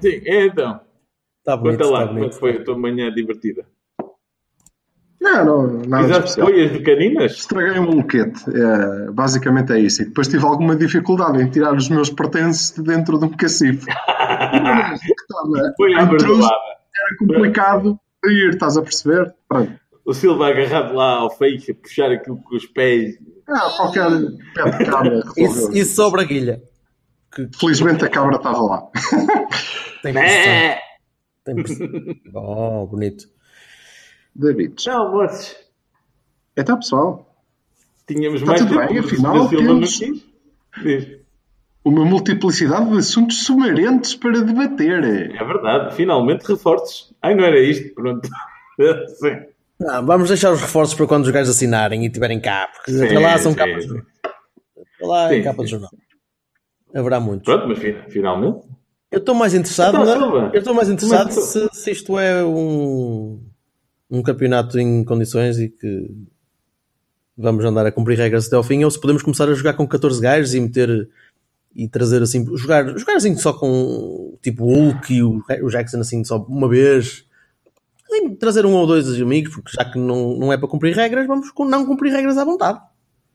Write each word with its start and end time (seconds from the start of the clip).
Sim, 0.00 0.22
então, 0.26 0.80
Está 1.40 1.56
bonito, 1.56 1.78
conta 1.78 1.90
lá 1.90 2.00
está 2.02 2.14
como 2.14 2.24
é 2.24 2.28
que 2.28 2.38
foi 2.38 2.56
a 2.56 2.64
tua 2.64 2.78
manhã 2.78 3.10
divertida. 3.12 3.64
Não, 5.20 5.44
não, 5.44 5.82
nada 5.86 6.22
Fizeste 6.22 6.68
de 6.68 6.82
caninas? 6.82 7.32
Estraguei 7.32 7.78
um 7.78 7.96
moquete, 7.96 8.42
é, 8.48 9.10
basicamente 9.10 9.72
é 9.72 9.78
isso. 9.78 10.02
E 10.02 10.06
depois 10.06 10.28
tive 10.28 10.44
alguma 10.44 10.74
dificuldade 10.74 11.42
em 11.42 11.50
tirar 11.50 11.74
os 11.74 11.88
meus 11.88 12.08
pertences 12.10 12.74
de 12.74 12.82
dentro 12.82 13.18
de 13.18 13.26
um. 13.26 13.86
E 14.52 14.56
é 14.56 14.94
estava 14.94 15.74
Foi 15.76 15.94
verdade. 15.94 16.42
Era 16.42 17.16
complicado 17.18 18.00
de 18.24 18.32
ir, 18.32 18.50
estás 18.50 18.76
a 18.76 18.82
perceber? 18.82 19.32
Pronto. 19.48 19.72
O 20.04 20.12
Silva 20.12 20.48
agarrado 20.48 20.94
lá 20.94 21.18
ao 21.18 21.30
feixe, 21.30 21.72
puxar 21.72 22.10
aquilo 22.10 22.38
com 22.38 22.56
os 22.56 22.66
pés. 22.66 23.16
Ah, 23.50 23.70
qualquer 23.76 24.08
pé 24.54 24.70
de 24.78 24.84
cabra 24.90 25.20
Isso, 25.36 25.94
sobre 25.94 26.20
a 26.22 26.24
guilha. 26.24 26.62
Felizmente 27.58 28.04
a 28.04 28.08
cabra 28.08 28.36
estava 28.36 28.60
lá. 28.60 28.88
Tem 30.02 30.12
pressão. 30.12 30.52
É. 30.52 30.80
Tem 31.44 31.54
pressão. 31.56 31.88
Oh, 32.34 32.86
bonito. 32.86 33.28
David. 34.34 34.74
Não, 34.86 35.12
moços. 35.12 35.56
Então, 36.56 36.76
pessoal, 36.78 37.30
Tínhamos 38.06 38.40
Está 38.40 38.52
mais 38.52 38.60
tudo 38.62 38.76
bem, 38.76 38.98
afinal, 38.98 39.48
temos- 39.48 40.00
uma 41.84 42.04
multiplicidade 42.04 42.90
de 42.90 42.98
assuntos 42.98 43.44
sumarentes 43.44 44.16
para 44.16 44.40
debater. 44.40 45.04
É 45.36 45.44
verdade, 45.44 45.94
finalmente 45.94 46.42
reforços. 46.42 47.14
Ai, 47.22 47.36
não 47.36 47.44
era 47.44 47.60
isto, 47.60 47.94
pronto. 47.94 48.28
Sim. 49.20 49.44
Não, 49.80 50.04
vamos 50.04 50.28
deixar 50.28 50.52
os 50.52 50.60
reforços 50.60 50.94
para 50.94 51.06
quando 51.06 51.24
os 51.24 51.30
gajos 51.30 51.56
assinarem 51.56 52.02
e 52.04 52.06
estiverem 52.06 52.38
cá, 52.38 52.68
porque 52.74 52.92
Sim, 52.92 53.14
lá 53.18 53.38
são 53.38 53.52
sim, 53.52 53.58
capas 53.58 53.86
de 53.86 53.92
sim. 53.92 54.02
lá 55.00 55.32
é 55.32 55.36
Sim, 55.38 55.42
capa 55.42 55.58
sim. 55.58 55.64
de 55.64 55.70
jornal. 55.70 55.90
Haverá 56.94 57.18
muitos. 57.20 57.44
Pronto, 57.46 57.68
mas 57.68 57.78
fi- 57.78 57.96
finalmente. 58.08 58.66
Eu 59.10 59.18
estou 59.18 59.34
mais 59.34 59.54
interessado, 59.54 59.96
Então, 59.96 60.50
eu 60.52 60.58
estou 60.58 60.74
mais 60.74 60.88
interessado 60.88 61.30
é 61.30 61.34
que 61.34 61.40
se, 61.40 61.68
se 61.72 61.90
isto 61.90 62.18
é 62.18 62.44
um, 62.44 63.40
um 64.10 64.22
campeonato 64.22 64.78
em 64.78 65.02
condições 65.04 65.58
e 65.58 65.68
que 65.68 66.10
vamos 67.36 67.64
andar 67.64 67.86
a 67.86 67.92
cumprir 67.92 68.18
regras 68.18 68.46
até 68.46 68.56
ao 68.56 68.62
fim, 68.62 68.84
ou 68.84 68.90
se 68.90 69.00
podemos 69.00 69.22
começar 69.22 69.48
a 69.48 69.54
jogar 69.54 69.72
com 69.74 69.86
14 69.88 70.20
gajos 70.20 70.54
e 70.54 70.60
meter 70.60 71.08
e 71.74 71.88
trazer 71.88 72.22
assim, 72.22 72.44
jogar, 72.56 72.86
jogar 72.98 73.16
assim 73.16 73.34
só 73.36 73.52
com 73.52 74.36
tipo 74.42 74.64
o 74.64 74.72
Hulk 74.74 75.14
e 75.14 75.22
o, 75.22 75.42
o 75.62 75.68
Jackson 75.70 76.00
assim 76.00 76.22
só 76.22 76.36
uma 76.38 76.68
vez. 76.68 77.24
Trazer 78.38 78.66
um 78.66 78.74
ou 78.74 78.86
dois 78.86 79.20
amigos, 79.20 79.54
porque 79.54 79.70
já 79.72 79.84
que 79.84 79.98
não, 79.98 80.36
não 80.36 80.52
é 80.52 80.56
para 80.56 80.68
cumprir 80.68 80.94
regras, 80.94 81.26
vamos 81.26 81.48
não 81.68 81.86
cumprir 81.86 82.12
regras 82.12 82.36
à 82.38 82.44
vontade. 82.44 82.80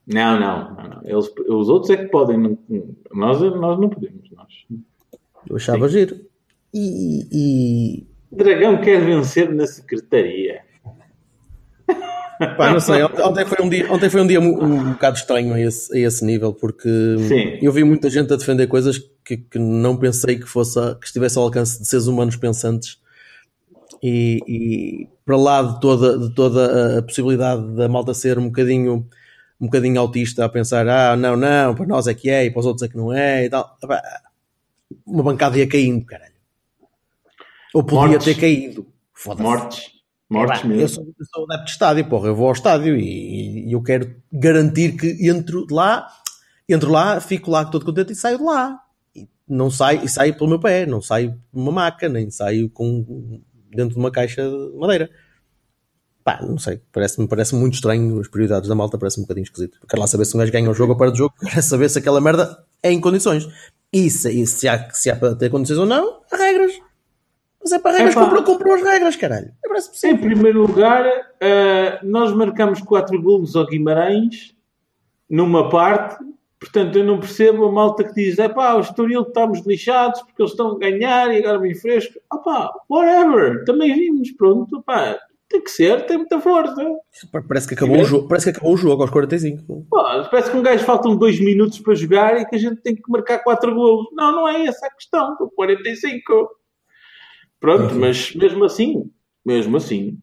Não, 0.07 0.39
não, 0.39 0.75
não, 0.75 0.89
não. 0.89 1.01
Eles, 1.03 1.31
os 1.49 1.69
outros 1.69 1.89
é 1.89 1.97
que 1.97 2.05
podem. 2.05 2.37
não- 2.37 2.57
nós, 3.13 3.39
nós 3.41 3.79
não 3.79 3.89
podemos. 3.89 4.29
Nós. 4.31 4.53
Eu 5.49 5.55
achava 5.55 5.87
giro. 5.89 6.19
E, 6.73 7.27
e- 7.31 8.07
Dragão 8.31 8.81
quer 8.81 9.03
vencer 9.03 9.53
na 9.53 9.65
secretaria. 9.65 10.61
Pá, 12.57 12.69
não 12.73 12.81
sei, 12.81 13.01
ontem 13.01 13.45
foi 13.45 13.65
um 13.65 13.69
dia, 13.69 13.89
ontem 13.91 14.09
foi 14.09 14.19
um, 14.21 14.27
dia 14.27 14.41
um, 14.41 14.63
um 14.63 14.91
bocado 14.91 15.17
estranho 15.17 15.53
a 15.53 15.61
esse, 15.61 15.95
a 15.95 15.99
esse 16.05 16.25
nível, 16.25 16.51
porque 16.53 16.89
Sim. 17.29 17.59
eu 17.61 17.71
vi 17.71 17.81
muita 17.85 18.09
gente 18.09 18.33
a 18.33 18.35
defender 18.35 18.67
coisas 18.67 18.97
que, 19.23 19.37
que 19.37 19.57
não 19.57 19.95
pensei 19.95 20.37
que, 20.37 20.45
fosse, 20.45 20.77
que 20.99 21.05
estivesse 21.05 21.37
ao 21.37 21.45
alcance 21.45 21.81
de 21.81 21.87
seres 21.87 22.07
humanos 22.07 22.35
pensantes 22.35 22.99
e, 24.07 24.39
e 24.47 25.09
para 25.25 25.35
lá 25.35 25.63
de 25.63 25.79
toda, 25.79 26.19
de 26.19 26.35
toda 26.35 26.99
a 26.99 27.01
possibilidade 27.01 27.75
da 27.75 27.89
malta 27.89 28.13
ser 28.13 28.37
um 28.37 28.45
bocadinho, 28.45 29.09
um 29.59 29.65
bocadinho 29.65 29.99
autista 29.99 30.45
a 30.45 30.49
pensar, 30.49 30.87
ah, 30.87 31.15
não, 31.15 31.35
não, 31.35 31.73
para 31.73 31.87
nós 31.87 32.05
é 32.05 32.13
que 32.13 32.29
é 32.29 32.45
e 32.45 32.51
para 32.51 32.59
os 32.59 32.67
outros 32.67 32.83
é 32.83 32.87
que 32.87 32.95
não 32.95 33.11
é 33.11 33.45
e 33.45 33.49
tal. 33.49 33.75
Uma 35.07 35.23
bancada 35.23 35.57
ia 35.57 35.67
caindo, 35.67 36.05
caralho. 36.05 36.35
Ou 37.73 37.83
podia 37.83 38.09
Mortes. 38.09 38.25
ter 38.25 38.39
caído. 38.39 38.85
Foda-se. 39.11 39.43
Mortes. 39.43 39.91
Mortes 40.29 40.59
Epá, 40.59 40.67
mesmo. 40.67 40.81
Eu 40.83 40.87
sou, 40.87 41.03
eu 41.03 41.25
sou 41.25 41.43
adepto 41.45 41.65
de 41.65 41.71
estádio, 41.71 42.05
porra. 42.07 42.27
Eu 42.27 42.35
vou 42.35 42.45
ao 42.45 42.53
estádio 42.53 42.95
e, 42.95 43.67
e 43.67 43.71
eu 43.71 43.81
quero 43.81 44.15
garantir 44.31 44.95
que 44.95 45.27
entro 45.27 45.65
lá, 45.71 46.07
entro 46.69 46.91
lá, 46.91 47.19
fico 47.19 47.49
lá 47.49 47.65
todo 47.65 47.85
contente 47.85 48.13
e 48.13 48.15
saio 48.15 48.37
de 48.37 48.43
lá. 48.43 48.79
E 49.15 49.27
não 49.47 49.71
saio, 49.71 50.03
e 50.03 50.07
saio 50.07 50.35
pelo 50.35 50.49
meu 50.51 50.59
pé, 50.59 50.85
não 50.85 51.01
saio 51.01 51.41
por 51.51 51.59
uma 51.59 51.71
maca, 51.71 52.07
nem 52.07 52.29
saio 52.29 52.69
com, 52.69 53.41
dentro 53.75 53.93
de 53.93 53.99
uma 53.99 54.11
caixa 54.11 54.41
de 54.41 54.77
madeira. 54.77 55.09
Pá, 56.23 56.39
não 56.41 56.57
sei, 56.57 56.81
parece-me 56.91 57.27
parece 57.27 57.53
muito 57.53 57.75
estranho, 57.75 58.19
as 58.19 58.27
prioridades 58.27 58.67
da 58.67 58.73
malta 58.73 58.97
parece 58.97 59.19
um 59.19 59.23
bocadinho 59.23 59.43
esquisito. 59.43 59.77
Quero 59.87 60.01
lá 60.01 60.07
saber 60.07 60.25
se 60.25 60.35
um 60.35 60.39
gajo 60.39 60.51
ganha 60.51 60.69
um 60.69 60.73
jogo 60.73 60.93
ou 60.93 60.97
para 60.97 61.11
de 61.11 61.19
jogo, 61.19 61.35
quero 61.39 61.61
saber 61.61 61.87
se 61.89 61.99
aquela 61.99 62.19
merda 62.19 62.63
é 62.81 62.91
em 62.91 62.99
condições. 62.99 63.47
E 63.93 64.09
se, 64.09 64.31
e 64.31 64.47
se, 64.47 64.67
há, 64.67 64.89
se 64.91 65.09
há 65.11 65.15
para 65.15 65.35
ter 65.35 65.49
condições 65.49 65.77
ou 65.77 65.85
não, 65.85 66.21
há 66.31 66.35
regras. 66.35 66.73
Mas 67.61 67.71
é 67.71 67.79
para 67.79 67.97
regras, 67.97 68.15
comprou, 68.15 68.43
comprou 68.43 68.75
as 68.75 68.81
regras, 68.81 69.15
caralho. 69.15 69.51
Parece 69.67 70.07
Em 70.07 70.17
primeiro 70.17 70.61
lugar, 70.61 71.05
eh, 71.39 71.99
nós 72.03 72.31
marcamos 72.33 72.81
4 72.81 73.21
golos 73.21 73.55
ao 73.55 73.65
Guimarães 73.65 74.55
numa 75.29 75.69
parte. 75.69 76.23
Portanto, 76.65 76.97
eu 76.97 77.03
não 77.03 77.19
percebo 77.19 77.65
a 77.65 77.71
malta 77.71 78.03
que 78.03 78.13
diz: 78.13 78.39
é 78.39 78.49
pá, 78.49 78.73
o 78.73 78.79
Estoril 78.79 79.21
estamos 79.21 79.63
lixados 79.67 80.21
porque 80.23 80.41
eles 80.41 80.51
estão 80.51 80.71
a 80.71 80.79
ganhar 80.79 81.31
e 81.31 81.37
agora 81.37 81.59
bem 81.59 81.75
fresco. 81.75 82.19
Ah 82.31 82.37
pá, 82.39 82.71
whatever, 82.89 83.63
também 83.65 83.93
vimos, 83.93 84.31
pronto, 84.31 84.81
pá, 84.81 85.15
tem 85.47 85.61
que 85.61 85.69
ser, 85.69 86.05
tem 86.07 86.17
muita 86.17 86.41
força. 86.41 86.83
Parece 87.47 87.67
que 87.67 87.75
acabou 87.75 87.99
o 88.01 88.03
jogo, 88.03 88.27
parece 88.27 88.45
que 88.51 88.57
acabou 88.57 88.73
o 88.73 88.77
jogo 88.77 89.03
aos 89.03 89.11
45. 89.11 89.85
Pá, 89.91 90.27
parece 90.31 90.49
que 90.49 90.57
um 90.57 90.63
gajo 90.63 90.83
faltam 90.83 91.15
2 91.15 91.39
minutos 91.39 91.79
para 91.79 91.93
jogar 91.93 92.41
e 92.41 92.45
que 92.45 92.55
a 92.55 92.59
gente 92.59 92.81
tem 92.81 92.95
que 92.95 93.03
marcar 93.09 93.39
4 93.43 93.73
golos. 93.75 94.07
Não, 94.13 94.31
não 94.31 94.47
é 94.47 94.65
essa 94.65 94.87
a 94.87 94.91
questão, 94.91 95.35
com 95.35 95.47
45. 95.49 96.49
Pronto, 97.59 97.93
Uhum. 97.93 97.99
mas 98.01 98.33
mesmo 98.35 98.63
assim, 98.65 99.09
mesmo 99.45 99.77
assim, 99.77 100.17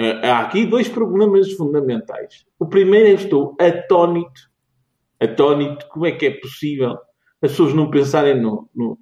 eh, 0.00 0.28
há 0.28 0.40
aqui 0.40 0.66
dois 0.66 0.88
problemas 0.88 1.52
fundamentais. 1.52 2.44
O 2.58 2.66
primeiro 2.66 3.08
é 3.08 3.16
que 3.16 3.22
estou 3.24 3.56
atónito, 3.60 4.40
atónito, 5.20 5.86
como 5.88 6.06
é 6.06 6.12
que 6.12 6.26
é 6.26 6.30
possível 6.30 6.92
as 7.42 7.50
pessoas 7.52 7.74
não 7.74 7.90
pensarem 7.90 8.40
no, 8.40 8.68
no- 8.74 8.98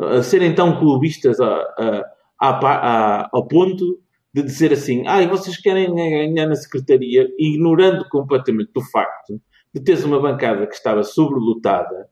a 0.00 0.22
serem 0.22 0.54
tão 0.54 0.78
clubistas 0.78 1.38
a, 1.40 1.54
a- 1.56 2.04
a 2.40 3.28
ao 3.32 3.46
ponto 3.46 4.00
de 4.32 4.42
dizer 4.42 4.72
assim, 4.72 5.06
ah, 5.06 5.24
vocês 5.28 5.56
querem 5.56 5.94
ganhar 5.94 6.46
na 6.48 6.56
secretaria, 6.56 7.28
ignorando 7.38 8.04
completamente 8.08 8.70
o 8.76 8.80
facto 8.82 9.40
de 9.72 9.80
teres 9.80 10.04
uma 10.04 10.20
bancada 10.20 10.66
que 10.66 10.74
estava 10.74 11.04
sobrelotada, 11.04 12.08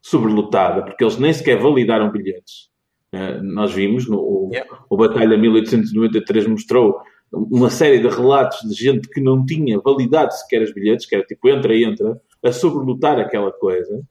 sobrelotada, 0.00 0.82
porque 0.84 1.02
eles 1.02 1.18
nem 1.18 1.32
sequer 1.32 1.58
validaram 1.60 2.10
bilhetes. 2.12 2.68
Eh, 3.12 3.40
nós 3.42 3.72
vimos, 3.72 4.08
no, 4.08 4.18
o, 4.18 4.36
Yeah. 4.52 4.78
o 4.88 4.96
Batalha 4.96 5.36
1893 5.36 6.46
mostrou 6.46 7.00
uma 7.32 7.68
série 7.68 7.98
de 7.98 8.06
relatos 8.08 8.60
de 8.68 8.74
gente 8.74 9.08
que 9.08 9.20
não 9.20 9.44
tinha 9.44 9.80
validado 9.80 10.32
sequer 10.32 10.62
os 10.62 10.72
bilhetes, 10.72 11.04
que 11.06 11.16
era 11.16 11.24
tipo 11.24 11.48
entra, 11.48 11.76
entra, 11.76 12.20
a 12.44 12.52
sobrelotar 12.52 13.18
aquela 13.18 13.52
coisa. 13.52 14.02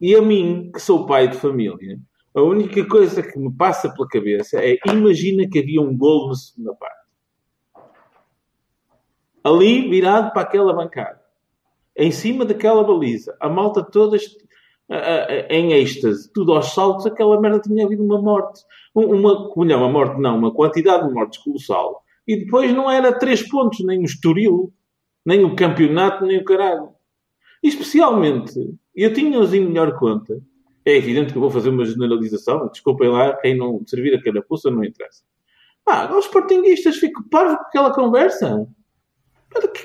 E 0.00 0.14
a 0.14 0.22
mim, 0.22 0.70
que 0.72 0.80
sou 0.80 1.06
pai 1.06 1.28
de 1.28 1.36
família, 1.36 1.98
a 2.34 2.42
única 2.42 2.84
coisa 2.86 3.22
que 3.22 3.38
me 3.38 3.52
passa 3.52 3.92
pela 3.92 4.08
cabeça 4.08 4.58
é 4.62 4.76
imagina 4.86 5.48
que 5.48 5.58
havia 5.58 5.80
um 5.80 5.96
golo 5.96 6.28
na 6.28 6.34
segunda 6.34 6.74
parte. 6.74 7.00
Ali, 9.42 9.88
virado 9.88 10.32
para 10.32 10.42
aquela 10.42 10.72
bancada. 10.72 11.20
Em 11.96 12.10
cima 12.10 12.44
daquela 12.44 12.84
baliza. 12.84 13.36
A 13.40 13.48
malta 13.48 13.82
toda 13.82 14.16
a- 14.16 14.94
a- 14.94 15.24
a- 15.24 15.46
em 15.54 15.72
êxtase. 15.72 16.30
Tudo 16.32 16.52
aos 16.52 16.72
saltos. 16.74 17.06
Aquela 17.06 17.40
merda 17.40 17.60
tinha 17.60 17.84
havido 17.84 18.04
uma 18.04 18.20
morte. 18.20 18.60
Um- 18.94 19.14
Uma, 19.16 19.50
não, 19.64 19.78
uma 19.78 19.88
morte 19.88 20.20
não. 20.20 20.38
Uma 20.38 20.52
quantidade 20.52 21.08
de 21.08 21.14
mortes 21.14 21.38
colossal. 21.42 22.02
E 22.26 22.36
depois 22.36 22.72
não 22.74 22.90
era 22.90 23.18
três 23.18 23.46
pontos. 23.48 23.84
Nem 23.84 24.00
o 24.00 24.04
Estoril. 24.04 24.72
Nem 25.24 25.44
o 25.44 25.56
campeonato. 25.56 26.24
Nem 26.26 26.38
o 26.38 26.44
caralho. 26.44 26.90
Especialmente, 27.62 28.74
eu 28.94 29.12
tinha-os 29.12 29.52
em 29.52 29.66
melhor 29.66 29.98
conta. 29.98 30.40
É 30.84 30.96
evidente 30.96 31.32
que 31.32 31.38
eu 31.38 31.42
vou 31.42 31.50
fazer 31.50 31.68
uma 31.68 31.84
generalização. 31.84 32.68
Desculpem 32.68 33.10
lá, 33.10 33.34
quem 33.36 33.56
não 33.56 33.82
servir 33.86 34.14
a 34.14 34.22
carapuça 34.22 34.70
não 34.70 34.82
interessa. 34.82 35.22
Ah, 35.86 36.14
os 36.16 36.26
sportinguistas 36.26 36.96
ficam 36.96 37.22
parvos 37.24 37.56
com 37.56 37.64
aquela 37.64 37.92
conversa. 37.92 38.66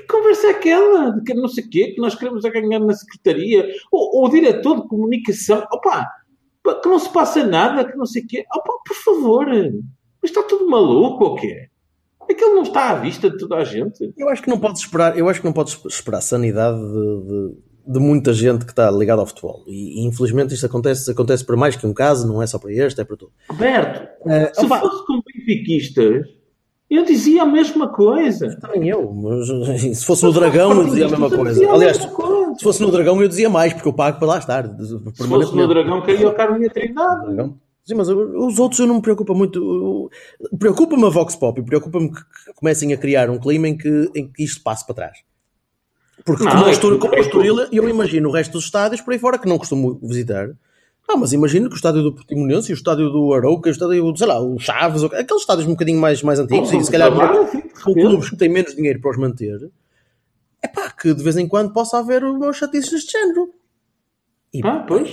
conversa 0.09 0.47
é 0.47 0.51
aquela 0.51 1.09
de 1.11 1.23
que 1.23 1.33
não 1.33 1.47
sei 1.47 1.63
o 1.65 1.69
quê, 1.69 1.91
que 1.91 2.01
nós 2.01 2.15
queremos 2.15 2.45
a 2.45 2.49
ganhar 2.49 2.79
na 2.79 2.93
secretaria, 2.93 3.67
ou, 3.91 4.17
ou 4.17 4.25
o 4.25 4.29
diretor 4.29 4.81
de 4.81 4.87
comunicação, 4.87 5.65
opa, 5.71 6.07
que 6.81 6.87
não 6.87 6.99
se 6.99 7.11
passa 7.11 7.45
nada, 7.45 7.85
que 7.85 7.97
não 7.97 8.05
sei 8.05 8.23
o 8.23 8.27
quê, 8.27 8.45
opa, 8.53 8.73
por 8.85 8.95
favor, 8.97 9.47
mas 9.47 10.31
está 10.31 10.43
tudo 10.43 10.69
maluco 10.69 11.23
ou 11.23 11.35
quê? 11.35 11.69
Aquilo 12.29 12.55
não 12.55 12.63
está 12.63 12.91
à 12.91 12.95
vista 12.95 13.29
de 13.29 13.37
toda 13.37 13.55
a 13.55 13.63
gente. 13.63 14.13
Eu 14.17 14.29
acho 14.29 14.41
que 14.41 14.49
não 14.49 14.59
podes 14.59 14.81
esperar, 14.81 15.17
eu 15.17 15.29
acho 15.29 15.39
que 15.39 15.45
não 15.45 15.53
podes 15.53 15.79
esperar 15.85 16.21
sanidade 16.21 16.77
de, 16.77 17.21
de, 17.27 17.93
de 17.93 17.99
muita 17.99 18.33
gente 18.33 18.65
que 18.65 18.71
está 18.71 18.89
ligada 18.91 19.21
ao 19.21 19.27
futebol. 19.27 19.63
E, 19.67 20.01
e, 20.01 20.07
infelizmente 20.07 20.53
isto 20.53 20.65
acontece, 20.65 21.11
acontece 21.11 21.45
para 21.45 21.57
mais 21.57 21.75
que 21.75 21.85
um 21.85 21.93
caso, 21.93 22.27
não 22.27 22.41
é 22.41 22.47
só 22.47 22.57
para 22.57 22.73
este, 22.73 23.01
é 23.01 23.03
para 23.03 23.17
tudo. 23.17 23.31
Roberto, 23.49 24.07
se 24.53 24.65
opa, 24.65 24.79
fosse 24.79 25.05
com 25.05 25.21
benfiquistas, 25.21 26.25
eu 26.89 27.03
dizia 27.03 27.43
a 27.43 27.45
mesma 27.45 27.89
coisa. 27.89 28.55
Também 28.59 28.89
eu, 28.89 29.11
mas 29.11 29.81
se 29.97 30.05
fosse 30.05 30.23
no 30.23 30.31
Dragão 30.31 30.71
eu 30.71 30.85
dizia 30.85 31.05
a 31.07 31.09
mesma 31.09 31.29
coisa. 31.29 31.71
Aliás, 31.71 31.97
se 31.97 32.63
fosse 32.63 32.81
no 32.81 32.91
Dragão 32.91 33.21
eu 33.21 33.27
dizia 33.27 33.49
mais, 33.49 33.73
porque 33.73 33.87
eu 33.87 33.93
pago 33.93 34.19
para 34.19 34.27
lá 34.27 34.37
estar. 34.37 34.67
Se 34.67 35.27
fosse 35.27 35.55
no 35.55 35.67
Dragão 35.67 36.01
caía 36.01 36.27
o 36.27 36.33
Carlos 36.33 36.61
e 36.61 36.67
a 36.67 36.69
Trindade. 36.69 37.53
Sim, 37.85 37.93
mas 37.93 38.09
os 38.09 38.57
outros 38.57 38.79
eu 38.79 38.87
não 38.87 38.95
me 38.95 39.01
preocupa 39.01 39.33
muito. 39.33 40.09
Preocupa-me 40.57 41.05
a 41.05 41.09
Vox 41.09 41.35
Pop 41.35 41.59
e 41.59 41.63
preocupa-me 41.63 42.11
que 42.11 42.21
comecem 42.55 42.91
a 42.91 42.97
criar 42.97 43.29
um 43.29 43.37
clima 43.37 43.67
em 43.67 43.77
que, 43.77 44.09
em 44.15 44.27
que 44.27 44.43
isto 44.43 44.63
passe 44.63 44.83
para 44.85 44.95
trás. 44.95 45.19
Porque 46.25 46.43
não, 46.43 46.51
como, 46.51 46.65
é 46.65 46.71
Estoril, 46.71 46.99
como 46.99 47.15
Estoril, 47.15 47.59
eu 47.71 47.87
imagino 47.87 48.29
o 48.29 48.31
resto 48.31 48.53
dos 48.53 48.65
estádios 48.65 49.01
por 49.01 49.13
aí 49.13 49.19
fora 49.19 49.37
que 49.37 49.47
não 49.47 49.59
costumo 49.59 49.99
visitar. 50.01 50.49
Ah, 51.07 51.15
mas 51.15 51.33
imagino 51.33 51.69
que 51.69 51.75
o 51.75 51.77
estádio 51.77 52.01
do 52.01 52.11
Portimonense, 52.11 52.71
o 52.71 52.73
estádio 52.73 53.11
do 53.11 53.31
Arauca, 53.31 53.69
o 53.69 53.71
estádio, 53.71 54.17
sei 54.17 54.25
lá, 54.25 54.39
o 54.39 54.57
Chaves, 54.57 55.03
aqueles 55.03 55.41
estádios 55.41 55.67
um 55.67 55.71
bocadinho 55.71 55.99
mais, 55.99 56.23
mais 56.23 56.39
antigos, 56.39 56.73
e 56.73 56.83
se 56.83 56.91
calhar 56.91 57.11
com 57.83 57.93
clubes 57.93 58.31
que 58.31 58.35
têm 58.35 58.49
menos 58.49 58.75
dinheiro 58.75 58.99
para 58.99 59.11
os 59.11 59.17
manter, 59.17 59.69
é 60.63 60.67
pá, 60.67 60.89
que 60.89 61.13
de 61.13 61.23
vez 61.23 61.37
em 61.37 61.47
quando 61.47 61.71
possa 61.71 61.99
haver 61.99 62.23
umas 62.23 62.57
chatices 62.57 62.89
deste 62.89 63.11
género. 63.11 63.53
E, 64.55 64.61
ah, 64.63 64.83
pois. 64.87 65.09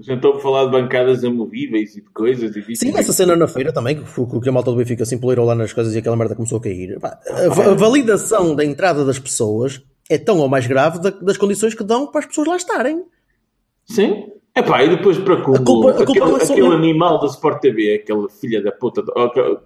Já 0.00 0.14
estou 0.14 0.36
a 0.36 0.40
falar 0.40 0.66
de 0.66 0.70
bancadas 0.70 1.24
amovíveis 1.24 1.96
e 1.96 2.00
de 2.00 2.10
coisas. 2.10 2.54
E 2.56 2.76
Sim, 2.76 2.96
essa 2.96 3.12
cena 3.12 3.36
na 3.36 3.46
feira 3.46 3.72
também, 3.72 3.96
que, 3.96 4.40
que 4.40 4.48
a 4.48 4.52
malta 4.52 4.70
do 4.70 4.76
Benfica 4.76 5.04
se 5.04 5.14
empoleirou 5.14 5.44
lá 5.44 5.54
nas 5.54 5.72
coisas 5.72 5.94
e 5.94 5.98
aquela 5.98 6.16
merda 6.16 6.34
começou 6.34 6.58
a 6.58 6.62
cair. 6.62 6.98
A, 7.02 7.70
a, 7.70 7.74
validação 7.74 8.54
da 8.54 8.64
entrada 8.64 9.04
das 9.04 9.18
pessoas 9.18 9.82
é 10.08 10.16
tão 10.16 10.38
ou 10.38 10.48
mais 10.48 10.66
grave 10.66 11.00
da, 11.00 11.10
das 11.10 11.36
condições 11.36 11.74
que 11.74 11.84
dão 11.84 12.06
para 12.06 12.20
as 12.20 12.26
pessoas 12.26 12.48
lá 12.48 12.56
estarem. 12.56 13.04
Sim. 13.84 14.26
É 14.54 14.62
pá, 14.62 14.82
e 14.82 14.88
depois 14.88 15.18
para 15.18 15.42
como 15.42 15.62
culpa, 15.62 16.02
aquele, 16.02 16.34
aquele 16.34 16.66
animal 16.68 17.20
da 17.20 17.26
Sport 17.26 17.60
TV, 17.60 18.00
aquela 18.02 18.26
filha 18.30 18.62
da 18.62 18.72
puta 18.72 19.04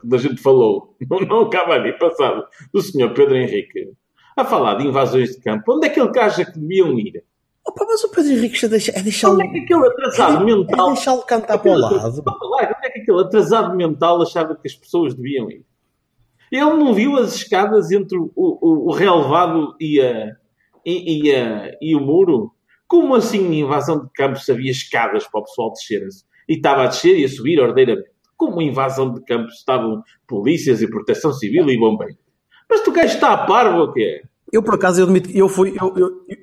da 0.02 0.18
gente 0.18 0.42
falou, 0.42 0.96
não, 1.08 1.20
não 1.20 1.40
acaba 1.42 1.74
ali 1.74 1.96
passado, 1.96 2.44
do 2.74 2.82
senhor 2.82 3.14
Pedro 3.14 3.36
Henrique, 3.36 3.92
a 4.36 4.44
falar 4.44 4.74
de 4.74 4.88
invasões 4.88 5.30
de 5.30 5.40
campo, 5.40 5.76
onde 5.76 5.86
é 5.86 5.90
que 5.90 6.00
ele 6.00 6.18
acha 6.18 6.44
que 6.44 6.58
deviam 6.58 6.98
ir? 6.98 7.22
Opa, 7.66 7.84
mas 7.86 8.02
o 8.04 8.10
Pedro 8.10 8.32
Henrique 8.32 8.64
é 8.64 8.68
deixá-lo. 8.68 9.34
Onde 9.34 9.46
é 9.46 9.48
que 9.48 9.58
aquele 9.60 9.86
atrasado 9.86 10.42
é, 10.42 10.44
mental. 10.44 10.90
É 10.90 10.94
deixá-lo 10.94 11.22
cantar 11.22 11.58
para 11.58 11.70
o 11.70 11.78
lado. 11.78 11.94
Onde 11.94 12.86
é 12.86 12.90
que 12.90 13.00
aquele 13.00 13.20
atrasado 13.20 13.76
mental 13.76 14.22
achava 14.22 14.56
que 14.56 14.66
as 14.66 14.74
pessoas 14.74 15.14
deviam 15.14 15.50
ir? 15.50 15.64
Ele 16.50 16.64
não 16.64 16.92
viu 16.92 17.16
as 17.16 17.36
escadas 17.36 17.92
entre 17.92 18.18
o, 18.18 18.32
o, 18.34 18.88
o 18.88 18.92
relevado 18.92 19.76
e, 19.80 20.00
a, 20.00 20.32
e, 20.84 21.28
e, 21.28 21.36
a, 21.36 21.70
e 21.80 21.94
o 21.94 22.00
muro? 22.00 22.52
Como 22.88 23.14
assim, 23.14 23.38
em 23.38 23.60
invasão 23.60 24.02
de 24.02 24.10
campos, 24.12 24.48
havia 24.48 24.70
escadas 24.70 25.28
para 25.28 25.40
o 25.40 25.44
pessoal 25.44 25.72
descer-se? 25.72 26.24
E 26.48 26.54
estava 26.54 26.82
a 26.82 26.86
descer 26.88 27.16
e 27.16 27.24
a 27.24 27.28
subir 27.28 27.60
ordeiramente. 27.60 28.10
Como 28.36 28.60
invasão 28.60 29.14
de 29.14 29.22
campos 29.22 29.54
estavam 29.58 30.02
polícias 30.26 30.82
e 30.82 30.90
proteção 30.90 31.32
civil 31.32 31.70
e 31.70 31.78
bombeiros? 31.78 32.16
Mas 32.68 32.80
tu 32.80 32.92
queres 32.92 33.14
estar 33.14 33.32
a 33.32 33.46
parvo 33.46 33.78
ou 33.78 33.92
quê? 33.92 34.22
Eu, 34.52 34.62
por 34.62 34.74
acaso, 34.74 35.00
eu 35.00 35.04
admito 35.04 35.30
eu 35.30 35.48
fui. 35.48 35.76
Eu, 35.80 35.94
eu, 35.96 36.24
eu 36.28 36.36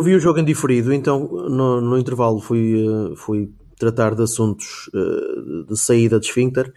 vi 0.00 0.14
o 0.14 0.20
jogo 0.20 0.38
em 0.38 0.44
diferido, 0.44 0.92
então 0.92 1.26
no, 1.26 1.80
no 1.80 1.98
intervalo 1.98 2.40
fui, 2.40 2.86
uh, 2.86 3.16
fui 3.16 3.52
tratar 3.76 4.14
de 4.14 4.22
assuntos 4.22 4.88
uh, 4.94 5.64
de 5.64 5.76
saída 5.76 6.20
de 6.20 6.26
esfíncter 6.26 6.72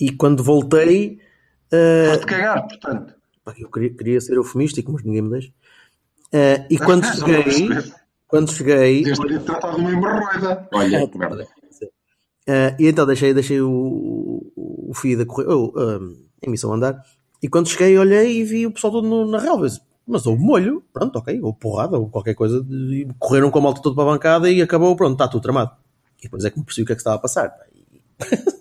e 0.00 0.10
quando 0.10 0.42
voltei. 0.42 1.18
Uh, 1.66 2.12
Pode 2.12 2.26
cagar, 2.26 2.66
portanto. 2.66 3.14
Eu 3.58 3.70
queria, 3.70 3.94
queria 3.94 4.20
ser 4.20 4.36
eufemístico, 4.36 4.92
mas 4.92 5.04
ninguém 5.04 5.22
me 5.22 5.30
deixa. 5.30 5.50
Uh, 6.32 6.66
e 6.70 6.78
quando 6.80 7.04
cheguei. 7.04 7.68
Quando 8.26 8.52
cheguei. 8.52 9.02
Devias 9.02 9.18
ter 9.18 9.40
tratado 9.42 9.76
uma 9.76 9.92
hemorroida. 9.92 10.68
Olha, 10.72 11.06
que 11.08 11.18
merda. 11.18 11.46
Uh, 12.48 12.74
e 12.80 12.88
então 12.88 13.06
deixei, 13.06 13.34
deixei 13.34 13.60
o, 13.60 14.52
o 14.56 14.92
feed 14.94 15.22
a 15.22 15.26
correr, 15.26 15.48
oh, 15.48 15.66
uh, 15.66 16.16
a 16.42 16.46
emissão 16.46 16.72
andar. 16.72 17.00
E 17.42 17.48
quando 17.48 17.68
cheguei, 17.68 17.96
olhei 17.96 18.40
e 18.40 18.44
vi 18.44 18.66
o 18.66 18.72
pessoal 18.72 18.92
todo 18.92 19.06
no, 19.06 19.30
na 19.30 19.38
relva. 19.38 19.68
Mas 20.10 20.26
houve 20.26 20.42
molho, 20.42 20.82
pronto, 20.92 21.16
ok, 21.16 21.40
ou 21.40 21.54
porrada, 21.54 21.98
ou 21.98 22.08
qualquer 22.08 22.34
coisa. 22.34 22.64
E 22.68 23.06
correram 23.18 23.50
com 23.50 23.58
a 23.58 23.62
malta 23.62 23.80
toda 23.80 23.94
para 23.94 24.04
a 24.04 24.12
bancada 24.12 24.50
e 24.50 24.60
acabou, 24.60 24.94
pronto, 24.96 25.12
está 25.12 25.28
tudo 25.28 25.42
tramado. 25.42 25.70
E 26.18 26.24
depois 26.24 26.44
é 26.44 26.50
que 26.50 26.58
me 26.58 26.64
percebi 26.64 26.82
o 26.82 26.86
que 26.86 26.92
é 26.92 26.96
que 26.96 27.00
estava 27.00 27.16
a 27.16 27.20
passar. 27.20 27.54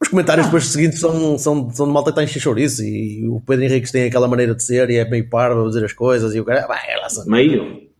Os 0.00 0.08
comentários 0.08 0.46
depois 0.46 0.66
seguintes 0.66 0.98
são, 0.98 1.36
são, 1.36 1.70
são 1.70 1.86
de 1.86 1.92
malta 1.92 2.10
que 2.10 2.20
está 2.20 2.38
em 2.38 2.40
chouriço 2.40 2.82
e 2.82 3.28
o 3.28 3.38
Pedro 3.40 3.66
Henriques 3.66 3.90
tem 3.90 4.04
aquela 4.04 4.26
maneira 4.26 4.54
de 4.54 4.62
ser 4.62 4.88
e 4.88 4.96
é 4.96 5.08
meio 5.08 5.28
parvo 5.28 5.64
a 5.64 5.68
dizer 5.68 5.84
as 5.84 5.92
coisas 5.92 6.34
e 6.34 6.40
o 6.40 6.44
cara, 6.44 6.66
vai, 6.66 6.78
lá 6.96 7.08
Meio? 7.26 7.90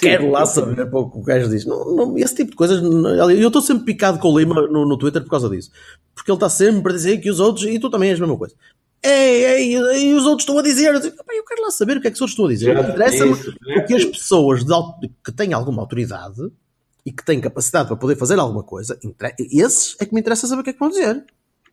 Quero 0.00 0.30
lá 0.30 0.44
saber 0.44 0.82
o 0.92 1.10
que 1.10 1.18
o 1.18 1.22
gajo 1.22 1.48
diz. 1.48 1.64
Não, 1.64 1.94
não, 1.94 2.18
esse 2.18 2.34
tipo 2.34 2.50
de 2.50 2.56
coisas. 2.56 2.82
Eu 2.82 3.46
estou 3.46 3.62
sempre 3.62 3.84
picado 3.84 4.18
com 4.18 4.28
o 4.28 4.38
Lima 4.38 4.54
no, 4.54 4.84
no 4.84 4.98
Twitter 4.98 5.22
por 5.22 5.30
causa 5.30 5.48
disso. 5.48 5.70
Porque 6.14 6.30
ele 6.30 6.36
está 6.36 6.48
sempre 6.48 6.92
a 6.92 6.96
dizer 6.96 7.18
que 7.18 7.30
os 7.30 7.38
outros. 7.38 7.66
E 7.66 7.78
tu 7.78 7.88
também 7.88 8.10
és 8.10 8.18
a 8.18 8.22
mesma 8.22 8.36
coisa. 8.36 8.54
Ei, 9.02 9.44
ei, 9.44 10.08
e 10.08 10.14
os 10.14 10.24
outros 10.24 10.42
estão 10.42 10.58
a 10.58 10.62
dizer. 10.62 10.94
Eu, 10.94 11.00
digo, 11.00 11.16
eu 11.28 11.44
quero 11.44 11.62
lá 11.62 11.70
saber 11.70 11.96
o 11.96 12.00
que 12.00 12.08
é 12.08 12.10
que 12.10 12.16
os 12.16 12.20
outros 12.20 12.32
estão 12.32 12.46
a 12.46 12.48
dizer. 12.48 12.76
Interessa-me 12.76 13.32
o 13.32 13.86
que 13.86 13.94
as 13.94 14.04
pessoas 14.04 14.64
de, 14.64 14.72
que 15.24 15.32
têm 15.32 15.52
alguma 15.52 15.82
autoridade 15.82 16.50
e 17.04 17.12
que 17.12 17.24
têm 17.24 17.40
capacidade 17.40 17.86
para 17.86 17.96
poder 17.96 18.16
fazer 18.16 18.36
alguma 18.38 18.64
coisa, 18.64 18.98
esses 19.38 19.94
é 20.00 20.04
que 20.04 20.12
me 20.12 20.20
interessa 20.20 20.48
saber 20.48 20.62
o 20.62 20.64
que 20.64 20.70
é 20.70 20.72
que 20.72 20.80
vão 20.80 20.88
dizer. 20.88 21.24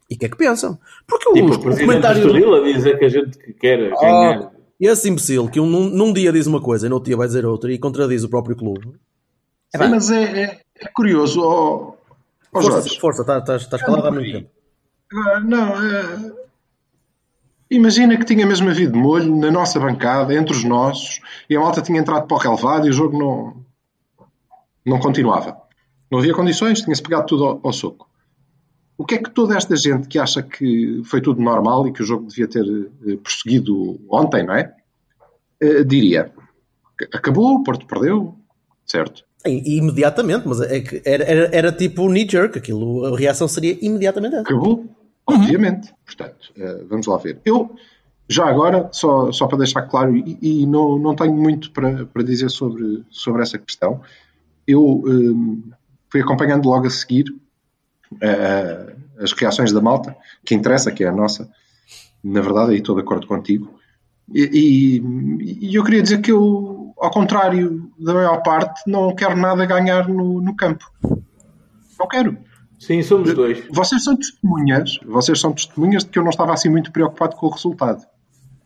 E 0.10 0.16
o 0.16 0.20
que 0.20 0.26
é 0.26 0.30
que 0.30 0.38
pensam. 0.38 0.78
Porque 1.08 1.34
tipo, 1.34 1.50
os, 1.50 1.58
o 1.58 1.80
comentário. 1.80 2.56
a 2.56 2.74
dizer 2.74 3.00
que 3.00 3.06
a 3.06 3.10
gente 3.10 3.54
quer 3.54 3.90
ganhar. 3.90 4.52
Oh, 4.54 4.64
esse 4.80 5.10
imbecil 5.10 5.50
que 5.50 5.60
um, 5.60 5.66
num, 5.66 6.14
dia 6.14 6.32
diz 6.32 6.46
uma 6.46 6.62
coisa 6.62 6.86
e 6.86 6.90
no 6.90 6.96
outro 6.96 7.08
dia 7.08 7.18
vai 7.18 7.26
dizer 7.26 7.46
outra 7.46 7.72
e 7.72 7.80
contradiz 7.80 8.24
o 8.24 8.30
próprio 8.30 8.56
clube. 8.56 8.94
É 9.74 9.78
Sim, 9.80 9.90
mas 9.90 10.12
é, 10.12 10.24
é, 10.24 10.62
é 10.76 10.88
curioso. 10.94 11.42
Oh, 11.42 11.96
oh 12.54 12.62
força, 12.62 13.00
força, 13.00 13.22
estás 13.22 13.64
está, 13.64 13.78
tá 13.78 13.86
calado 13.86 14.08
há 14.08 14.12
muito 14.12 14.32
tempo. 14.32 14.50
Ah, 15.14 15.40
não, 15.40 15.82
é... 15.82 16.43
imagina 17.70 18.18
que 18.18 18.26
tinha 18.26 18.46
mesmo 18.46 18.70
havido 18.70 18.98
molho 18.98 19.36
na 19.36 19.52
nossa 19.52 19.80
bancada, 19.80 20.34
entre 20.34 20.54
os 20.56 20.64
nossos, 20.64 21.20
e 21.50 21.56
a 21.56 21.60
malta 21.60 21.82
tinha 21.82 22.00
entrado 22.00 22.28
para 22.28 22.38
o 22.38 22.40
relevado 22.40 22.88
e 22.88 22.90
o 22.90 22.94
jogo 22.94 23.18
não, 23.18 23.66
não 24.86 25.00
continuava. 25.00 25.58
Não 26.12 26.20
havia 26.20 26.34
condições, 26.34 26.82
tinha-se 26.82 27.02
pegado 27.02 27.26
tudo 27.26 27.46
ao, 27.46 27.60
ao 27.64 27.74
soco. 27.74 28.08
O 28.98 29.06
que 29.06 29.16
é 29.16 29.18
que 29.18 29.32
toda 29.32 29.58
esta 29.58 29.76
gente 29.76 30.08
que 30.08 30.20
acha 30.20 30.44
que 30.44 31.02
foi 31.06 31.20
tudo 31.20 31.42
normal 31.42 31.88
e 31.88 31.92
que 31.92 32.02
o 32.04 32.06
jogo 32.06 32.28
devia 32.28 32.48
ter 32.48 32.64
eh, 32.64 33.18
prosseguido 33.18 34.00
ontem, 34.10 34.46
não 34.46 34.54
é? 34.54 34.72
Uh, 35.62 35.84
diria. 35.84 36.32
Acabou, 37.12 37.56
o 37.56 37.64
Porto 37.64 37.88
perdeu, 37.88 38.36
certo? 38.86 39.26
Imediatamente, 39.46 40.48
mas 40.48 40.62
é 40.62 40.80
que 40.80 41.02
era, 41.04 41.24
era, 41.24 41.50
era 41.52 41.72
tipo 41.72 42.08
knee-jerk, 42.08 42.58
aquilo, 42.58 43.06
a 43.06 43.18
reação 43.18 43.48
seria 43.48 43.78
imediatamente 43.82 44.36
essa. 44.36 44.44
Acabou. 44.44 44.86
Obviamente. 45.26 45.90
Uhum. 45.90 45.96
Portanto, 46.06 46.54
uh, 46.58 46.88
vamos 46.88 47.08
lá 47.08 47.18
ver. 47.18 47.40
Eu, 47.46 47.76
já 48.28 48.48
agora, 48.48 48.90
só, 48.92 49.32
só 49.32 49.48
para 49.48 49.60
deixar 49.60 49.84
claro, 49.84 50.16
e, 50.16 50.38
e 50.42 50.66
não, 50.66 50.98
não 50.98 51.16
tenho 51.16 51.34
muito 51.34 51.72
para, 51.72 52.06
para 52.06 52.24
dizer 52.24 52.50
sobre, 52.50 53.04
sobre 53.10 53.42
essa 53.42 53.58
questão, 53.58 54.02
eu 54.68 54.84
um, 54.84 55.72
fui 56.10 56.22
acompanhando 56.22 56.68
logo 56.68 56.88
a 56.88 56.90
seguir 56.90 57.26
uh, 58.14 58.94
as 59.20 59.32
reações 59.34 59.72
da 59.72 59.82
malta, 59.82 60.16
que 60.46 60.56
interessa, 60.56 60.92
que 60.92 61.04
é 61.04 61.08
a 61.08 61.12
nossa, 61.12 61.50
na 62.24 62.42
verdade, 62.42 62.72
aí 62.72 62.78
estou 62.78 62.96
de 62.96 63.02
acordo 63.02 63.28
contigo. 63.28 63.80
E, 64.34 65.02
e, 65.02 65.68
e, 65.68 65.76
eu 65.76 65.84
queria 65.84 66.02
dizer 66.02 66.22
que 66.22 66.32
eu, 66.32 66.94
ao 66.98 67.12
contrário 67.12 67.92
da 68.00 68.14
maior 68.14 68.42
parte, 68.42 68.90
não 68.90 69.14
quero 69.14 69.36
nada 69.36 69.66
ganhar 69.66 70.08
no, 70.08 70.42
no 70.42 70.56
campo. 70.56 70.90
Não 72.00 72.08
quero. 72.08 72.38
Sim, 72.86 73.02
somos 73.02 73.34
dois. 73.34 73.64
Vocês 73.72 74.04
são 74.04 74.14
testemunhas, 74.18 75.00
vocês 75.06 75.40
são 75.40 75.54
testemunhas 75.54 76.04
de 76.04 76.10
que 76.10 76.20
eu 76.20 76.24
não 76.24 76.32
estava 76.32 76.54
assim 76.54 76.68
muito 76.68 76.92
preocupado 76.92 77.38
com 77.38 77.48
o 77.48 77.50
resultado. 77.50 78.04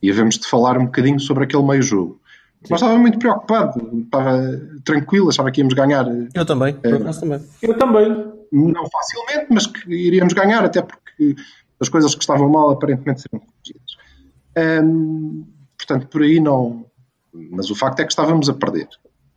E 0.02 0.10
havemos 0.10 0.36
de 0.38 0.48
falar 0.48 0.76
um 0.76 0.86
bocadinho 0.86 1.20
sobre 1.20 1.44
aquele 1.44 1.62
meio 1.62 1.82
jogo. 1.82 2.20
Sim. 2.62 2.66
Mas 2.70 2.82
estava 2.82 2.98
muito 2.98 3.16
preocupado, 3.20 4.02
estava 4.02 4.40
tranquilo, 4.84 5.28
achava 5.28 5.52
que 5.52 5.60
íamos 5.60 5.72
ganhar. 5.74 6.04
Eu 6.34 6.44
também, 6.44 6.76
é, 6.82 6.90
eu 6.90 7.20
também. 7.20 7.40
Eu 7.62 7.78
também 7.78 8.32
não 8.50 8.88
facilmente, 8.90 9.46
mas 9.50 9.68
que 9.68 9.88
iríamos 9.88 10.32
ganhar, 10.32 10.64
até 10.64 10.82
porque 10.82 11.36
as 11.78 11.88
coisas 11.88 12.12
que 12.16 12.20
estavam 12.20 12.48
mal 12.48 12.70
aparentemente 12.70 13.22
seriam 13.22 13.46
corrigidas. 13.46 14.84
Um, 14.84 15.46
portanto, 15.76 16.08
por 16.08 16.22
aí 16.22 16.40
não. 16.40 16.86
Mas 17.32 17.70
o 17.70 17.76
facto 17.76 18.00
é 18.00 18.04
que 18.04 18.10
estávamos 18.10 18.48
a 18.48 18.54
perder, 18.54 18.88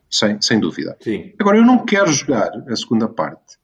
sem, 0.09 0.41
sem 0.41 0.59
dúvida. 0.59 0.97
Sim. 1.01 1.33
Agora, 1.39 1.57
eu 1.57 1.63
não 1.63 1.85
quero 1.85 2.11
jogar 2.11 2.50
a 2.67 2.75
segunda 2.75 3.07
parte 3.07 3.61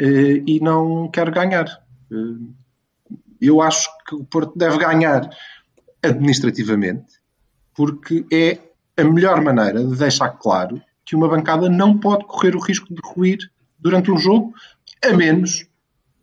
e 0.00 0.60
não 0.60 1.08
quero 1.10 1.32
ganhar. 1.32 1.66
Uh, 2.10 2.54
eu 3.40 3.60
acho 3.60 3.88
que 4.06 4.14
o 4.14 4.24
Porto 4.24 4.56
deve 4.56 4.78
ganhar 4.78 5.28
administrativamente, 6.02 7.20
porque 7.74 8.24
é 8.32 8.58
a 8.96 9.04
melhor 9.04 9.40
maneira 9.40 9.84
de 9.84 9.96
deixar 9.96 10.30
claro 10.30 10.80
que 11.04 11.14
uma 11.14 11.28
bancada 11.28 11.68
não 11.68 11.98
pode 11.98 12.24
correr 12.24 12.54
o 12.54 12.60
risco 12.60 12.92
de 12.92 13.00
ruir 13.04 13.38
durante 13.78 14.10
um 14.10 14.18
jogo, 14.18 14.52
a 15.04 15.12
menos, 15.12 15.66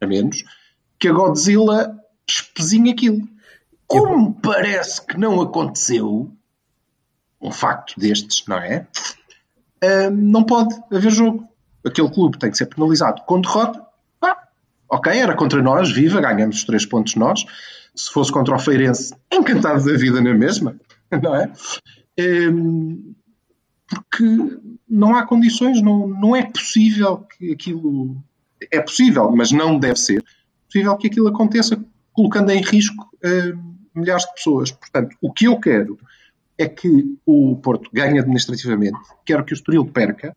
a 0.01 0.05
menos 0.05 0.43
que 0.99 1.07
a 1.07 1.13
Godzilla 1.13 1.97
espezinhe 2.27 2.91
aquilo. 2.91 3.27
Como 3.87 4.33
parece 4.33 5.05
que 5.05 5.17
não 5.17 5.39
aconteceu, 5.41 6.31
um 7.39 7.51
facto 7.51 7.99
destes, 7.99 8.45
não 8.47 8.57
é? 8.57 8.87
Uh, 9.83 10.11
não 10.11 10.43
pode 10.43 10.75
haver 10.91 11.11
jogo. 11.11 11.47
Aquele 11.85 12.09
clube 12.09 12.37
tem 12.37 12.51
que 12.51 12.57
ser 12.57 12.65
penalizado 12.65 13.21
com 13.25 13.39
derrota. 13.39 13.81
Ah, 14.21 14.37
ok, 14.89 15.13
era 15.13 15.35
contra 15.35 15.61
nós, 15.61 15.91
viva, 15.91 16.19
ganhamos 16.21 16.57
os 16.57 16.63
três 16.63 16.85
pontos 16.85 17.15
nós. 17.15 17.45
Se 17.95 18.11
fosse 18.11 18.31
contra 18.31 18.55
o 18.55 18.59
Feirense, 18.59 19.13
encantado 19.31 19.85
da 19.85 19.97
vida 19.97 20.19
na 20.21 20.33
mesma, 20.33 20.75
não 21.21 21.35
é? 21.35 21.51
Um, 22.19 23.13
porque 23.87 24.59
não 24.89 25.15
há 25.15 25.25
condições, 25.25 25.81
não, 25.81 26.07
não 26.07 26.35
é 26.35 26.43
possível 26.43 27.17
que 27.17 27.51
aquilo. 27.51 28.17
É 28.71 28.79
possível, 28.79 29.31
mas 29.31 29.51
não 29.51 29.77
deve 29.77 29.97
ser 29.97 30.23
possível 30.75 30.97
que 30.97 31.07
aquilo 31.07 31.27
aconteça 31.27 31.81
colocando 32.11 32.51
em 32.51 32.61
risco 32.61 33.09
uh, 33.23 33.75
milhares 33.93 34.25
de 34.25 34.33
pessoas. 34.33 34.71
Portanto, 34.71 35.15
o 35.21 35.31
que 35.31 35.45
eu 35.45 35.59
quero 35.59 35.97
é 36.57 36.67
que 36.67 37.17
o 37.25 37.55
Porto 37.57 37.89
ganhe 37.93 38.19
administrativamente, 38.19 38.97
quero 39.25 39.43
que 39.43 39.53
o 39.53 39.55
Estoril 39.55 39.85
perca, 39.85 40.35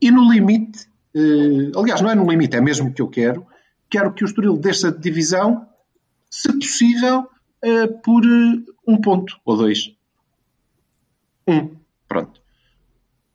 e 0.00 0.10
no 0.10 0.30
limite, 0.30 0.88
uh, 1.14 1.78
aliás, 1.78 2.00
não 2.00 2.10
é 2.10 2.14
no 2.14 2.28
limite, 2.28 2.56
é 2.56 2.60
mesmo 2.60 2.92
que 2.92 3.02
eu 3.02 3.08
quero, 3.08 3.46
quero 3.88 4.12
que 4.12 4.24
o 4.24 4.26
Estoril 4.26 4.56
deixe 4.56 4.86
a 4.86 4.90
divisão, 4.90 5.66
se 6.30 6.52
possível, 6.52 7.28
uh, 7.64 8.00
por 8.02 8.22
um 8.86 9.00
ponto 9.00 9.38
ou 9.44 9.56
dois. 9.56 9.94
Um, 11.46 11.76
pronto. 12.08 12.40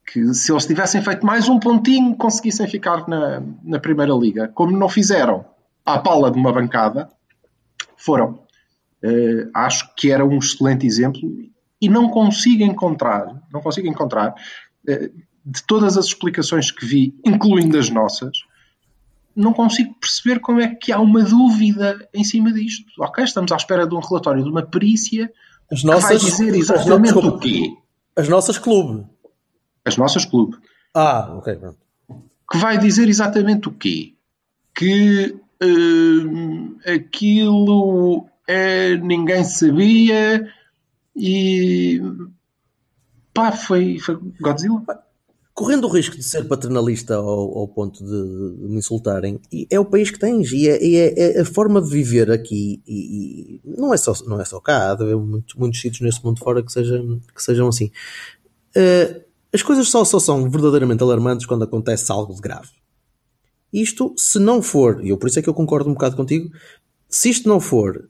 Que 0.05 0.33
se 0.33 0.51
eles 0.51 0.65
tivessem 0.65 1.01
feito 1.01 1.25
mais 1.25 1.49
um 1.49 1.59
pontinho, 1.59 2.15
conseguissem 2.15 2.67
ficar 2.67 3.07
na, 3.07 3.43
na 3.63 3.79
Primeira 3.79 4.13
Liga. 4.13 4.47
Como 4.47 4.77
não 4.77 4.87
fizeram 4.87 5.45
à 5.85 5.99
pala 5.99 6.31
de 6.31 6.37
uma 6.37 6.53
bancada, 6.53 7.09
foram. 7.97 8.45
Uh, 9.03 9.51
acho 9.53 9.93
que 9.95 10.11
era 10.11 10.25
um 10.25 10.37
excelente 10.37 10.87
exemplo 10.87 11.21
e 11.79 11.89
não 11.89 12.09
consigo 12.09 12.63
encontrar, 12.63 13.39
não 13.51 13.61
consigo 13.61 13.87
encontrar, 13.87 14.33
uh, 14.89 15.11
de 15.45 15.61
todas 15.63 15.97
as 15.97 16.05
explicações 16.05 16.71
que 16.71 16.85
vi, 16.85 17.15
incluindo 17.23 17.77
as 17.77 17.89
nossas, 17.89 18.39
não 19.35 19.53
consigo 19.53 19.93
perceber 19.95 20.39
como 20.39 20.61
é 20.61 20.73
que 20.73 20.91
há 20.91 20.99
uma 20.99 21.21
dúvida 21.21 22.07
em 22.13 22.23
cima 22.23 22.51
disto. 22.51 22.85
Ok, 22.99 23.23
estamos 23.23 23.51
à 23.51 23.55
espera 23.55 23.85
de 23.85 23.93
um 23.93 23.99
relatório 23.99 24.43
de 24.43 24.49
uma 24.49 24.63
perícia 24.63 25.31
as 25.71 25.83
nossas, 25.83 26.03
que 26.03 26.07
vai 26.07 26.17
dizer 26.17 26.55
exatamente 26.55 27.17
o 27.17 27.37
quê? 27.37 27.77
As 28.15 28.29
nossas 28.29 28.57
clube. 28.57 29.05
As 29.83 29.97
nossas 29.97 30.25
clube. 30.25 30.57
Ah, 30.93 31.33
ok. 31.37 31.59
Que 32.49 32.57
vai 32.57 32.77
dizer 32.77 33.09
exatamente 33.09 33.67
o 33.67 33.71
quê? 33.71 34.13
Que 34.73 35.35
uh, 35.61 36.77
aquilo 36.93 38.27
é, 38.47 38.95
ninguém 38.97 39.43
sabia 39.43 40.49
e 41.15 42.01
pá, 43.33 43.51
foi, 43.51 43.99
foi 43.99 44.17
Godzilla. 44.39 44.83
Correndo 45.55 45.87
o 45.87 45.89
risco 45.89 46.17
de 46.17 46.23
ser 46.23 46.49
paternalista 46.49 47.15
ao, 47.15 47.57
ao 47.59 47.67
ponto 47.69 48.03
de, 48.03 48.57
de, 48.61 48.67
me 48.67 48.77
insultarem, 48.79 49.39
é 49.69 49.79
o 49.79 49.85
país 49.85 50.11
que 50.11 50.19
tens, 50.19 50.51
e 50.51 50.67
é, 50.67 50.85
é, 50.85 51.37
é 51.37 51.41
a 51.41 51.45
forma 51.45 51.81
de 51.81 51.89
viver 51.89 52.29
aqui, 52.29 52.83
e, 52.85 53.61
e, 53.63 53.77
não, 53.77 53.93
é 53.93 53.97
só, 53.97 54.13
não 54.27 54.41
é 54.41 54.43
só 54.43 54.59
cá, 54.59 54.91
há 54.91 54.95
de 54.95 55.03
haver 55.03 55.15
muitos, 55.15 55.55
muitos 55.55 55.79
sítios 55.79 56.01
neste 56.01 56.25
mundo 56.25 56.39
fora 56.39 56.61
que 56.61 56.69
sejam, 56.69 57.21
que 57.33 57.41
sejam 57.41 57.69
assim. 57.69 57.89
Uh, 58.75 59.23
as 59.53 59.63
coisas 59.63 59.87
só, 59.87 60.03
só 60.03 60.19
são 60.19 60.49
verdadeiramente 60.49 61.01
alarmantes 61.01 61.45
quando 61.45 61.63
acontece 61.63 62.11
algo 62.11 62.35
de 62.35 62.41
grave. 62.41 62.71
Isto, 63.71 64.13
se 64.17 64.39
não 64.39 64.61
for, 64.61 64.99
e 65.05 65.07
eu 65.07 65.17
por 65.17 65.29
isso 65.29 65.39
é 65.39 65.41
que 65.41 65.47
eu 65.47 65.53
concordo 65.53 65.89
um 65.89 65.93
bocado 65.93 66.17
contigo, 66.17 66.51
se 67.07 67.29
isto 67.29 67.47
não 67.47 67.61
for, 67.61 68.09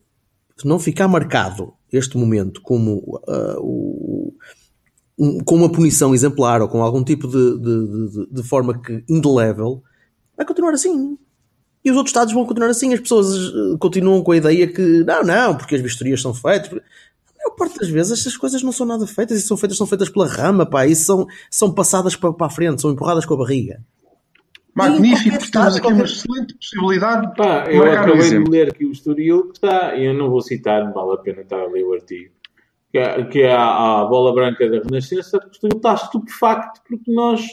se 0.57 0.67
não 0.67 0.79
ficar 0.79 1.07
marcado 1.07 1.75
este 1.93 2.17
momento 2.17 2.59
como 2.61 3.19
uh, 3.27 3.59
o, 3.59 4.14
um, 5.17 5.39
com 5.39 5.55
uma 5.55 5.71
punição 5.71 6.13
exemplar 6.13 6.61
ou 6.61 6.67
com 6.67 6.81
algum 6.83 7.03
tipo 7.03 7.27
de, 7.27 7.57
de, 7.59 7.87
de, 7.87 8.27
de, 8.31 8.43
forma 8.43 8.79
que 8.79 9.03
indelével, 9.09 9.81
vai 10.35 10.45
continuar 10.45 10.73
assim. 10.73 11.17
E 11.83 11.91
os 11.91 11.97
outros 11.97 12.11
Estados 12.11 12.33
vão 12.33 12.45
continuar 12.45 12.69
assim. 12.69 12.93
As 12.93 12.99
pessoas 12.99 13.27
uh, 13.49 13.77
continuam 13.77 14.23
com 14.23 14.31
a 14.31 14.37
ideia 14.37 14.67
que 14.67 15.03
não, 15.03 15.23
não, 15.23 15.55
porque 15.55 15.75
as 15.75 15.81
vistorias 15.81 16.21
são 16.21 16.33
feitas. 16.33 16.71
A 16.71 17.47
maior 17.47 17.55
parte 17.55 17.79
das 17.79 17.89
vezes 17.89 18.19
estas 18.19 18.35
coisas 18.35 18.63
não 18.63 18.71
são 18.71 18.85
nada 18.85 19.05
feitas 19.05 19.37
e 19.37 19.41
são 19.41 19.55
feitas, 19.55 19.77
são 19.77 19.85
feitas 19.85 20.09
pela 20.09 20.27
rama, 20.27 20.65
pá, 20.65 20.87
e 20.87 20.95
são, 20.95 21.27
são 21.49 21.71
passadas 21.71 22.15
para, 22.15 22.33
para 22.33 22.47
a 22.47 22.49
frente, 22.49 22.81
são 22.81 22.91
empurradas 22.91 23.25
com 23.25 23.35
a 23.35 23.37
barriga. 23.37 23.81
Magnífico, 24.73 25.51
temos 25.51 25.77
aqui 25.77 25.87
uma 25.87 26.03
excelente 26.03 26.53
possibilidade. 26.55 27.33
Pá, 27.37 27.65
eu 27.69 27.83
acabei 27.83 28.29
de 28.29 28.49
ler 28.49 28.69
aqui 28.69 28.85
o 28.85 28.91
Estoril 28.91 29.47
que 29.47 29.53
está, 29.53 29.97
eu 29.97 30.13
não 30.13 30.29
vou 30.29 30.41
citar, 30.41 30.83
não 30.83 30.91
vale 30.91 31.13
a 31.13 31.17
pena 31.17 31.41
estar 31.41 31.61
a 31.61 31.67
ler 31.67 31.83
o 31.85 31.93
artigo, 31.93 32.33
que 32.95 32.99
é, 32.99 33.25
que 33.25 33.41
é 33.41 33.51
a, 33.53 34.01
a, 34.01 34.05
bola 34.05 34.33
branca 34.33 34.69
da 34.69 34.77
Renascença, 34.77 35.37
porque 35.37 35.49
o 35.49 35.51
Estoril 35.51 35.77
está 35.77 35.93
estupefacto 35.95 36.81
porque 36.87 37.11
nós, 37.11 37.45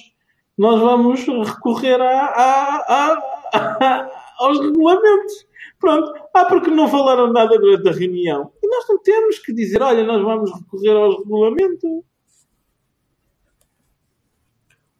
nós 0.57 0.81
vamos 0.81 1.27
recorrer 1.27 2.01
a, 2.01 2.27
a, 2.27 3.19
a, 3.53 4.11
aos 4.39 4.61
regulamentos. 4.61 5.47
Pronto. 5.81 6.13
Ah, 6.33 6.45
porque 6.45 6.71
não 6.71 6.87
falaram 6.87 7.33
nada 7.33 7.59
durante 7.59 7.89
a 7.89 7.93
reunião. 7.93 8.53
E 8.63 8.69
nós 8.69 8.85
não 8.89 9.03
temos 9.03 9.41
que 9.41 9.53
dizer, 9.53 9.83
olha, 9.83 10.05
nós 10.05 10.23
vamos 10.23 10.53
recorrer 10.53 10.97
aos 10.97 11.19
regulamentos. 11.19 11.91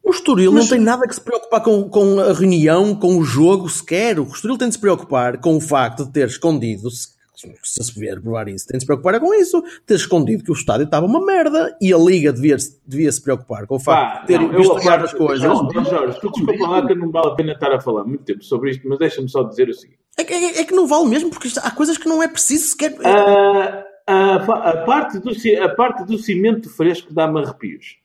O 0.03 0.11
Estoril 0.11 0.51
Mas... 0.51 0.63
não 0.63 0.69
tem 0.75 0.85
nada 0.85 1.07
que 1.07 1.15
se 1.15 1.21
preocupar 1.21 1.63
com, 1.63 1.87
com 1.87 2.19
a 2.19 2.33
reunião, 2.33 2.93
com 2.93 3.17
o 3.17 3.23
jogo 3.23 3.69
sequer. 3.69 4.19
O 4.19 4.23
Estoril 4.23 4.57
tem 4.57 4.67
de 4.67 4.73
se 4.73 4.81
preocupar 4.81 5.39
com 5.39 5.55
o 5.55 5.61
facto 5.61 6.03
de 6.03 6.11
ter 6.11 6.27
escondido, 6.27 6.89
se, 7.63 7.83
se 7.83 7.99
vier 7.99 8.21
provar 8.21 8.47
isso, 8.47 8.67
tem 8.67 8.77
de 8.77 8.83
se 8.83 8.85
preocupar 8.85 9.19
com 9.19 9.33
isso, 9.33 9.63
ter 9.85 9.95
escondido 9.95 10.43
que 10.43 10.51
o 10.51 10.53
estádio 10.53 10.85
estava 10.85 11.05
uma 11.05 11.23
merda 11.25 11.75
e 11.81 11.93
a 11.93 11.97
Liga 11.97 12.31
devia, 12.31 12.57
devia 12.85 13.11
se 13.11 13.21
preocupar 13.21 13.65
com 13.67 13.75
o 13.75 13.79
facto 13.79 14.21
de 14.21 14.27
ter 14.27 14.55
vistoriado 14.55 15.05
as 15.05 15.13
coisas. 15.13 15.47
Não, 15.47 15.85
Jorge, 15.85 16.19
tu 16.19 16.31
desculpa 16.31 16.67
lá 16.67 16.85
que 16.85 16.95
não 16.95 17.11
vale 17.11 17.27
a 17.27 17.35
pena 17.35 17.53
estar 17.53 17.71
a 17.73 17.79
falar 17.79 18.03
muito 18.03 18.23
tempo 18.23 18.43
sobre 18.43 18.71
isto, 18.71 18.87
mas 18.87 18.99
deixa-me 18.99 19.29
só 19.29 19.43
dizer 19.43 19.69
o 19.69 19.73
seguinte. 19.73 19.99
É 20.17 20.23
que, 20.23 20.33
é, 20.33 20.61
é 20.61 20.63
que 20.63 20.75
não 20.75 20.87
vale 20.87 21.07
mesmo, 21.07 21.29
porque 21.29 21.49
há 21.61 21.71
coisas 21.71 21.97
que 21.97 22.07
não 22.07 22.21
é 22.21 22.27
preciso 22.27 22.67
sequer. 22.67 22.93
Uh, 22.93 23.83
a, 24.05 24.35
a, 24.35 24.77
parte 24.85 25.19
do, 25.19 25.31
a 25.63 25.69
parte 25.69 26.05
do 26.05 26.17
cimento 26.17 26.69
fresco 26.69 27.13
dá-me 27.13 27.41
arrepios. 27.41 27.97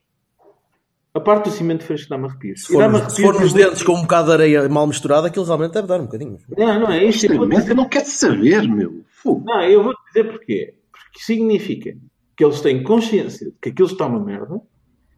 A 1.15 1.21
parte 1.21 1.45
do 1.45 1.51
cimento 1.51 1.85
fresco 1.85 2.11
dá-me 2.11 2.27
arrepios. 2.27 2.65
Se 2.65 2.73
for, 2.73 3.11
se 3.11 3.23
for 3.23 3.41
nos 3.41 3.53
dentes 3.53 3.83
com 3.83 3.95
um 3.95 4.03
bocado 4.03 4.29
de 4.29 4.33
areia 4.35 4.69
mal 4.69 4.87
misturada, 4.87 5.29
aquilo 5.29 5.45
realmente 5.45 5.73
deve 5.73 5.89
dar 5.89 6.01
um 6.01 6.05
bocadinho. 6.05 6.39
Não, 6.57 6.81
não 6.81 6.91
é 6.93 7.05
isto. 7.05 7.27
Eu, 7.27 7.51
eu 7.51 7.75
não 7.75 7.89
quero 7.89 8.07
saber, 8.07 8.69
meu. 8.69 9.05
Fogo. 9.09 9.45
Não, 9.45 9.63
eu 9.63 9.83
vou 9.83 9.95
dizer 10.07 10.31
porquê. 10.31 10.75
Porque 10.93 11.21
significa 11.21 11.97
que 12.37 12.45
eles 12.45 12.61
têm 12.61 12.83
consciência 12.83 13.47
de 13.47 13.57
que 13.61 13.71
aquilo 13.71 13.89
está 13.89 14.07
uma 14.07 14.21
merda, 14.21 14.61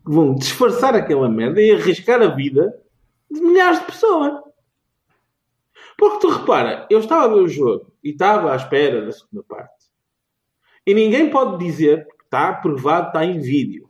que 0.06 0.12
vão 0.12 0.34
disfarçar 0.34 0.94
aquela 0.94 1.28
merda 1.28 1.60
e 1.60 1.72
arriscar 1.72 2.22
a 2.22 2.28
vida 2.28 2.72
de 3.30 3.40
milhares 3.40 3.80
de 3.80 3.86
pessoas. 3.86 4.32
Porque 5.98 6.20
tu 6.20 6.30
repara, 6.30 6.86
eu 6.88 7.00
estava 7.00 7.24
a 7.24 7.28
ver 7.28 7.42
o 7.42 7.48
jogo 7.48 7.92
e 8.02 8.10
estava 8.10 8.52
à 8.52 8.56
espera 8.56 9.04
da 9.04 9.12
segunda 9.12 9.44
parte. 9.46 9.84
E 10.86 10.94
ninguém 10.94 11.28
pode 11.28 11.62
dizer, 11.62 12.06
que 12.06 12.24
está 12.24 12.48
aprovado, 12.48 13.08
está 13.08 13.24
em 13.24 13.38
vídeo, 13.38 13.86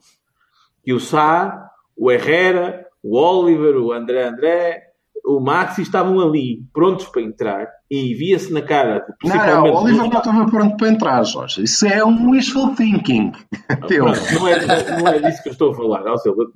que 0.83 0.93
o 0.93 0.99
Sá 0.99 1.70
o 2.01 2.11
Herrera, 2.11 2.87
o 3.03 3.19
Oliver, 3.19 3.77
o 3.77 3.93
André 3.93 4.27
André, 4.27 4.85
o 5.23 5.39
Maxi 5.39 5.83
estavam 5.83 6.19
ali, 6.19 6.63
prontos 6.73 7.05
para 7.07 7.21
entrar, 7.21 7.69
e 7.91 8.15
via-se 8.15 8.51
na 8.51 8.63
cara. 8.63 9.05
Não, 9.23 9.65
o 9.65 9.83
Oliver 9.83 9.97
não 9.99 10.07
estava 10.07 10.47
pronto 10.47 10.79
para 10.79 10.89
entrar, 10.89 11.23
Jorge. 11.25 11.63
Isso 11.63 11.87
é 11.87 12.03
um 12.03 12.31
wishful 12.31 12.75
thinking. 12.75 13.33
Ah, 13.69 13.77
pronto, 13.77 14.35
não, 14.35 14.49
é, 14.49 14.99
não 14.99 15.09
é 15.09 15.19
disso 15.19 15.43
que 15.43 15.51
eu 15.51 15.53
estou 15.53 15.73
a 15.73 15.75
falar. 15.75 16.03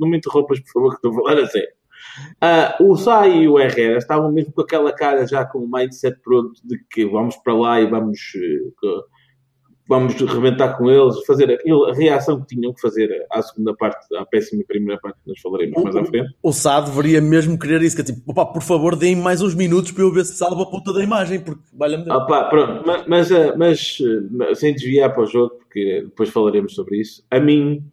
Não 0.00 0.08
me 0.08 0.16
interrompas, 0.16 0.58
por 0.60 0.72
favor, 0.72 0.90
que 0.90 0.96
estou 0.96 1.12
a 1.12 1.14
falar 1.14 1.42
a 1.42 1.46
sério. 1.46 1.68
Uh, 2.42 2.92
o 2.92 2.96
Sai 2.96 3.42
e 3.42 3.48
o 3.48 3.58
Herrera 3.58 3.98
estavam 3.98 4.32
mesmo 4.32 4.52
com 4.52 4.62
aquela 4.62 4.92
cara 4.92 5.26
já 5.26 5.44
com 5.44 5.58
o 5.58 5.70
mindset 5.70 6.18
pronto 6.22 6.52
de 6.64 6.78
que 6.88 7.04
vamos 7.04 7.36
para 7.36 7.52
lá 7.52 7.80
e 7.80 7.86
vamos 7.86 8.18
uh, 8.36 9.04
vamos 9.86 10.14
rebentar 10.14 10.76
com 10.78 10.90
eles, 10.90 11.24
fazer 11.26 11.50
aquilo, 11.50 11.84
a 11.86 11.94
reação 11.94 12.40
que 12.40 12.54
tinham 12.54 12.72
que 12.72 12.80
fazer 12.80 13.26
à 13.30 13.42
segunda 13.42 13.74
parte, 13.74 14.06
à 14.16 14.24
péssima 14.24 14.62
primeira 14.66 15.00
parte 15.00 15.18
que 15.22 15.28
nós 15.28 15.40
falaremos 15.40 15.76
o, 15.76 15.82
mais 15.84 15.96
à 15.96 16.04
frente. 16.04 16.34
O 16.42 16.52
Sá 16.52 16.80
deveria 16.80 17.20
mesmo 17.20 17.58
querer 17.58 17.82
isso, 17.82 17.94
que 17.94 18.02
é 18.02 18.04
tipo, 18.04 18.30
opa, 18.30 18.46
por 18.46 18.62
favor, 18.62 18.96
deem 18.96 19.16
mais 19.16 19.42
uns 19.42 19.54
minutos 19.54 19.92
para 19.92 20.02
eu 20.02 20.12
ver 20.12 20.24
se 20.24 20.36
salva 20.36 20.62
a 20.62 20.66
puta 20.66 20.92
da 20.92 21.02
imagem, 21.02 21.40
porque 21.40 21.62
valha-me 21.72 22.04
Deus. 22.04 22.16
Opa, 22.16 22.44
pronto, 22.44 22.82
mas, 22.86 23.06
mas, 23.06 23.30
eh, 23.30 23.54
mas, 23.56 23.98
eh, 24.50 24.54
sem 24.54 24.72
desviar 24.72 25.12
para 25.12 25.22
o 25.22 25.26
jogo, 25.26 25.56
porque 25.56 26.02
depois 26.04 26.30
falaremos 26.30 26.74
sobre 26.74 27.00
isso, 27.00 27.22
a 27.30 27.38
mim 27.38 27.84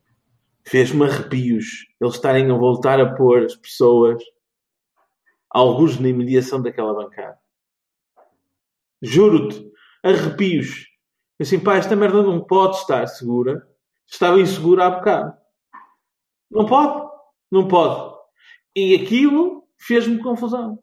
fez-me 0.63 1.03
arrepios 1.03 1.88
eles 2.00 2.15
estarem 2.15 2.50
a 2.50 2.55
voltar 2.55 3.00
a 3.00 3.13
pôr 3.13 3.45
as 3.45 3.55
pessoas 3.55 4.24
alguns 5.50 6.00
na 6.00 6.10
imediação 6.10 6.62
daquela 6.62 6.93
bancada. 6.93 7.38
Juro-te, 9.01 9.69
arrepios 10.03 10.90
assim, 11.43 11.60
pá, 11.60 11.77
esta 11.77 11.95
merda 11.95 12.21
não 12.21 12.41
pode 12.41 12.77
estar 12.77 13.07
segura. 13.07 13.67
estava 14.07 14.39
inseguro 14.39 14.81
há 14.81 14.89
bocado. 14.89 15.33
Não 16.50 16.65
pode. 16.65 17.10
Não 17.51 17.67
pode. 17.67 18.15
E 18.75 18.95
aquilo 18.95 19.63
fez-me 19.77 20.19
confusão. 20.19 20.79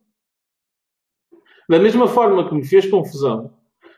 Da 1.69 1.79
mesma 1.79 2.09
forma 2.09 2.49
que 2.49 2.55
me 2.55 2.65
fez 2.65 2.89
confusão, 2.91 3.55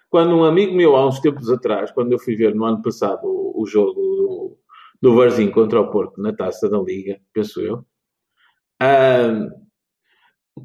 quando 0.08 0.34
um 0.34 0.44
amigo 0.44 0.74
meu, 0.74 0.96
há 0.96 1.06
uns 1.06 1.20
tempos 1.20 1.48
atrás, 1.50 1.92
quando 1.92 2.12
eu 2.12 2.18
fui 2.18 2.34
ver 2.34 2.54
no 2.54 2.64
ano 2.64 2.82
passado 2.82 3.24
o, 3.24 3.62
o 3.62 3.66
jogo 3.66 3.92
do, 3.92 4.58
do 5.00 5.16
Varzim 5.16 5.50
contra 5.50 5.80
o 5.80 5.90
Porto 5.90 6.20
na 6.20 6.32
taça 6.32 6.68
da 6.68 6.78
Liga, 6.78 7.20
penso 7.32 7.60
eu, 7.60 7.84